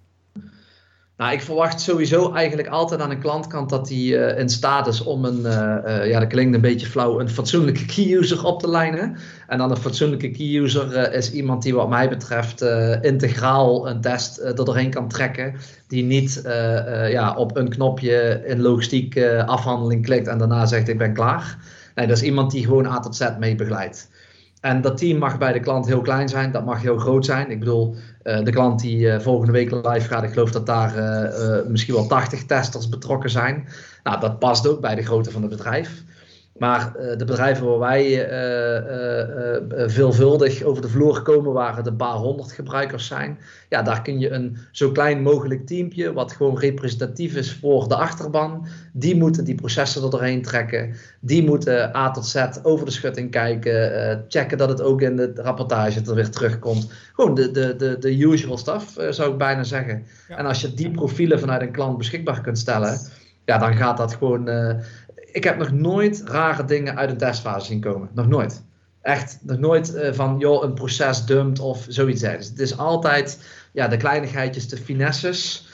Nou, 1.18 1.34
ik 1.34 1.42
verwacht 1.42 1.82
sowieso 1.82 2.32
eigenlijk 2.34 2.68
altijd 2.68 3.02
aan 3.02 3.10
de 3.10 3.18
klantkant 3.18 3.70
dat 3.70 3.90
hij 3.90 3.98
uh, 3.98 4.40
in 4.40 4.50
staat 4.50 4.88
is 4.88 5.04
om 5.04 5.26
een, 5.26 5.40
uh, 5.40 5.78
uh, 5.86 6.10
ja 6.10 6.20
dat 6.20 6.30
klinkt 6.30 6.56
een 6.56 6.62
beetje 6.62 6.88
flauw, 6.88 7.20
een 7.20 7.30
fatsoenlijke 7.30 7.86
key 7.86 8.12
user 8.12 8.46
op 8.46 8.60
te 8.60 8.70
lijnen. 8.70 9.18
En 9.48 9.58
dan 9.58 9.72
een 9.72 9.78
fatsoenlijke 9.78 10.30
key 10.30 10.56
user 10.56 11.14
is 11.14 11.32
iemand 11.32 11.64
die 11.64 11.76
wat 11.76 11.90
mij 11.90 12.10
betreft 12.10 12.62
integraal 13.02 13.90
een 13.90 14.02
test 14.02 14.38
er 14.38 14.56
doorheen 14.56 14.90
kan 14.90 15.08
trekken. 15.08 15.56
Die 15.88 16.04
niet 16.04 16.42
ja, 17.10 17.36
op 17.36 17.58
een 17.58 17.70
knopje 17.70 18.44
in 18.46 18.62
logistiek 18.62 19.22
afhandeling 19.46 20.06
klikt 20.06 20.28
en 20.28 20.38
daarna 20.38 20.66
zegt 20.66 20.88
ik 20.88 20.98
ben 20.98 21.14
klaar. 21.14 21.58
Nee, 21.96 22.08
dat 22.08 22.18
is 22.18 22.24
iemand 22.24 22.52
die 22.52 22.66
gewoon 22.66 22.86
A 22.86 23.00
tot 23.00 23.16
Z 23.16 23.30
mee 23.40 23.56
begeleidt. 23.56 24.10
En 24.66 24.82
dat 24.82 24.98
team 24.98 25.18
mag 25.18 25.38
bij 25.38 25.54
de 25.54 25.60
klant 25.60 25.86
heel 25.86 26.02
klein 26.02 26.30
zijn, 26.30 26.52
dat 26.52 26.66
mag 26.66 26.82
heel 26.82 26.98
groot 26.98 27.26
zijn. 27.26 27.50
Ik 27.50 27.60
bedoel, 27.60 27.96
uh, 28.24 28.44
de 28.44 28.52
klant 28.52 28.80
die 28.80 28.98
uh, 28.98 29.20
volgende 29.20 29.52
week 29.52 29.72
live 29.72 30.08
gaat, 30.08 30.24
ik 30.24 30.30
geloof 30.30 30.52
dat 30.52 30.66
daar 30.66 30.98
uh, 30.98 31.68
misschien 31.68 31.94
wel 31.94 32.08
80 32.08 32.46
testers 32.46 32.90
betrokken 32.90 33.30
zijn. 33.30 33.68
Nou, 34.04 34.20
dat 34.20 34.40
past 34.40 34.68
ook 34.68 34.82
bij 34.82 34.96
de 34.96 35.04
grootte 35.04 35.32
van 35.32 35.42
het 35.42 35.52
bedrijf. 35.52 36.04
Maar 36.60 36.94
de 37.18 37.26
bedrijven 37.26 37.66
waar 37.66 37.80
wij 37.80 38.28
veelvuldig 39.90 40.64
over 40.64 40.82
de 40.82 40.90
vloer 40.90 41.22
komen, 41.22 41.54
waar 41.54 41.76
het 41.78 41.88
een 41.88 41.96
paar 41.96 42.16
honderd 42.16 42.52
gebruikers 42.52 43.08
zijn, 43.08 43.38
ja, 43.70 43.82
daar 43.82 44.02
kun 44.02 44.20
je 44.20 44.30
een 44.30 44.58
zo 44.72 44.92
klein 44.92 45.22
mogelijk 45.22 45.68
teampje, 45.68 46.14
wat 46.14 46.32
gewoon 46.32 46.60
representatief 46.60 47.36
is 47.36 47.54
voor 47.54 47.88
de 47.88 47.96
achterban, 47.96 48.68
die 48.94 49.16
moeten 49.16 49.46
die 49.46 49.56
processen 49.56 50.04
er 50.04 50.10
doorheen 50.10 50.42
trekken. 50.42 50.94
Die 51.20 51.44
moeten 51.44 51.96
A 51.96 52.12
tot 52.12 52.26
Z 52.26 52.48
over 52.64 52.86
de 52.86 52.92
schutting 52.92 53.32
kijken, 53.32 54.26
checken 54.28 54.58
dat 54.58 54.70
het 54.70 54.82
ook 54.82 55.02
in 55.02 55.16
de 55.16 55.32
rapportage 55.36 56.02
er 56.06 56.16
weer 56.16 56.30
terugkomt. 56.30 56.92
Gewoon 57.14 57.36
de, 57.36 57.52
de, 57.52 57.76
de, 57.76 57.98
de 58.00 58.18
usual 58.18 58.58
stuff, 58.58 58.96
zou 59.10 59.32
ik 59.32 59.38
bijna 59.38 59.64
zeggen. 59.64 60.04
En 60.28 60.46
als 60.46 60.62
je 60.62 60.74
die 60.74 60.92
profielen 60.92 61.40
vanuit 61.40 61.62
een 61.62 61.72
klant 61.72 61.98
beschikbaar 61.98 62.42
kunt 62.42 62.58
stellen, 62.58 63.00
ja, 63.46 63.58
dan 63.58 63.76
gaat 63.76 63.98
dat 63.98 64.14
gewoon 64.14 64.50
ik 65.36 65.44
heb 65.44 65.58
nog 65.58 65.72
nooit 65.72 66.22
rare 66.26 66.66
dingen 66.66 66.96
uit 66.96 67.10
een 67.10 67.18
testfase 67.18 67.66
zien 67.66 67.80
komen. 67.80 68.10
Nog 68.14 68.28
nooit. 68.28 68.64
Echt, 69.02 69.38
nog 69.42 69.58
nooit 69.58 69.96
uh, 69.96 70.14
van, 70.14 70.36
joh, 70.40 70.64
een 70.64 70.74
proces 70.74 71.26
dumpt 71.26 71.60
of 71.60 71.86
zoiets. 71.88 72.22
Dus 72.22 72.48
het 72.48 72.60
is 72.60 72.78
altijd 72.78 73.44
ja, 73.74 73.88
de 73.88 73.98
kleinigheidjes, 73.98 74.70
de 74.70 74.78
finesses. 74.78 75.68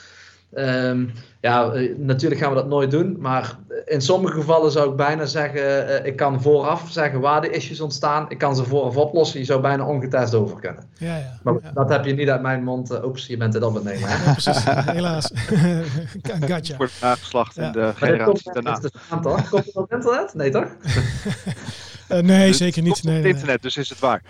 Ehm, 0.54 1.04
ja, 1.40 1.72
eh, 1.72 1.96
natuurlijk 1.98 2.40
gaan 2.40 2.50
we 2.50 2.56
dat 2.56 2.68
nooit 2.68 2.90
doen, 2.90 3.16
maar 3.18 3.56
in 3.84 4.00
sommige 4.00 4.34
gevallen 4.34 4.70
zou 4.72 4.90
ik 4.90 4.96
bijna 4.96 5.26
zeggen, 5.26 5.88
uh, 5.88 6.06
ik 6.06 6.16
kan 6.16 6.42
vooraf 6.42 6.86
zeggen 6.90 7.20
waar 7.20 7.40
de 7.40 7.50
issues 7.50 7.80
ontstaan. 7.80 8.24
Ik 8.30 8.38
kan 8.38 8.56
ze 8.56 8.64
vooraf 8.64 8.96
oplossen, 8.96 9.38
je 9.38 9.44
zou 9.46 9.60
bijna 9.60 9.86
ongetest 9.86 10.34
over 10.34 10.60
kunnen. 10.60 10.84
Ja, 10.98 11.16
ja. 11.16 11.38
Maar 11.42 11.54
ja. 11.62 11.70
dat 11.74 11.88
heb 11.88 12.04
je 12.04 12.14
niet 12.14 12.28
uit 12.28 12.42
mijn 12.42 12.64
mond. 12.64 12.90
Uh, 12.92 13.04
oeps, 13.04 13.26
je 13.26 13.36
bent 13.36 13.54
het 13.54 13.62
op 13.62 13.74
het 13.74 13.84
nemen. 13.84 14.08
Ja, 14.08 14.32
precies, 14.32 14.64
helaas. 14.66 15.30
gotcha. 16.48 16.76
Wordt 16.76 16.92
nageslacht 17.00 17.56
in 17.56 17.72
de 17.72 17.92
generatie 17.96 18.42
komt 18.52 18.64
daarna. 18.64 18.78
Komt 19.50 19.64
het 19.66 19.76
op 19.76 19.92
internet? 19.92 20.34
Nee, 20.34 20.50
toch? 20.50 20.66
Eh, 22.08 22.18
nee, 22.22 22.52
zeker 22.52 22.82
niet. 22.82 22.96
op 22.96 23.02
Nee, 23.02 23.22
nee. 23.22 23.32
internet, 23.32 23.62
dus 23.62 23.76
is 23.76 23.88
het 23.88 23.98
waar. 23.98 24.22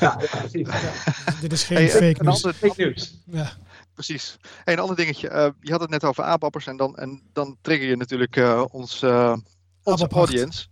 Ja, 0.00 0.16
ja 0.20 0.38
precies. 0.38 0.68
Ja, 0.68 1.32
dit 1.40 1.52
is 1.52 1.64
geen 1.64 1.76
Hey, 1.76 1.88
fake 1.88 2.04
een 2.04 2.24
news. 2.24 2.44
ander- 2.44 2.58
Fake 2.58 2.82
news. 2.82 3.14
Ja. 3.24 3.50
Precies. 3.98 4.36
Hey, 4.64 4.74
een 4.74 4.80
ander 4.80 4.96
dingetje. 4.96 5.28
eh, 5.28 5.48
je 5.60 5.70
had 5.70 5.80
het 5.80 5.90
net 5.90 6.04
over 6.04 6.24
aapappers 6.24 6.66
en 6.66 6.76
dan, 6.76 6.96
en 6.96 7.22
dan 7.32 7.56
trigger 7.60 7.88
je 7.88 7.96
natuurlijk 7.96 8.36
eh, 8.36 8.64
ons, 8.70 9.02
eh, 9.02 9.36
onze 9.82 10.08
audience. 10.08 10.66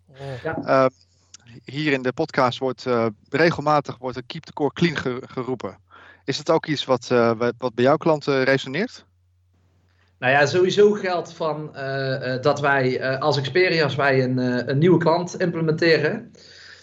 Hier 1.64 1.92
in 1.92 2.02
de 2.02 2.12
podcast 2.12 2.58
wordt 2.58 2.86
eh, 2.86 3.06
regelmatig 3.30 3.98
wordt 3.98 4.16
er 4.16 4.22
keep 4.26 4.44
the 4.44 4.52
core 4.52 4.72
clean 4.72 4.96
ge- 4.96 5.22
geroepen. 5.26 5.78
Is 6.24 6.36
dat 6.36 6.50
ook 6.50 6.66
iets 6.66 6.84
wat, 6.84 7.10
eh, 7.10 7.32
wat 7.58 7.74
bij 7.74 7.84
jouw 7.84 7.96
klanten 7.96 8.44
resoneert? 8.44 9.04
Nou 10.18 10.32
ja, 10.32 10.46
sowieso 10.46 10.92
geldt 10.92 11.32
van 11.32 11.74
eh, 11.76 12.34
eh, 12.34 12.42
dat 12.42 12.60
wij 12.60 13.00
eh, 13.00 13.20
als 13.20 13.40
Xperia, 13.40 13.84
als 13.84 13.94
wij 13.94 14.22
een, 14.24 14.38
eh, 14.38 14.66
een 14.66 14.78
nieuwe 14.78 14.98
klant 14.98 15.40
implementeren. 15.40 16.32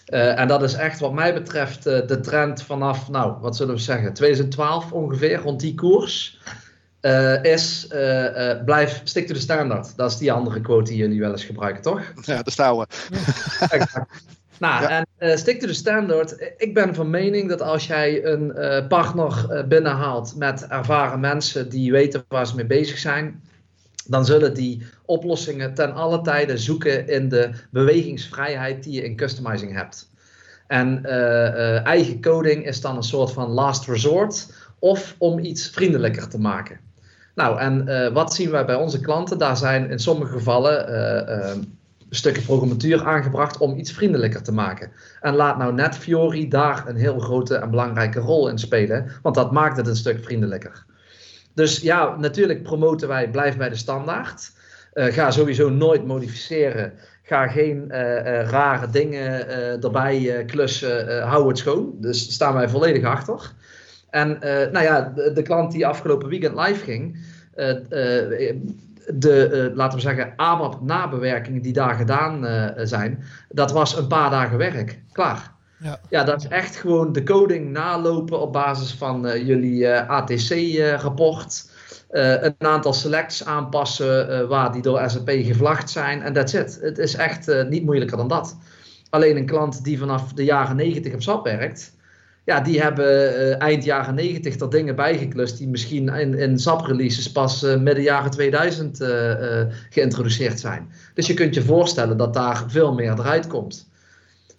Eh, 0.04 0.38
en 0.38 0.48
dat 0.48 0.62
is 0.62 0.74
echt 0.74 1.00
wat 1.00 1.12
mij 1.12 1.34
betreft 1.34 1.86
eh, 1.86 2.06
de 2.06 2.20
trend 2.20 2.62
vanaf, 2.62 3.08
nou, 3.10 3.34
wat 3.40 3.56
zullen 3.56 3.74
we 3.74 3.80
zeggen, 3.80 4.12
2012 4.12 4.92
ongeveer, 4.92 5.38
rond 5.38 5.60
die 5.60 5.74
koers. 5.74 6.38
eh, 7.00 7.42
is 7.42 7.86
blijf, 8.64 9.00
stick 9.04 9.26
to 9.26 9.34
the 9.34 9.40
standard. 9.40 9.96
Dat 9.96 10.10
is 10.10 10.16
die 10.18 10.32
andere 10.32 10.60
quote 10.60 10.90
die 10.90 10.98
jullie 10.98 11.20
wel 11.20 11.30
eens 11.30 11.44
gebruiken, 11.44 11.82
toch? 11.82 12.00
Ja, 12.22 12.34
daar 12.34 12.52
staan 12.52 12.78
we. 12.78 12.86
Nou, 14.58 14.82
Ja. 14.82 15.04
en 15.18 15.38
stick 15.38 15.60
to 15.60 15.66
the 15.66 15.74
standard. 15.74 16.52
Ik 16.56 16.74
ben 16.74 16.94
van 16.94 17.10
mening 17.10 17.48
dat 17.48 17.62
als 17.62 17.86
jij 17.86 18.24
een 18.24 18.52
partner 18.88 19.64
binnenhaalt 19.68 20.34
met 20.36 20.66
ervaren 20.66 21.20
mensen 21.20 21.68
die 21.68 21.92
weten 21.92 22.24
waar 22.28 22.46
ze 22.46 22.54
mee 22.54 22.66
bezig 22.66 22.98
zijn, 22.98 23.42
dan 24.06 24.24
zullen 24.24 24.54
die 24.54 24.82
oplossingen 25.04 25.74
ten 25.74 25.94
alle 25.94 26.20
tijde 26.20 26.58
zoeken 26.58 27.08
in 27.08 27.28
de 27.28 27.50
bewegingsvrijheid 27.70 28.82
die 28.82 28.92
je 28.92 29.04
in 29.04 29.16
customizing 29.16 29.72
hebt. 29.72 30.12
En 30.66 31.04
eh, 31.04 31.46
eh, 31.46 31.86
eigen 31.86 32.20
coding 32.20 32.66
is 32.66 32.80
dan 32.80 32.96
een 32.96 33.02
soort 33.02 33.32
van 33.32 33.50
last 33.50 33.86
resort 33.86 34.54
of 34.78 35.14
om 35.18 35.38
iets 35.38 35.68
vriendelijker 35.68 36.28
te 36.28 36.38
maken. 36.38 36.78
Nou, 37.34 37.58
en 37.58 37.88
eh, 37.88 38.12
wat 38.12 38.34
zien 38.34 38.50
wij 38.50 38.64
bij 38.64 38.74
onze 38.74 39.00
klanten? 39.00 39.38
Daar 39.38 39.56
zijn 39.56 39.90
in 39.90 39.98
sommige 39.98 40.32
gevallen 40.32 41.66
stukken 42.10 42.42
programmatuur 42.42 43.04
aangebracht 43.04 43.58
om 43.58 43.78
iets 43.78 43.92
vriendelijker 43.92 44.42
te 44.42 44.52
maken. 44.52 44.90
En 45.20 45.34
laat 45.34 45.58
nou 45.58 45.74
net 45.74 45.96
Fiori 45.96 46.48
daar 46.48 46.88
een 46.88 46.96
heel 46.96 47.18
grote 47.18 47.56
en 47.56 47.70
belangrijke 47.70 48.20
rol 48.20 48.48
in 48.48 48.58
spelen, 48.58 49.10
want 49.22 49.34
dat 49.34 49.52
maakt 49.52 49.76
het 49.76 49.86
een 49.86 49.96
stuk 49.96 50.24
vriendelijker. 50.24 50.84
Dus 51.54 51.80
ja, 51.80 52.16
natuurlijk 52.16 52.62
promoten 52.62 53.08
wij 53.08 53.30
blijf 53.30 53.56
bij 53.56 53.68
de 53.68 53.76
standaard. 53.76 54.52
Eh, 54.92 55.12
ga 55.12 55.30
sowieso 55.30 55.70
nooit 55.70 56.06
modificeren. 56.06 56.92
Ga 57.22 57.48
geen 57.48 57.90
eh, 57.90 58.40
eh, 58.40 58.48
rare 58.48 58.90
dingen 58.90 59.48
erbij 59.82 60.44
klussen. 60.46 61.22
hou 61.22 61.48
het 61.48 61.58
schoon. 61.58 61.94
Dus 62.00 62.32
staan 62.32 62.54
wij 62.54 62.68
volledig 62.68 63.04
achter. 63.04 63.52
En 64.10 64.38
nou 64.72 64.82
ja, 64.84 65.12
de, 65.34 65.42
klant 65.42 65.72
die 65.72 65.86
afgelopen 65.86 66.28
weekend 66.28 66.58
live 66.58 66.84
ging, 66.84 67.18
de, 69.06 69.72
laten 69.74 69.98
we 69.98 70.04
zeggen, 70.04 70.32
ABAP 70.36 70.80
nabewerkingen 70.80 71.62
die 71.62 71.72
daar 71.72 71.94
gedaan 71.94 72.46
zijn, 72.86 73.24
dat 73.48 73.72
was 73.72 73.96
een 73.96 74.06
paar 74.06 74.30
dagen 74.30 74.58
werk. 74.58 75.00
Klaar. 75.12 75.53
Ja. 75.78 76.00
ja, 76.10 76.24
dat 76.24 76.40
is 76.42 76.48
echt 76.48 76.76
gewoon 76.76 77.12
de 77.12 77.22
coding 77.22 77.70
nalopen 77.72 78.40
op 78.40 78.52
basis 78.52 78.92
van 78.94 79.26
eh, 79.26 79.46
jullie 79.46 79.88
ATC-rapport. 79.90 81.72
eh, 82.10 82.42
een 82.42 82.54
aantal 82.58 82.92
selects 82.92 83.44
aanpassen 83.44 84.28
eh, 84.30 84.46
waar 84.48 84.72
die 84.72 84.82
door 84.82 85.10
SAP 85.10 85.28
gevlacht 85.30 85.90
zijn. 85.90 86.22
En 86.22 86.32
that's 86.32 86.52
it. 86.52 86.78
Het 86.80 86.98
is 86.98 87.14
echt 87.14 87.48
eh, 87.48 87.64
niet 87.68 87.84
moeilijker 87.84 88.16
dan 88.16 88.28
dat. 88.28 88.56
Alleen 89.10 89.36
een 89.36 89.46
klant 89.46 89.84
die 89.84 89.98
vanaf 89.98 90.32
de 90.32 90.44
jaren 90.44 90.76
90 90.76 91.14
op 91.14 91.22
SAP 91.22 91.44
werkt. 91.44 91.92
Ja, 92.44 92.60
die 92.60 92.80
hebben 92.80 93.36
eh, 93.36 93.60
eind 93.60 93.84
jaren 93.84 94.14
90 94.14 94.60
er 94.60 94.70
dingen 94.70 94.96
bijgeklust 94.96 95.58
die 95.58 95.68
misschien 95.68 96.08
in, 96.08 96.34
in 96.38 96.58
SAP-releases 96.58 97.32
pas 97.32 97.62
eh, 97.62 97.76
midden 97.76 98.04
jaren 98.04 98.30
2000 98.30 99.00
eh, 99.00 99.60
eh, 99.60 99.66
geïntroduceerd 99.90 100.60
zijn. 100.60 100.90
Dus 101.14 101.26
je 101.26 101.34
kunt 101.34 101.54
je 101.54 101.62
voorstellen 101.62 102.16
dat 102.16 102.34
daar 102.34 102.64
veel 102.66 102.94
meer 102.94 103.12
eruit 103.12 103.46
komt. 103.46 103.92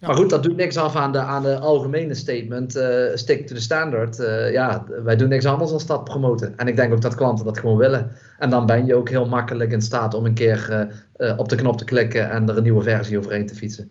Ja. 0.00 0.06
Maar 0.06 0.16
goed, 0.16 0.30
dat 0.30 0.42
doet 0.42 0.56
niks 0.56 0.76
af 0.76 0.96
aan 0.96 1.12
de, 1.12 1.18
aan 1.18 1.42
de 1.42 1.58
algemene 1.58 2.14
statement. 2.14 2.76
eh, 2.76 3.14
stick 3.14 3.46
to 3.46 3.54
the 3.54 3.60
standard. 3.60 4.18
Eh, 4.18 4.52
ja, 4.52 4.84
wij 5.04 5.16
doen 5.16 5.28
niks 5.28 5.44
anders 5.46 5.70
dan 5.70 5.80
dat 5.86 6.04
promoten. 6.04 6.56
En 6.56 6.68
ik 6.68 6.76
denk 6.76 6.92
ook 6.92 7.00
dat 7.00 7.14
klanten 7.14 7.44
dat 7.44 7.58
gewoon 7.58 7.76
willen. 7.76 8.12
En 8.38 8.50
dan 8.50 8.66
ben 8.66 8.86
je 8.86 8.94
ook 8.94 9.08
heel 9.08 9.26
makkelijk 9.28 9.72
in 9.72 9.82
staat 9.82 10.14
om 10.14 10.26
een 10.26 10.34
keer 10.34 10.70
eh, 10.70 11.30
eh, 11.30 11.38
op 11.38 11.48
de 11.48 11.56
knop 11.56 11.78
te 11.78 11.84
klikken 11.84 12.30
en 12.30 12.48
er 12.48 12.56
een 12.56 12.62
nieuwe 12.62 12.82
versie 12.82 13.18
overheen 13.18 13.46
te 13.46 13.54
fietsen. 13.54 13.90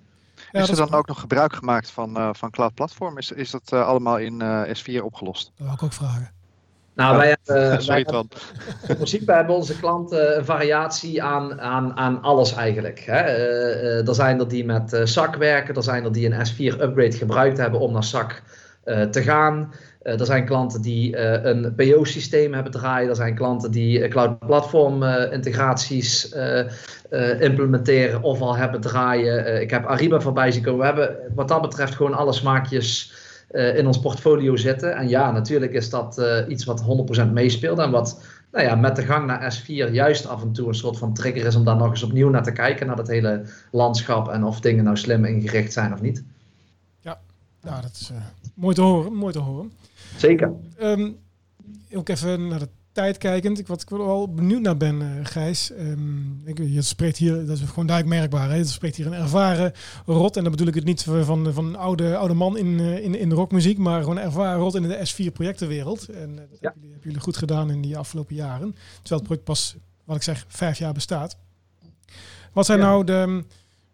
Ja, 0.51 0.61
is 0.61 0.69
er 0.69 0.75
dan 0.75 0.93
ook 0.93 1.07
nog 1.07 1.19
gebruik 1.19 1.55
gemaakt 1.55 1.91
van, 1.91 2.17
eh, 2.17 2.29
van 2.33 2.51
Cloud 2.51 2.73
Platform? 2.73 3.17
Is, 3.17 3.31
is 3.31 3.51
dat 3.51 3.73
allemaal 3.73 4.17
in 4.17 4.41
eh, 4.41 4.61
S4 4.67 5.03
opgelost? 5.03 5.45
Dat 5.55 5.65
wou 5.65 5.73
ik 5.73 5.83
ook 5.83 5.93
vragen. 5.93 6.31
Nou, 6.95 7.17
wij 7.17 7.27
hebben, 7.27 7.69
wij 7.69 7.81
Sorry, 7.81 8.03
hebben- 8.03 8.27
in 8.87 8.95
principe 8.95 9.31
hebben 9.31 9.55
onze 9.55 9.79
klanten 9.79 10.37
een 10.37 10.45
variatie 10.45 11.23
aan, 11.23 11.61
aan, 11.61 11.97
aan 11.97 12.21
alles 12.21 12.55
eigenlijk. 12.55 12.99
Hè. 12.99 13.17
Eh, 13.19 13.99
eh, 13.99 14.07
er 14.07 14.15
zijn 14.15 14.39
er 14.39 14.47
die 14.47 14.65
met 14.65 14.93
eh, 14.93 15.05
SAC 15.05 15.35
werken, 15.35 15.75
er 15.75 15.83
zijn 15.83 16.03
er 16.03 16.11
die 16.11 16.31
een 16.31 16.45
S4 16.47 16.79
upgrade 16.81 17.11
gebruikt 17.17 17.57
hebben 17.57 17.79
om 17.79 17.93
naar 17.93 18.03
SAC 18.03 18.41
eh, 18.83 19.01
te 19.01 19.21
gaan. 19.21 19.73
Eh, 20.01 20.19
er 20.19 20.25
zijn 20.25 20.45
klanten 20.45 20.81
die 20.81 21.15
eh, 21.15 21.51
een 21.51 21.75
PO-systeem 21.75 22.53
hebben 22.53 22.71
draaien. 22.71 23.09
Er 23.09 23.15
zijn 23.15 23.35
klanten 23.35 23.71
die 23.71 24.01
eh, 24.01 24.09
cloud 24.09 24.39
platform 24.39 25.03
eh, 25.03 25.31
integraties 25.33 26.29
eh, 26.31 26.59
eh, 27.09 27.41
implementeren 27.41 28.21
of 28.21 28.41
al 28.41 28.55
hebben 28.55 28.81
draaien. 28.81 29.45
Eh, 29.45 29.61
ik 29.61 29.69
heb 29.69 29.85
Ariba 29.85 30.19
voorbij 30.19 30.51
zien 30.51 30.63
komen. 30.63 30.79
We 30.79 30.85
hebben 30.85 31.15
wat 31.35 31.47
dat 31.47 31.61
betreft 31.61 31.95
gewoon 31.95 32.13
alle 32.13 32.33
smaakjes 32.33 33.11
eh, 33.11 33.23
in 33.55 33.87
ons 33.87 33.99
portfolio 33.99 34.55
zitten. 34.55 34.95
En 34.95 35.09
ja, 35.09 35.31
natuurlijk 35.31 35.73
is 35.73 35.89
dat 35.89 36.17
eh, 36.17 36.37
iets 36.47 36.65
wat 36.65 36.83
100% 37.27 37.31
meespeelt 37.31 37.79
en 37.79 37.91
wat 37.91 38.23
nou 38.51 38.65
ja, 38.65 38.75
met 38.75 38.95
de 38.95 39.01
gang 39.01 39.25
naar 39.25 39.61
S4 39.61 39.91
juist 39.91 40.27
af 40.27 40.41
en 40.41 40.51
toe 40.51 40.67
een 40.67 40.75
soort 40.75 40.97
van 40.97 41.13
trigger 41.13 41.45
is 41.45 41.55
om 41.55 41.65
daar 41.65 41.75
nog 41.75 41.89
eens 41.89 42.03
opnieuw 42.03 42.29
naar 42.29 42.43
te 42.43 42.51
kijken, 42.51 42.87
naar 42.87 42.95
dat 42.95 43.07
hele 43.07 43.45
landschap 43.71 44.27
en 44.27 44.43
of 44.43 44.59
dingen 44.59 44.83
nou 44.83 44.97
slim 44.97 45.25
ingericht 45.25 45.73
zijn 45.73 45.93
of 45.93 46.01
niet. 46.01 46.23
Nou, 47.65 47.81
dat 47.81 47.91
is 47.91 48.09
eh, 48.09 48.17
mooi 48.53 48.75
te 48.75 48.81
horen. 48.81 49.13
Mooi 49.13 49.33
te 49.33 49.39
horen. 49.39 49.71
Zeker. 50.17 50.51
Ehm, 50.77 51.11
ook 51.93 52.09
even 52.09 52.47
naar 52.47 52.59
de 52.59 52.69
tijd 52.95 53.17
kijkend. 53.17 53.59
Ik, 53.59 53.67
wat 53.67 53.81
ik 53.81 53.89
wel 53.89 54.33
benieuwd 54.33 54.61
naar 54.61 54.77
ben, 54.77 55.01
eh, 55.01 55.07
Gijs. 55.25 55.71
Ehm, 55.71 56.47
ik, 56.47 56.57
je 56.57 56.81
spreekt 56.81 57.17
hier, 57.17 57.45
dat 57.45 57.57
is 57.57 57.63
gewoon 57.69 57.87
duidelijk 57.87 58.19
merkbaar. 58.19 58.49
Hè? 58.49 58.55
Je 58.55 58.65
spreekt 58.65 58.95
hier 58.95 59.05
een 59.05 59.13
ervaren 59.13 59.71
rot. 60.05 60.37
En 60.37 60.41
dan 60.43 60.51
bedoel 60.51 60.67
ik 60.67 60.73
het 60.75 60.83
niet 60.83 61.03
van, 61.03 61.53
van 61.53 61.65
een 61.65 61.75
oude, 61.75 62.17
oude 62.17 62.33
man 62.33 62.57
in, 62.57 62.79
eh, 62.79 63.03
in, 63.03 63.15
in 63.19 63.29
de 63.29 63.35
rockmuziek. 63.35 63.77
Maar 63.77 64.01
gewoon 64.01 64.17
een 64.17 64.23
ervaren 64.23 64.59
rot 64.59 64.75
in 64.75 64.81
de 64.81 65.07
S4 65.13 65.31
projectenwereld. 65.33 66.07
En 66.09 66.29
eh, 66.29 66.35
dat 66.35 66.35
Ja. 66.35 66.45
hebben, 66.59 66.71
jullie, 66.81 66.91
hebben 66.91 67.01
jullie 67.03 67.19
goed 67.19 67.37
gedaan 67.37 67.71
in 67.71 67.81
die 67.81 67.97
afgelopen 67.97 68.35
jaren. 68.35 68.75
Terwijl 69.01 69.19
het 69.19 69.23
project 69.23 69.43
pas, 69.43 69.75
wat 70.03 70.15
ik 70.15 70.23
zeg, 70.23 70.45
vijf 70.47 70.77
jaar 70.77 70.93
bestaat. 70.93 71.37
Wat 72.53 72.65
zijn 72.65 72.79
Ja. 72.79 72.85
nou 72.85 73.03
de, 73.03 73.43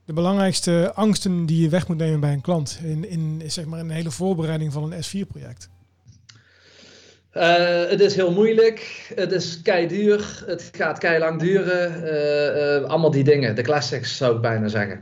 de 0.05 0.13
belangrijkste 0.13 0.91
angsten 0.95 1.45
die 1.45 1.61
je 1.61 1.69
weg 1.69 1.87
moet 1.87 1.97
nemen 1.97 2.19
bij 2.19 2.33
een 2.33 2.41
klant? 2.41 2.79
In, 2.83 3.09
in, 3.09 3.41
zeg 3.47 3.65
maar, 3.65 3.79
in 3.79 3.85
een 3.85 3.91
hele 3.95 4.11
voorbereiding 4.11 4.73
van 4.73 4.91
een 4.91 5.03
S4-project. 5.03 5.69
Eh, 7.31 7.89
het 7.89 7.99
is 7.99 8.15
heel 8.15 8.31
moeilijk, 8.31 9.11
het 9.15 9.31
is 9.31 9.61
kei 9.61 9.87
duur, 9.87 10.43
het 10.45 10.69
gaat 10.75 10.97
kei 10.97 11.19
lang 11.19 11.39
duren. 11.39 12.03
eh, 12.03 12.75
eh, 12.75 12.83
allemaal 12.83 13.11
die 13.11 13.23
dingen, 13.23 13.55
de 13.55 13.61
classics 13.61 14.17
zou 14.17 14.35
ik 14.35 14.41
bijna 14.41 14.67
zeggen. 14.67 15.01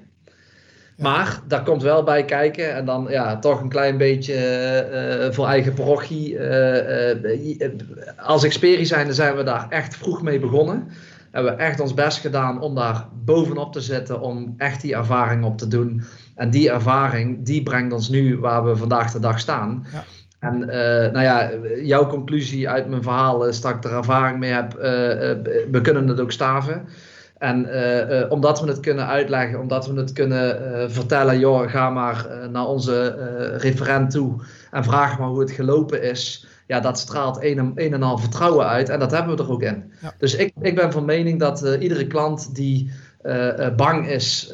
Ja. 0.95 1.03
Maar 1.03 1.39
daar 1.47 1.63
komt 1.63 1.81
wel 1.81 2.03
bij 2.03 2.25
kijken 2.25 2.73
en 2.73 2.85
dan 2.85 3.07
ja, 3.09 3.39
toch 3.39 3.61
een 3.61 3.69
klein 3.69 3.97
beetje 3.97 5.29
voor 5.31 5.47
eigen 5.47 5.73
parochie. 5.73 6.39
als 8.17 8.47
Xperi 8.47 8.85
zijn, 8.85 9.13
zijn 9.13 9.35
we 9.35 9.43
daar 9.43 9.65
echt 9.69 9.95
vroeg 9.95 10.21
mee 10.21 10.39
begonnen. 10.39 10.87
Hebben 11.31 11.55
we 11.55 11.63
echt 11.63 11.79
ons 11.79 11.93
best 11.93 12.19
gedaan 12.19 12.61
om 12.61 12.75
daar 12.75 13.07
bovenop 13.25 13.73
te 13.73 13.81
zitten, 13.81 14.21
om 14.21 14.53
echt 14.57 14.82
die 14.82 14.95
ervaring 14.95 15.43
op 15.43 15.57
te 15.57 15.67
doen. 15.67 16.03
En 16.36 16.49
die 16.49 16.69
ervaring, 16.69 17.45
die 17.45 17.63
brengt 17.63 17.93
ons 17.93 18.09
nu 18.09 18.38
waar 18.38 18.65
we 18.65 18.75
vandaag 18.75 19.11
de 19.11 19.19
dag 19.19 19.39
staan. 19.39 19.86
Ja. 19.91 20.03
En 20.39 20.69
eh, 20.69 21.11
nou 21.11 21.21
ja, 21.25 21.51
jouw 21.83 22.07
conclusie 22.07 22.69
uit 22.69 22.87
mijn 22.87 23.03
verhaal 23.03 23.47
is 23.47 23.61
dat 23.61 23.75
ik 23.75 23.83
er 23.83 23.93
ervaring 23.93 24.39
mee 24.39 24.51
heb. 24.51 24.73
eh, 24.73 25.31
eh, 25.31 25.37
we 25.71 25.81
kunnen 25.81 26.07
het 26.07 26.19
ook 26.19 26.31
staven. 26.31 26.85
En 27.37 27.65
eh, 27.65 28.21
eh, 28.21 28.31
omdat 28.31 28.61
we 28.61 28.67
het 28.67 28.79
kunnen 28.79 29.07
uitleggen, 29.07 29.59
omdat 29.59 29.87
we 29.87 29.99
het 29.99 30.13
kunnen 30.13 30.73
eh, 30.73 30.89
vertellen, 30.89 31.39
joh, 31.39 31.69
ga 31.69 31.89
maar 31.89 32.25
eh, 32.25 32.47
naar 32.47 32.65
onze 32.65 33.15
eh, 33.15 33.57
referent 33.57 34.11
toe 34.11 34.41
en 34.71 34.83
vraag 34.83 35.19
maar 35.19 35.27
hoe 35.27 35.39
het 35.39 35.51
gelopen 35.51 36.03
is. 36.03 36.47
ja, 36.67 36.79
dat 36.79 36.99
straalt 36.99 37.43
een 37.43 37.57
en, 37.59 37.71
een 37.75 37.93
en 37.93 38.03
al 38.03 38.17
vertrouwen 38.17 38.67
uit 38.67 38.89
en 38.89 38.99
dat 38.99 39.11
hebben 39.11 39.35
we 39.35 39.43
er 39.43 39.51
ook 39.51 39.61
in. 39.63 39.91
Dus 40.17 40.35
ik, 40.35 40.53
ik 40.61 40.75
ben 40.75 40.91
van 40.91 41.05
mening 41.05 41.39
dat 41.39 41.77
iedere 41.79 42.07
klant 42.07 42.55
die 42.55 42.91
bang 43.75 44.07
is 44.07 44.53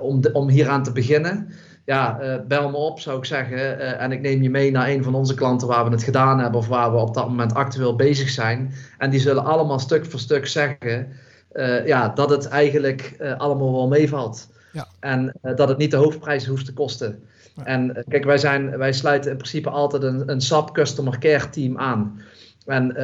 om, 0.00 0.20
de, 0.20 0.32
om 0.32 0.48
hieraan 0.48 0.82
te 0.82 0.92
beginnen, 0.92 1.48
ja, 1.88 2.40
bel 2.48 2.70
me 2.70 2.76
op 2.76 3.00
zou 3.00 3.18
ik 3.18 3.24
zeggen 3.24 3.98
en 3.98 4.12
ik 4.12 4.20
neem 4.20 4.42
je 4.42 4.50
mee 4.50 4.70
naar 4.70 4.88
een 4.88 5.02
van 5.02 5.14
onze 5.14 5.34
klanten 5.34 5.68
waar 5.68 5.84
we 5.84 5.90
het 5.90 6.02
gedaan 6.02 6.38
hebben 6.38 6.60
of 6.60 6.68
waar 6.68 6.92
we 6.92 6.98
op 6.98 7.14
dat 7.14 7.28
moment 7.28 7.54
actueel 7.54 7.96
bezig 7.96 8.28
zijn. 8.28 8.74
En 8.98 9.10
die 9.10 9.20
zullen 9.20 9.44
allemaal 9.44 9.78
stuk 9.78 10.06
voor 10.06 10.20
stuk 10.20 10.46
zeggen 10.46 11.08
ja, 11.84 12.08
dat 12.08 12.30
het 12.30 12.48
eigenlijk 12.48 13.34
allemaal 13.38 13.72
wel 13.72 13.88
meevalt. 13.88 14.48
Ja. 14.72 14.86
En 15.00 15.32
dat 15.42 15.68
het 15.68 15.78
niet 15.78 15.90
de 15.90 15.96
hoofdprijs 15.96 16.46
hoeft 16.46 16.64
te 16.64 16.72
kosten. 16.72 17.22
En 17.64 17.96
eh, 17.96 18.02
kijk, 18.08 18.24
wij, 18.24 18.38
zijn, 18.38 18.78
wij 18.78 18.92
sluiten 18.92 19.30
in 19.30 19.36
principe 19.36 19.70
altijd 19.70 20.02
een, 20.02 20.22
een 20.30 20.40
SAP 20.40 20.74
Customer 20.74 21.18
Care 21.18 21.50
team 21.50 21.78
aan. 21.78 22.20
En 22.66 22.96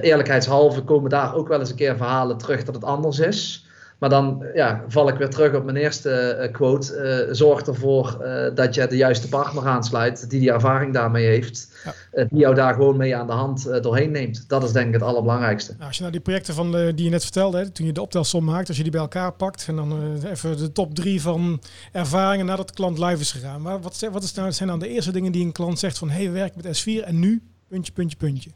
eerlijkheidshalve 0.00 0.82
komen 0.82 1.10
daar 1.10 1.34
ook 1.34 1.48
wel 1.48 1.60
eens 1.60 1.70
een 1.70 1.76
keer 1.76 1.96
verhalen 1.96 2.38
terug 2.38 2.64
dat 2.64 2.74
het 2.74 2.84
anders 2.84 3.18
is. 3.18 3.66
Maar 4.02 4.10
dan 4.10 4.44
ja, 4.54 4.84
val 4.88 5.08
ik 5.08 5.16
weer 5.16 5.28
terug 5.28 5.54
op 5.54 5.64
mijn 5.64 5.76
eerste 5.76 6.38
uh, 6.40 6.52
quote. 6.52 7.26
Uh, 7.28 7.34
zorg 7.34 7.66
ervoor 7.66 8.18
uh, 8.20 8.54
dat 8.54 8.74
je 8.74 8.86
de 8.86 8.96
juiste 8.96 9.28
partner 9.28 9.66
aansluit 9.66 10.30
die 10.30 10.40
die 10.40 10.52
ervaring 10.52 10.94
daarmee 10.94 11.26
heeft. 11.26 11.70
Ja. 11.84 12.24
die 12.24 12.38
jou 12.38 12.54
daar 12.54 12.74
gewoon 12.74 12.96
mee 12.96 13.16
aan 13.16 13.26
de 13.26 13.32
hand 13.32 13.82
doorheen 13.82 14.10
neemt. 14.10 14.48
Dat 14.48 14.62
is 14.62 14.72
denk 14.72 14.86
ik 14.86 14.92
het 14.92 15.02
allerbelangrijkste. 15.02 15.72
Nou, 15.72 15.86
als 15.86 15.94
je 15.94 16.00
nou 16.00 16.12
die 16.12 16.22
projecten 16.22 16.54
van 16.54 16.72
de, 16.72 16.92
die 16.94 17.04
je 17.04 17.10
net 17.10 17.22
vertelde, 17.22 17.58
hè, 17.58 17.70
toen 17.70 17.86
je 17.86 17.92
de 17.92 18.00
optelsom 18.00 18.44
maakt, 18.44 18.68
als 18.68 18.76
je 18.76 18.82
die 18.82 18.92
bij 18.92 19.00
elkaar 19.00 19.32
pakt 19.32 19.64
en 19.68 19.76
dan 19.76 20.18
even 20.24 20.56
de 20.56 20.72
top 20.72 20.94
drie 20.94 21.22
van 21.22 21.60
ervaringen 21.92 22.46
nadat 22.46 22.68
de 22.68 22.74
klant 22.74 22.98
live 22.98 23.20
is 23.20 23.32
gegaan. 23.32 23.62
Maar 23.62 23.80
wat, 23.80 24.08
wat 24.12 24.22
is 24.22 24.34
nou, 24.34 24.52
zijn 24.52 24.68
dan 24.68 24.78
de 24.78 24.88
eerste 24.88 25.12
dingen 25.12 25.32
die 25.32 25.44
een 25.44 25.52
klant 25.52 25.78
zegt 25.78 25.98
van 25.98 26.10
hé, 26.10 26.16
hey, 26.16 26.26
we 26.26 26.32
werken 26.32 26.60
met 26.62 26.80
S4 26.80 27.04
en 27.04 27.18
nu, 27.18 27.42
puntje, 27.68 27.92
puntje, 27.92 28.16
puntje. 28.16 28.50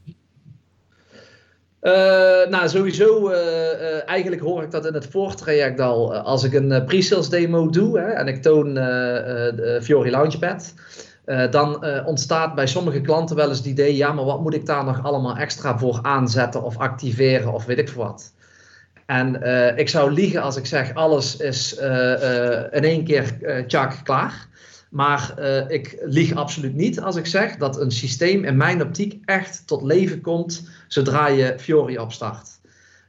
Uh, 1.86 1.92
nou, 2.48 2.68
sowieso, 2.68 3.30
uh, 3.30 3.36
uh, 3.36 4.08
eigenlijk 4.08 4.42
hoor 4.42 4.62
ik 4.62 4.70
dat 4.70 4.86
in 4.86 4.94
het 4.94 5.06
voortraject 5.06 5.80
al. 5.80 6.16
als 6.16 6.44
ik 6.44 6.52
een 6.52 6.84
pre-sales 6.84 7.28
demo 7.28 7.70
doe 7.70 7.98
hè, 7.98 8.06
en 8.06 8.28
ik 8.28 8.42
toon 8.42 8.74
de 8.74 9.78
Fiori 9.82 10.10
Launchpad, 10.10 10.74
dan 11.50 11.84
ontstaat 12.04 12.54
bij 12.54 12.66
sommige 12.66 13.00
klanten 13.00 13.36
wel 13.36 13.48
eens 13.48 13.58
het 13.58 13.66
idee: 13.66 13.96
ja, 13.96 14.12
maar 14.12 14.24
wat 14.24 14.40
moet 14.40 14.54
ik 14.54 14.66
daar 14.66 14.84
nog 14.84 15.04
allemaal 15.04 15.36
extra 15.36 15.78
voor 15.78 15.98
aanzetten 16.02 16.62
of 16.62 16.78
activeren 16.78 17.52
of 17.52 17.64
weet 17.64 17.78
ik 17.78 17.88
veel 17.88 18.02
wat. 18.02 18.32
En 19.06 19.42
ik 19.76 19.88
zou 19.88 20.12
liegen 20.12 20.42
als 20.42 20.56
ik 20.56 20.66
zeg: 20.66 20.94
alles 20.94 21.36
is 21.36 21.76
in 22.70 22.84
één 22.84 23.04
keer 23.04 23.36
tjak 23.66 23.92
klaar. 24.02 24.46
Maar 24.90 25.34
uh, 25.38 25.70
ik 25.70 26.02
lieg 26.04 26.34
absoluut 26.34 26.74
niet 26.74 27.00
als 27.00 27.16
ik 27.16 27.26
zeg 27.26 27.56
dat 27.56 27.80
een 27.80 27.90
systeem 27.90 28.44
in 28.44 28.56
mijn 28.56 28.82
optiek 28.82 29.18
echt 29.24 29.62
tot 29.66 29.82
leven 29.82 30.20
komt 30.20 30.68
zodra 30.88 31.28
je 31.28 31.54
Fiori 31.58 31.98
opstart. 31.98 32.48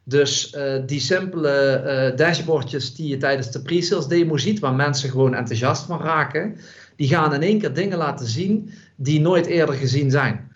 Dus 0.03 0.53
uh, 0.53 0.73
die 0.85 0.99
simpele 0.99 1.83
uh, 2.11 2.17
dashboardjes 2.17 2.95
die 2.95 3.07
je 3.07 3.17
tijdens 3.17 3.51
de 3.51 3.61
pre-sales 3.61 4.07
demo 4.07 4.37
ziet, 4.37 4.59
waar 4.59 4.73
mensen 4.73 5.09
gewoon 5.09 5.33
enthousiast 5.33 5.85
van 5.85 6.01
raken, 6.01 6.57
die 6.95 7.07
gaan 7.07 7.33
in 7.33 7.41
één 7.41 7.59
keer 7.59 7.73
dingen 7.73 7.97
laten 7.97 8.27
zien 8.27 8.71
die 8.95 9.21
nooit 9.21 9.45
eerder 9.45 9.75
gezien 9.75 10.11
zijn. 10.11 10.51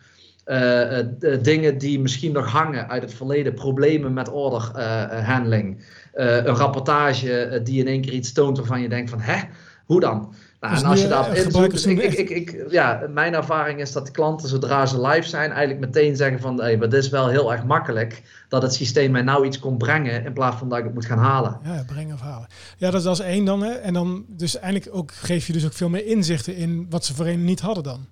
dingen 1.42 1.78
die 1.78 2.00
misschien 2.00 2.32
nog 2.32 2.52
hangen 2.52 2.90
uit 2.90 3.02
het 3.02 3.14
verleden, 3.14 3.54
problemen 3.54 4.14
met 4.14 4.30
order 4.30 4.82
handling. 5.24 5.86
een 6.14 6.56
rapportage 6.56 7.62
die 7.64 7.80
in 7.80 7.88
één 7.88 8.02
keer 8.02 8.14
iets 8.14 8.32
toont 8.32 8.58
waarvan 8.58 8.82
je 8.82 8.90
denkt 8.90 9.10
van, 9.10 9.20
hè, 9.20 9.40
hoe 9.86 10.00
dan? 10.00 10.34
Nou, 10.62 10.74
dus 10.74 10.84
en 10.84 10.90
als 10.90 11.02
je 11.02 11.08
daarop 11.08 11.34
inzoekt, 11.34 11.86
ik, 11.86 12.00
ik, 12.00 12.30
ik, 12.30 12.30
ik, 12.30 12.72
ja, 12.72 13.08
mijn 13.10 13.34
ervaring 13.34 13.80
is 13.80 13.92
dat 13.92 14.06
de 14.06 14.12
klanten 14.12 14.50
zodra 14.50 14.86
ze 14.86 15.02
live 15.02 15.28
zijn 15.28 15.52
eigenlijk 15.52 15.80
meteen 15.80 16.16
zeggen 16.16 16.40
van, 16.40 16.62
hey, 16.62 16.78
maar 16.78 16.90
dit 16.90 17.04
is 17.04 17.10
wel 17.10 17.28
heel 17.28 17.52
erg 17.52 17.64
makkelijk 17.64 18.24
dat 18.50 18.62
het 18.62 18.74
systeem 18.74 19.12
mij 19.12 19.22
nou 19.22 19.46
iets 19.46 19.60
kon 19.60 19.78
brengen 19.78 20.26
in 20.26 20.34
plaats 20.34 20.58
van 20.58 20.70
dat 20.70 20.78
ik 20.78 20.84
het 20.84 20.94
moet 20.94 21.06
gaan 21.06 21.18
halen. 21.18 21.60
Ja, 21.64 21.84
brengen 21.88 22.14
of 22.14 22.22
halen. 22.22 22.48
Ja, 22.78 22.92
dat 22.92 23.02
is 23.02 23.08
als 23.08 23.20
één 23.20 23.46
dan. 23.46 23.64
Hè? 23.64 23.72
En 23.72 23.94
dan 23.94 24.26
dus 24.28 24.60
eigenlijk 24.60 24.96
ook 24.96 25.12
geef 25.12 25.48
je 25.48 25.54
dus 25.54 25.66
ook 25.66 25.74
veel 25.74 25.90
meer 25.90 26.06
inzichten 26.06 26.56
in 26.56 26.86
wat 26.90 27.06
ze 27.06 27.16
voorheen 27.16 27.44
niet 27.44 27.60
hadden 27.60 27.84
dan. 27.84 28.08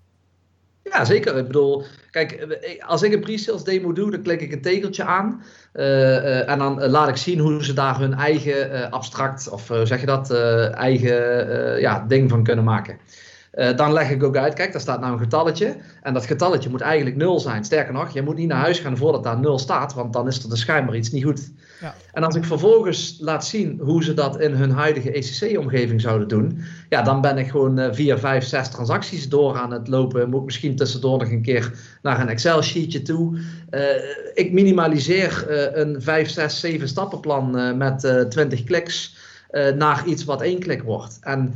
Ja, 0.92 1.06
zeker. 1.06 1.38
Ik 1.38 1.48
bedoel, 1.48 1.84
kijk, 2.12 2.48
als 2.86 3.02
ik 3.02 3.14
een 3.14 3.20
pre-sales 3.20 3.64
demo 3.64 3.94
doe, 3.94 4.12
dan 4.12 4.22
klik 4.22 4.42
ik 4.42 4.52
een 4.52 4.62
tegeltje 4.62 5.04
aan. 5.04 5.44
Uh, 5.74 6.50
en 6.50 6.60
dan 6.60 6.90
laat 6.90 7.10
ik 7.10 7.18
zien 7.18 7.40
hoe 7.40 7.64
ze 7.64 7.74
daar 7.74 8.00
hun 8.00 8.14
eigen 8.14 8.92
abstract, 8.92 9.50
of 9.50 9.72
zeg 9.84 10.00
je 10.00 10.06
dat, 10.06 10.32
eigen 10.72 11.80
ja, 11.80 12.06
ding 12.08 12.30
van 12.30 12.44
kunnen 12.44 12.66
maken. 12.66 12.98
Dan 13.76 13.94
leg 13.94 14.10
ik 14.10 14.24
ook 14.24 14.38
uit, 14.38 14.54
kijk, 14.54 14.72
daar 14.72 14.82
staat 14.82 15.00
nou 15.00 15.14
een 15.14 15.20
getalletje. 15.20 15.76
En 16.02 16.14
dat 16.14 16.26
getalletje 16.26 16.70
moet 16.70 16.82
eigenlijk 16.82 17.16
nul 17.16 17.40
zijn. 17.40 17.64
Sterker 17.64 17.94
nog, 17.94 18.10
je 18.10 18.22
moet 18.22 18.36
niet 18.36 18.48
naar 18.48 18.62
huis 18.62 18.80
gaan 18.80 18.98
voordat 18.98 19.24
daar 19.24 19.40
nul 19.40 19.60
staat, 19.60 19.94
want 19.94 20.14
dan 20.14 20.28
is 20.28 20.44
er 20.44 20.50
dus 20.50 20.60
schijnbaar 20.60 20.96
iets 20.96 21.12
niet 21.12 21.24
goed. 21.24 21.52
En 22.14 22.24
als 22.24 22.36
ik 22.36 22.46
vervolgens 22.46 23.18
laat 23.20 23.46
zien 23.46 23.80
hoe 23.84 24.04
ze 24.04 24.14
dat 24.14 24.40
in 24.40 24.54
hun 24.54 24.72
huidige 24.72 25.12
ECC-omgeving 25.12 26.02
zouden 26.02 26.28
doen, 26.28 26.62
ja, 26.90 27.02
dan 27.02 27.22
ben 27.22 27.38
ik 27.38 27.50
gewoon 27.50 27.80
uh, 27.80 27.88
vier, 27.92 28.18
vijf, 28.18 28.44
zes 28.44 28.70
transacties 28.70 29.30
door 29.30 29.58
aan 29.58 29.72
het 29.72 29.88
lopen. 29.88 30.30
Moet 30.30 30.46
misschien 30.46 30.76
tussendoor 30.76 31.18
nog 31.18 31.30
een 31.30 31.42
keer 31.42 31.72
naar 32.02 32.20
een 32.20 32.30
Excel-sheetje 32.30 33.02
toe. 33.02 33.38
Uh, 33.72 33.82
ik 34.34 34.52
minimaliseer 34.52 35.46
een 35.78 36.02
vijf, 36.02 36.30
zes, 36.30 36.60
zeven 36.60 36.88
stappenplan 36.88 37.78
met 37.78 38.28
20 38.30 38.64
kliks 38.64 39.16
naar 39.76 40.06
iets 40.06 40.24
wat 40.24 40.42
één 40.42 40.60
klik 40.60 40.84
wordt. 40.84 41.18
En 41.22 41.56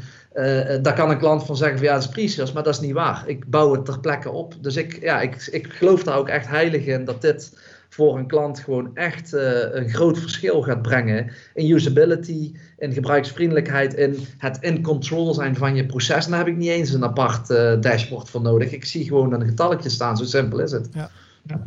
daar 0.81 0.93
kan 0.95 1.09
een 1.09 1.17
klant 1.17 1.45
van 1.45 1.57
zeggen 1.57 1.77
van 1.77 1.87
ja, 1.87 1.93
dat 1.93 2.15
is 2.15 2.35
pre 2.35 2.51
maar 2.53 2.63
dat 2.63 2.73
is 2.73 2.79
niet 2.79 2.93
waar. 2.93 3.23
Ik 3.27 3.49
bouw 3.49 3.71
het 3.71 3.85
ter 3.85 3.99
plekke 3.99 4.31
op. 4.31 4.53
Dus 4.61 4.75
ik, 4.75 5.01
ja, 5.01 5.21
ik, 5.21 5.47
ik 5.51 5.67
geloof 5.73 6.03
daar 6.03 6.17
ook 6.17 6.29
echt 6.29 6.47
heilig 6.47 6.85
in 6.85 7.05
dat 7.05 7.21
dit 7.21 7.51
voor 7.93 8.17
een 8.17 8.27
klant 8.27 8.59
gewoon 8.59 8.95
echt 8.95 9.33
uh, 9.33 9.73
een 9.73 9.89
groot 9.89 10.19
verschil 10.19 10.61
gaat 10.61 10.81
brengen 10.81 11.31
in 11.53 11.69
usability, 11.69 12.55
in 12.77 12.93
gebruiksvriendelijkheid, 12.93 13.93
in 13.93 14.27
het 14.37 14.57
in 14.61 14.81
control 14.81 15.33
zijn 15.33 15.55
van 15.55 15.75
je 15.75 15.85
proces. 15.85 16.27
Daar 16.27 16.37
heb 16.37 16.47
ik 16.47 16.57
niet 16.57 16.69
eens 16.69 16.93
een 16.93 17.03
apart 17.03 17.49
uh, 17.49 17.81
dashboard 17.81 18.29
voor 18.29 18.41
nodig. 18.41 18.71
Ik 18.71 18.85
zie 18.85 19.03
gewoon 19.03 19.33
een 19.33 19.45
getalletje 19.45 19.89
staan, 19.89 20.17
zo 20.17 20.23
simpel 20.23 20.59
is 20.59 20.71
het. 20.71 20.89
Ja. 20.93 21.09
ja. 21.45 21.63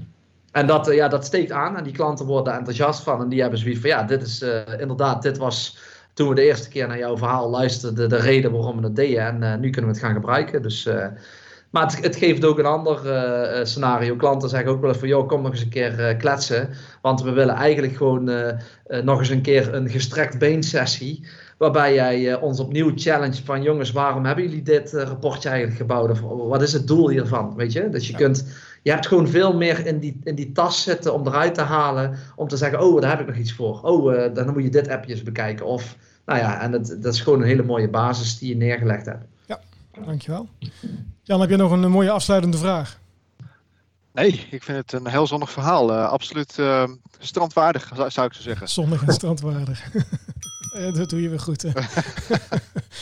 En 0.53 0.67
dat, 0.67 0.87
ja, 0.87 1.09
dat 1.09 1.25
steekt 1.25 1.53
aan 1.53 1.77
en 1.77 1.85
die 1.85 1.93
klanten 1.93 2.27
worden 2.27 2.55
enthousiast 2.55 3.03
van 3.03 3.21
en 3.21 3.29
die 3.29 3.41
hebben 3.41 3.59
zoiets 3.59 3.81
van 3.81 3.91
ja, 3.91 4.03
dit 4.03 4.23
is 4.23 4.45
inderdaad, 4.79 5.23
dit 5.23 5.37
was 5.37 5.79
toen 6.13 6.29
we 6.29 6.35
de 6.35 6.45
eerste 6.45 6.69
keer 6.69 6.89
naar 6.89 6.99
jouw 6.99 7.17
verhaal 7.17 7.51
luisterden, 7.51 8.09
de 8.09 8.17
reden 8.17 8.53
waarom 8.53 8.77
we 8.77 8.83
het 8.83 8.97
deden. 8.97 9.43
En 9.43 9.61
nu 9.61 9.71
kunnen 9.71 9.91
we 9.91 9.97
het 9.97 10.07
gaan 10.07 10.15
gebruiken. 10.15 10.63
Dus, 10.63 10.89
maar 11.77 11.87
het, 11.87 12.03
het, 12.03 12.17
geeft 12.17 12.45
ook 12.45 12.59
een 12.59 12.67
ander 12.67 13.01
uh, 13.05 13.65
scenario. 13.65 14.17
Klanten 14.17 14.49
zeggen 14.49 14.71
ook 14.71 14.81
wel 14.81 14.91
eens 14.91 14.99
van, 14.99 15.09
joh, 15.09 15.29
kom 15.29 15.43
nog 15.43 15.53
eens 15.53 15.61
een 15.61 15.69
keer 15.69 16.17
kletsen. 16.17 16.69
Want 17.03 17.23
we 17.23 17.31
willen 17.31 17.55
eigenlijk 17.55 17.97
gewoon 17.97 18.25
nog 19.03 19.19
eens 19.19 19.29
een 19.29 19.43
keer 19.43 19.75
een 19.75 19.89
gestrekt 19.89 20.39
beensessie. 20.39 21.27
Waarbij 21.59 21.95
jij 21.95 22.41
ons 22.41 22.61
opnieuw 22.61 22.93
challenge 22.95 23.45
van, 23.45 23.63
jongens, 23.63 23.93
waarom 23.93 24.25
hebben 24.25 24.45
jullie 24.45 24.63
dit 24.63 24.93
rapportje 24.93 25.49
eigenlijk 25.49 25.79
gebouwd? 25.79 26.11
Of 26.11 26.21
wat 26.49 26.63
is 26.63 26.73
het 26.73 26.87
doel 26.87 27.11
hiervan? 27.11 27.55
Weet 27.57 27.73
je? 27.73 27.89
Dus 27.89 28.09
je 28.09 28.15
kunt 28.15 28.45
je 28.87 28.93
hebt 28.93 29.07
gewoon 29.07 29.29
veel 29.29 29.57
meer 29.57 29.87
in 29.87 29.99
die, 29.99 30.21
in 30.25 30.35
die 30.35 30.53
tas 30.53 30.83
zitten 30.83 31.15
om 31.15 31.27
eruit 31.27 31.55
te 31.55 31.61
halen. 31.61 32.19
Om 32.37 32.49
te 32.49 32.57
zeggen, 32.57 32.81
oh, 32.81 33.01
daar 33.01 33.11
heb 33.11 33.21
ik 33.21 33.27
nog 33.27 33.37
iets 33.37 33.53
voor. 33.53 33.81
Oh, 33.83 34.15
uh, 34.15 34.35
dan 34.35 34.53
moet 34.53 34.63
je 34.63 34.71
dit 34.71 34.89
appje 34.89 35.13
eens 35.13 35.23
bekijken. 35.23 35.67
Of, 35.67 35.97
nou 36.25 36.39
ja, 36.39 36.61
en 36.61 36.73
het, 36.73 36.99
dat 37.03 37.15
is 37.15 37.21
gewoon 37.21 37.41
een 37.41 37.47
hele 37.47 37.63
mooie 37.63 37.89
basis 37.89 38.39
die 38.39 38.49
je 38.49 38.57
neergelegd 38.57 39.07
hebt. 39.07 39.25
Ja, 39.47 39.61
dankjewel. 40.05 40.49
Jan, 41.27 41.41
heb 41.41 41.51
je 41.51 41.57
nog 41.57 41.71
een 41.71 41.91
mooie 41.91 42.11
afsluitende 42.11 42.59
vraag? 42.59 42.99
Nee, 44.13 44.47
ik 44.51 44.63
vind 44.63 44.79
het 44.79 44.93
een 44.93 45.07
heel 45.07 45.27
zonnig 45.27 45.51
verhaal. 45.51 45.93
Uh, 45.93 46.09
absoluut 46.09 46.59
uh, 46.59 46.85
strandwaardig, 47.19 47.93
zou 48.09 48.27
ik 48.27 48.33
zo 48.33 48.43
zeggen. 48.43 48.69
Zonnig 48.69 49.07
en 49.07 49.13
strandwaardig. 49.13 49.91
dat 50.95 51.11
doe 51.11 51.23
je 51.23 51.29
weer 51.29 51.41
goed. 51.41 51.63
Hè? 51.63 51.71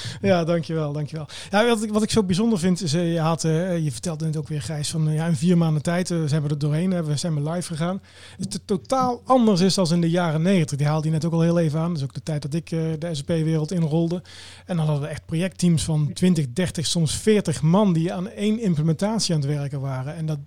ja, 0.20 0.44
dankjewel, 0.44 0.92
dankjewel. 0.92 1.28
Ja, 1.50 1.66
wat, 1.66 1.82
ik, 1.82 1.92
wat 1.92 2.02
ik 2.02 2.10
zo 2.10 2.22
bijzonder 2.22 2.58
vind, 2.58 2.82
is 2.82 2.94
uh, 2.94 3.12
je, 3.12 3.20
had, 3.20 3.44
uh, 3.44 3.78
je 3.78 3.92
vertelde 3.92 4.24
net 4.24 4.36
ook 4.36 4.48
weer, 4.48 4.62
Gijs, 4.62 4.90
van 4.90 5.12
ja, 5.12 5.26
in 5.26 5.36
vier 5.36 5.58
maanden 5.58 5.82
tijd 5.82 6.06
zijn 6.06 6.42
we 6.42 6.48
er 6.48 6.58
doorheen. 6.58 7.04
we 7.04 7.16
zijn 7.16 7.34
we 7.34 7.50
live 7.50 7.66
gegaan. 7.68 8.02
Het 8.38 8.60
totaal 8.64 9.20
anders 9.24 9.60
is 9.60 9.74
dan 9.74 9.92
in 9.92 10.00
de 10.00 10.10
jaren 10.10 10.42
negentig. 10.42 10.78
Die 10.78 10.86
haalde 10.86 11.06
je 11.06 11.12
net 11.12 11.24
ook 11.24 11.32
al 11.32 11.40
heel 11.40 11.58
even 11.58 11.80
aan. 11.80 11.88
Dat 11.88 11.96
is 11.96 12.02
ook 12.02 12.14
de 12.14 12.22
tijd 12.22 12.42
dat 12.42 12.54
ik 12.54 12.68
de 12.68 13.08
SAP-wereld 13.12 13.72
inrolde. 13.72 14.22
En 14.66 14.76
dan 14.76 14.86
hadden 14.86 15.04
we 15.04 15.08
echt 15.08 15.26
projectteams 15.26 15.84
van 15.84 16.10
20, 16.12 16.46
30, 16.52 16.86
soms 16.86 17.16
40 17.16 17.62
man 17.62 17.92
die 17.92 18.12
aan 18.12 18.28
één 18.28 18.60
implementatie 18.60 19.34
aan 19.34 19.40
het 19.40 19.50
werken 19.50 19.80
waren. 19.80 20.14
En 20.14 20.26
dat, 20.26 20.38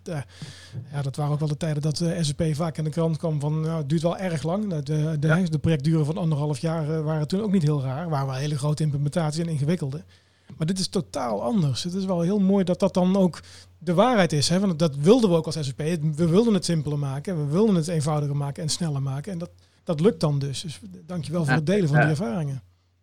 ja, 0.91 1.01
dat 1.01 1.15
waren 1.15 1.33
ook 1.33 1.39
wel 1.39 1.47
de 1.47 1.57
tijden 1.57 1.81
dat 1.81 1.97
de 1.97 2.17
SAP 2.21 2.43
vaak 2.51 2.77
in 2.77 2.83
de 2.83 2.89
krant 2.89 3.17
kwam 3.17 3.39
van, 3.39 3.61
nou, 3.61 3.77
het 3.77 3.89
duurt 3.89 4.01
wel 4.01 4.17
erg 4.17 4.43
lang. 4.43 4.69
De, 4.69 4.83
de, 4.83 5.17
de, 5.19 5.49
de 5.49 5.59
projectduren 5.59 6.05
van 6.05 6.17
anderhalf 6.17 6.59
jaar 6.59 7.03
waren 7.03 7.27
toen 7.27 7.41
ook 7.41 7.51
niet 7.51 7.63
heel 7.63 7.81
raar. 7.81 8.09
Waren 8.09 8.27
wel 8.27 8.35
hele 8.35 8.57
grote 8.57 8.83
implementaties 8.83 9.36
en 9.39 9.47
ingewikkelde. 9.47 10.03
Maar 10.57 10.67
dit 10.67 10.79
is 10.79 10.87
totaal 10.87 11.43
anders. 11.43 11.83
Het 11.83 11.93
is 11.93 12.05
wel 12.05 12.21
heel 12.21 12.39
mooi 12.39 12.63
dat 12.63 12.79
dat 12.79 12.93
dan 12.93 13.15
ook 13.15 13.39
de 13.77 13.93
waarheid 13.93 14.33
is. 14.33 14.49
Hè? 14.49 14.59
Want 14.59 14.79
dat 14.79 14.95
wilden 14.95 15.29
we 15.29 15.35
ook 15.35 15.45
als 15.45 15.57
SAP. 15.61 15.81
We 16.15 16.27
wilden 16.27 16.53
het 16.53 16.65
simpeler 16.65 16.99
maken. 16.99 17.45
We 17.45 17.51
wilden 17.51 17.75
het 17.75 17.87
eenvoudiger 17.87 18.35
maken 18.35 18.63
en 18.63 18.69
sneller 18.69 19.01
maken. 19.01 19.31
En 19.31 19.37
dat, 19.37 19.49
dat 19.83 19.99
lukt 19.99 20.19
dan 20.19 20.39
dus. 20.39 20.61
Dus 20.61 20.79
dankjewel 21.05 21.45
voor 21.45 21.53
het 21.53 21.65
delen 21.65 21.87
van 21.87 21.99
die 21.99 22.09
ervaringen. 22.09 22.61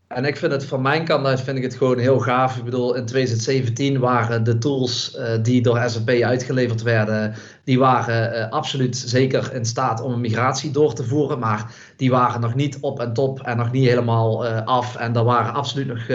En 0.09 0.25
ik 0.25 0.37
vind 0.37 0.53
het 0.53 0.65
van 0.65 0.83
mijn 0.83 1.05
kant 1.05 1.27
uit 1.27 1.41
vind 1.41 1.57
ik 1.57 1.63
het 1.63 1.75
gewoon 1.75 1.99
heel 1.99 2.19
gaaf. 2.19 2.57
Ik 2.57 2.65
bedoel, 2.65 2.95
in 2.95 3.07
2017 3.07 3.99
waren 3.99 4.45
de 4.45 4.59
tools 4.59 5.17
uh, 5.19 5.33
die 5.43 5.63
door 5.63 5.83
SAP 5.87 6.09
uitgeleverd 6.09 6.83
werden, 6.83 7.35
die 7.65 7.79
waren 7.79 8.37
uh, 8.37 8.51
absoluut 8.51 8.97
zeker 8.97 9.55
in 9.55 9.65
staat 9.65 10.01
om 10.01 10.13
een 10.13 10.21
migratie 10.21 10.71
door 10.71 10.95
te 10.95 11.05
voeren. 11.05 11.39
Maar 11.39 11.75
die 11.97 12.11
waren 12.11 12.41
nog 12.41 12.55
niet 12.55 12.79
op 12.81 13.01
en 13.01 13.13
top 13.13 13.41
en 13.41 13.57
nog 13.57 13.73
niet 13.73 13.89
helemaal 13.89 14.47
uh, 14.47 14.65
af. 14.65 14.97
En 14.97 15.17
er 15.17 15.25
waren 15.25 15.55
absoluut 15.55 15.87
nog 15.87 16.07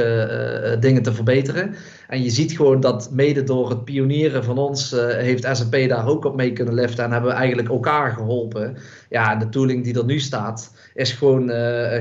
dingen 0.79 1.03
te 1.03 1.13
verbeteren. 1.13 1.75
En 2.07 2.23
je 2.23 2.29
ziet 2.29 2.51
gewoon 2.51 2.79
dat 2.79 3.09
mede 3.11 3.43
door 3.43 3.69
het 3.69 3.85
pionieren 3.85 4.43
van 4.43 4.57
ons 4.57 4.91
heeft 4.97 5.47
SAP 5.51 5.71
daar 5.87 6.07
ook 6.07 6.25
op 6.25 6.35
mee 6.35 6.53
kunnen 6.53 6.73
liften. 6.73 7.03
En 7.03 7.11
hebben 7.11 7.29
we 7.29 7.35
eigenlijk 7.35 7.69
elkaar 7.69 8.11
geholpen. 8.11 8.77
Ja, 9.09 9.31
en 9.31 9.39
de 9.39 9.49
tooling 9.49 9.83
die 9.83 9.97
er 9.97 10.05
nu 10.05 10.19
staat 10.19 10.73
is 10.93 11.11
gewoon 11.11 11.49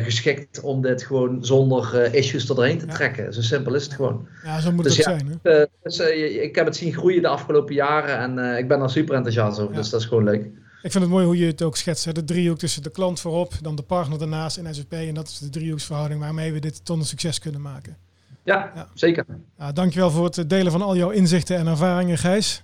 geschikt 0.03 0.61
om 0.61 0.83
dit 0.83 1.03
gewoon 1.03 1.45
zonder 1.45 2.15
issues 2.15 2.51
erheen 2.51 2.79
te 2.79 2.87
ja. 2.87 2.93
trekken. 2.93 3.35
Zo 3.35 3.41
simpel 3.41 3.75
is 3.75 3.85
het 3.85 3.95
gewoon. 3.95 4.29
Ja, 4.45 4.61
zo 4.61 4.73
moet 4.73 4.85
dus 4.85 4.97
het 4.97 5.07
ja, 5.07 5.19
zijn. 5.19 5.41
Hè? 5.43 5.65
Dus, 5.83 5.99
ik 6.41 6.55
heb 6.55 6.67
het 6.67 6.77
zien 6.77 6.93
groeien 6.93 7.23
de 7.23 7.29
afgelopen 7.29 7.75
jaren 7.75 8.39
en 8.39 8.59
ik 8.59 8.69
ben 8.69 8.81
er 8.81 8.91
super 8.91 9.15
enthousiast 9.15 9.38
over. 9.41 9.70
Ja. 9.70 9.76
Dus 9.76 9.91
dat 9.91 10.01
is 10.01 10.07
gewoon 10.07 10.24
leuk. 10.24 10.45
Ik 10.82 10.93
vind 10.93 11.05
het 11.05 11.12
mooi 11.12 11.24
hoe 11.24 11.39
je 11.39 11.47
het 11.47 11.62
ook 11.62 11.76
schetst. 11.76 12.05
Hè? 12.05 12.12
De 12.12 12.24
driehoek 12.24 12.59
tussen 12.59 12.82
de 12.82 12.91
klant 12.91 13.20
voorop, 13.20 13.53
dan 13.62 13.76
de 13.76 13.82
partner 13.82 14.18
daarnaast 14.18 14.57
in 14.57 14.74
SAP. 14.74 14.93
En 14.93 15.14
dat 15.14 15.28
is 15.28 15.39
de 15.39 15.51
driehoeksverhouding 15.51 16.20
waarmee 16.20 16.53
we 16.53 16.59
dit 16.59 16.84
tot 16.84 16.99
een 16.99 17.05
succes 17.05 17.39
kunnen 17.39 17.61
maken. 17.61 17.97
Ja, 18.45 18.72
ja. 18.74 18.89
zeker. 18.95 19.24
Ja, 19.59 19.72
dankjewel 19.72 20.11
voor 20.11 20.24
het 20.24 20.51
delen 20.51 20.72
van 20.72 20.82
al 20.82 20.97
jouw 20.97 21.11
inzichten 21.11 21.57
en 21.57 21.66
ervaringen, 21.66 22.18
Gijs. 22.18 22.62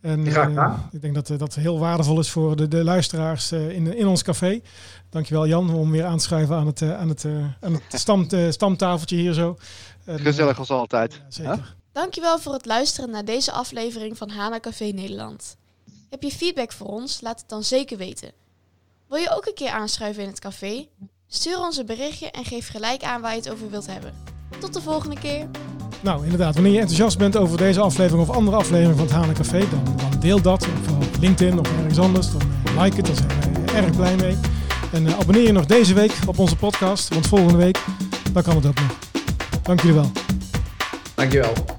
En, 0.00 0.30
Graag 0.30 0.46
gedaan. 0.46 0.70
Uh, 0.70 0.94
ik 0.94 1.00
denk 1.00 1.14
dat 1.14 1.38
dat 1.38 1.54
heel 1.54 1.78
waardevol 1.78 2.18
is 2.18 2.30
voor 2.30 2.56
de, 2.56 2.68
de 2.68 2.84
luisteraars 2.84 3.52
uh, 3.52 3.70
in, 3.70 3.96
in 3.96 4.06
ons 4.06 4.22
café. 4.22 4.60
Dankjewel 5.10 5.46
Jan 5.46 5.74
om 5.74 5.90
weer 5.90 6.04
aan 6.04 6.18
te 6.18 6.24
schuiven 6.24 6.56
aan 6.56 6.66
het, 6.66 6.80
uh, 6.80 6.98
aan 6.98 7.08
het, 7.08 7.26
aan 7.60 7.72
het 7.72 7.82
stam, 7.88 8.26
stamtafeltje 8.50 9.16
hier 9.16 9.32
zo. 9.32 9.56
En, 10.04 10.18
Gezellig 10.18 10.58
als 10.58 10.70
altijd. 10.70 11.22
zeker. 11.28 11.52
Huh? 11.54 11.62
Dankjewel 11.92 12.38
voor 12.38 12.52
het 12.52 12.66
luisteren 12.66 13.10
naar 13.10 13.24
deze 13.24 13.52
aflevering 13.52 14.16
van 14.16 14.30
Hana 14.30 14.60
Café 14.60 14.84
Nederland. 14.84 15.56
Heb 16.16 16.30
je 16.30 16.36
feedback 16.36 16.72
voor 16.72 16.86
ons? 16.86 17.20
Laat 17.20 17.40
het 17.40 17.48
dan 17.48 17.62
zeker 17.62 17.96
weten. 17.96 18.30
Wil 19.08 19.18
je 19.18 19.36
ook 19.36 19.46
een 19.46 19.54
keer 19.54 19.70
aanschuiven 19.70 20.22
in 20.22 20.28
het 20.28 20.40
café? 20.40 20.88
Stuur 21.26 21.58
ons 21.58 21.76
een 21.76 21.86
berichtje 21.86 22.30
en 22.30 22.44
geef 22.44 22.68
gelijk 22.68 23.02
aan 23.02 23.20
waar 23.20 23.30
je 23.30 23.36
het 23.36 23.50
over 23.50 23.70
wilt 23.70 23.86
hebben. 23.86 24.14
Tot 24.58 24.74
de 24.74 24.80
volgende 24.80 25.18
keer. 25.18 25.48
Nou, 26.00 26.24
inderdaad. 26.24 26.54
Wanneer 26.54 26.72
je 26.72 26.78
enthousiast 26.78 27.18
bent 27.18 27.36
over 27.36 27.58
deze 27.58 27.80
aflevering 27.80 28.28
of 28.28 28.36
andere 28.36 28.56
afleveringen 28.56 28.96
van 28.96 29.06
het 29.06 29.14
Hana 29.14 29.32
Café, 29.32 29.58
dan, 29.58 29.84
dan, 29.96 30.20
deel 30.20 30.42
dat 30.42 30.66
op 30.90 31.16
LinkedIn 31.20 31.58
of 31.58 31.78
ergens 31.78 31.98
anders. 31.98 32.32
Dan 32.32 32.42
uh, 32.42 32.82
like 32.82 32.96
het, 32.96 33.06
daar 33.06 33.16
zijn 33.16 33.64
we 33.66 33.72
erg 33.72 33.96
blij 33.96 34.16
mee. 34.16 34.36
En 34.92 35.06
uh, 35.06 35.18
abonneer 35.18 35.44
je 35.44 35.52
nog 35.52 35.66
deze 35.66 35.94
week 35.94 36.12
op 36.26 36.38
onze 36.38 36.56
podcast, 36.56 37.08
want 37.08 37.26
volgende 37.26 37.56
week, 37.56 37.78
dan 38.32 38.42
kan 38.42 38.56
het 38.56 38.66
ook 38.66 38.80
nog. 38.80 38.98
Dank 39.62 39.80
jullie 39.80 39.96
wel. 39.96 40.10
Dankjewel. 41.14 41.75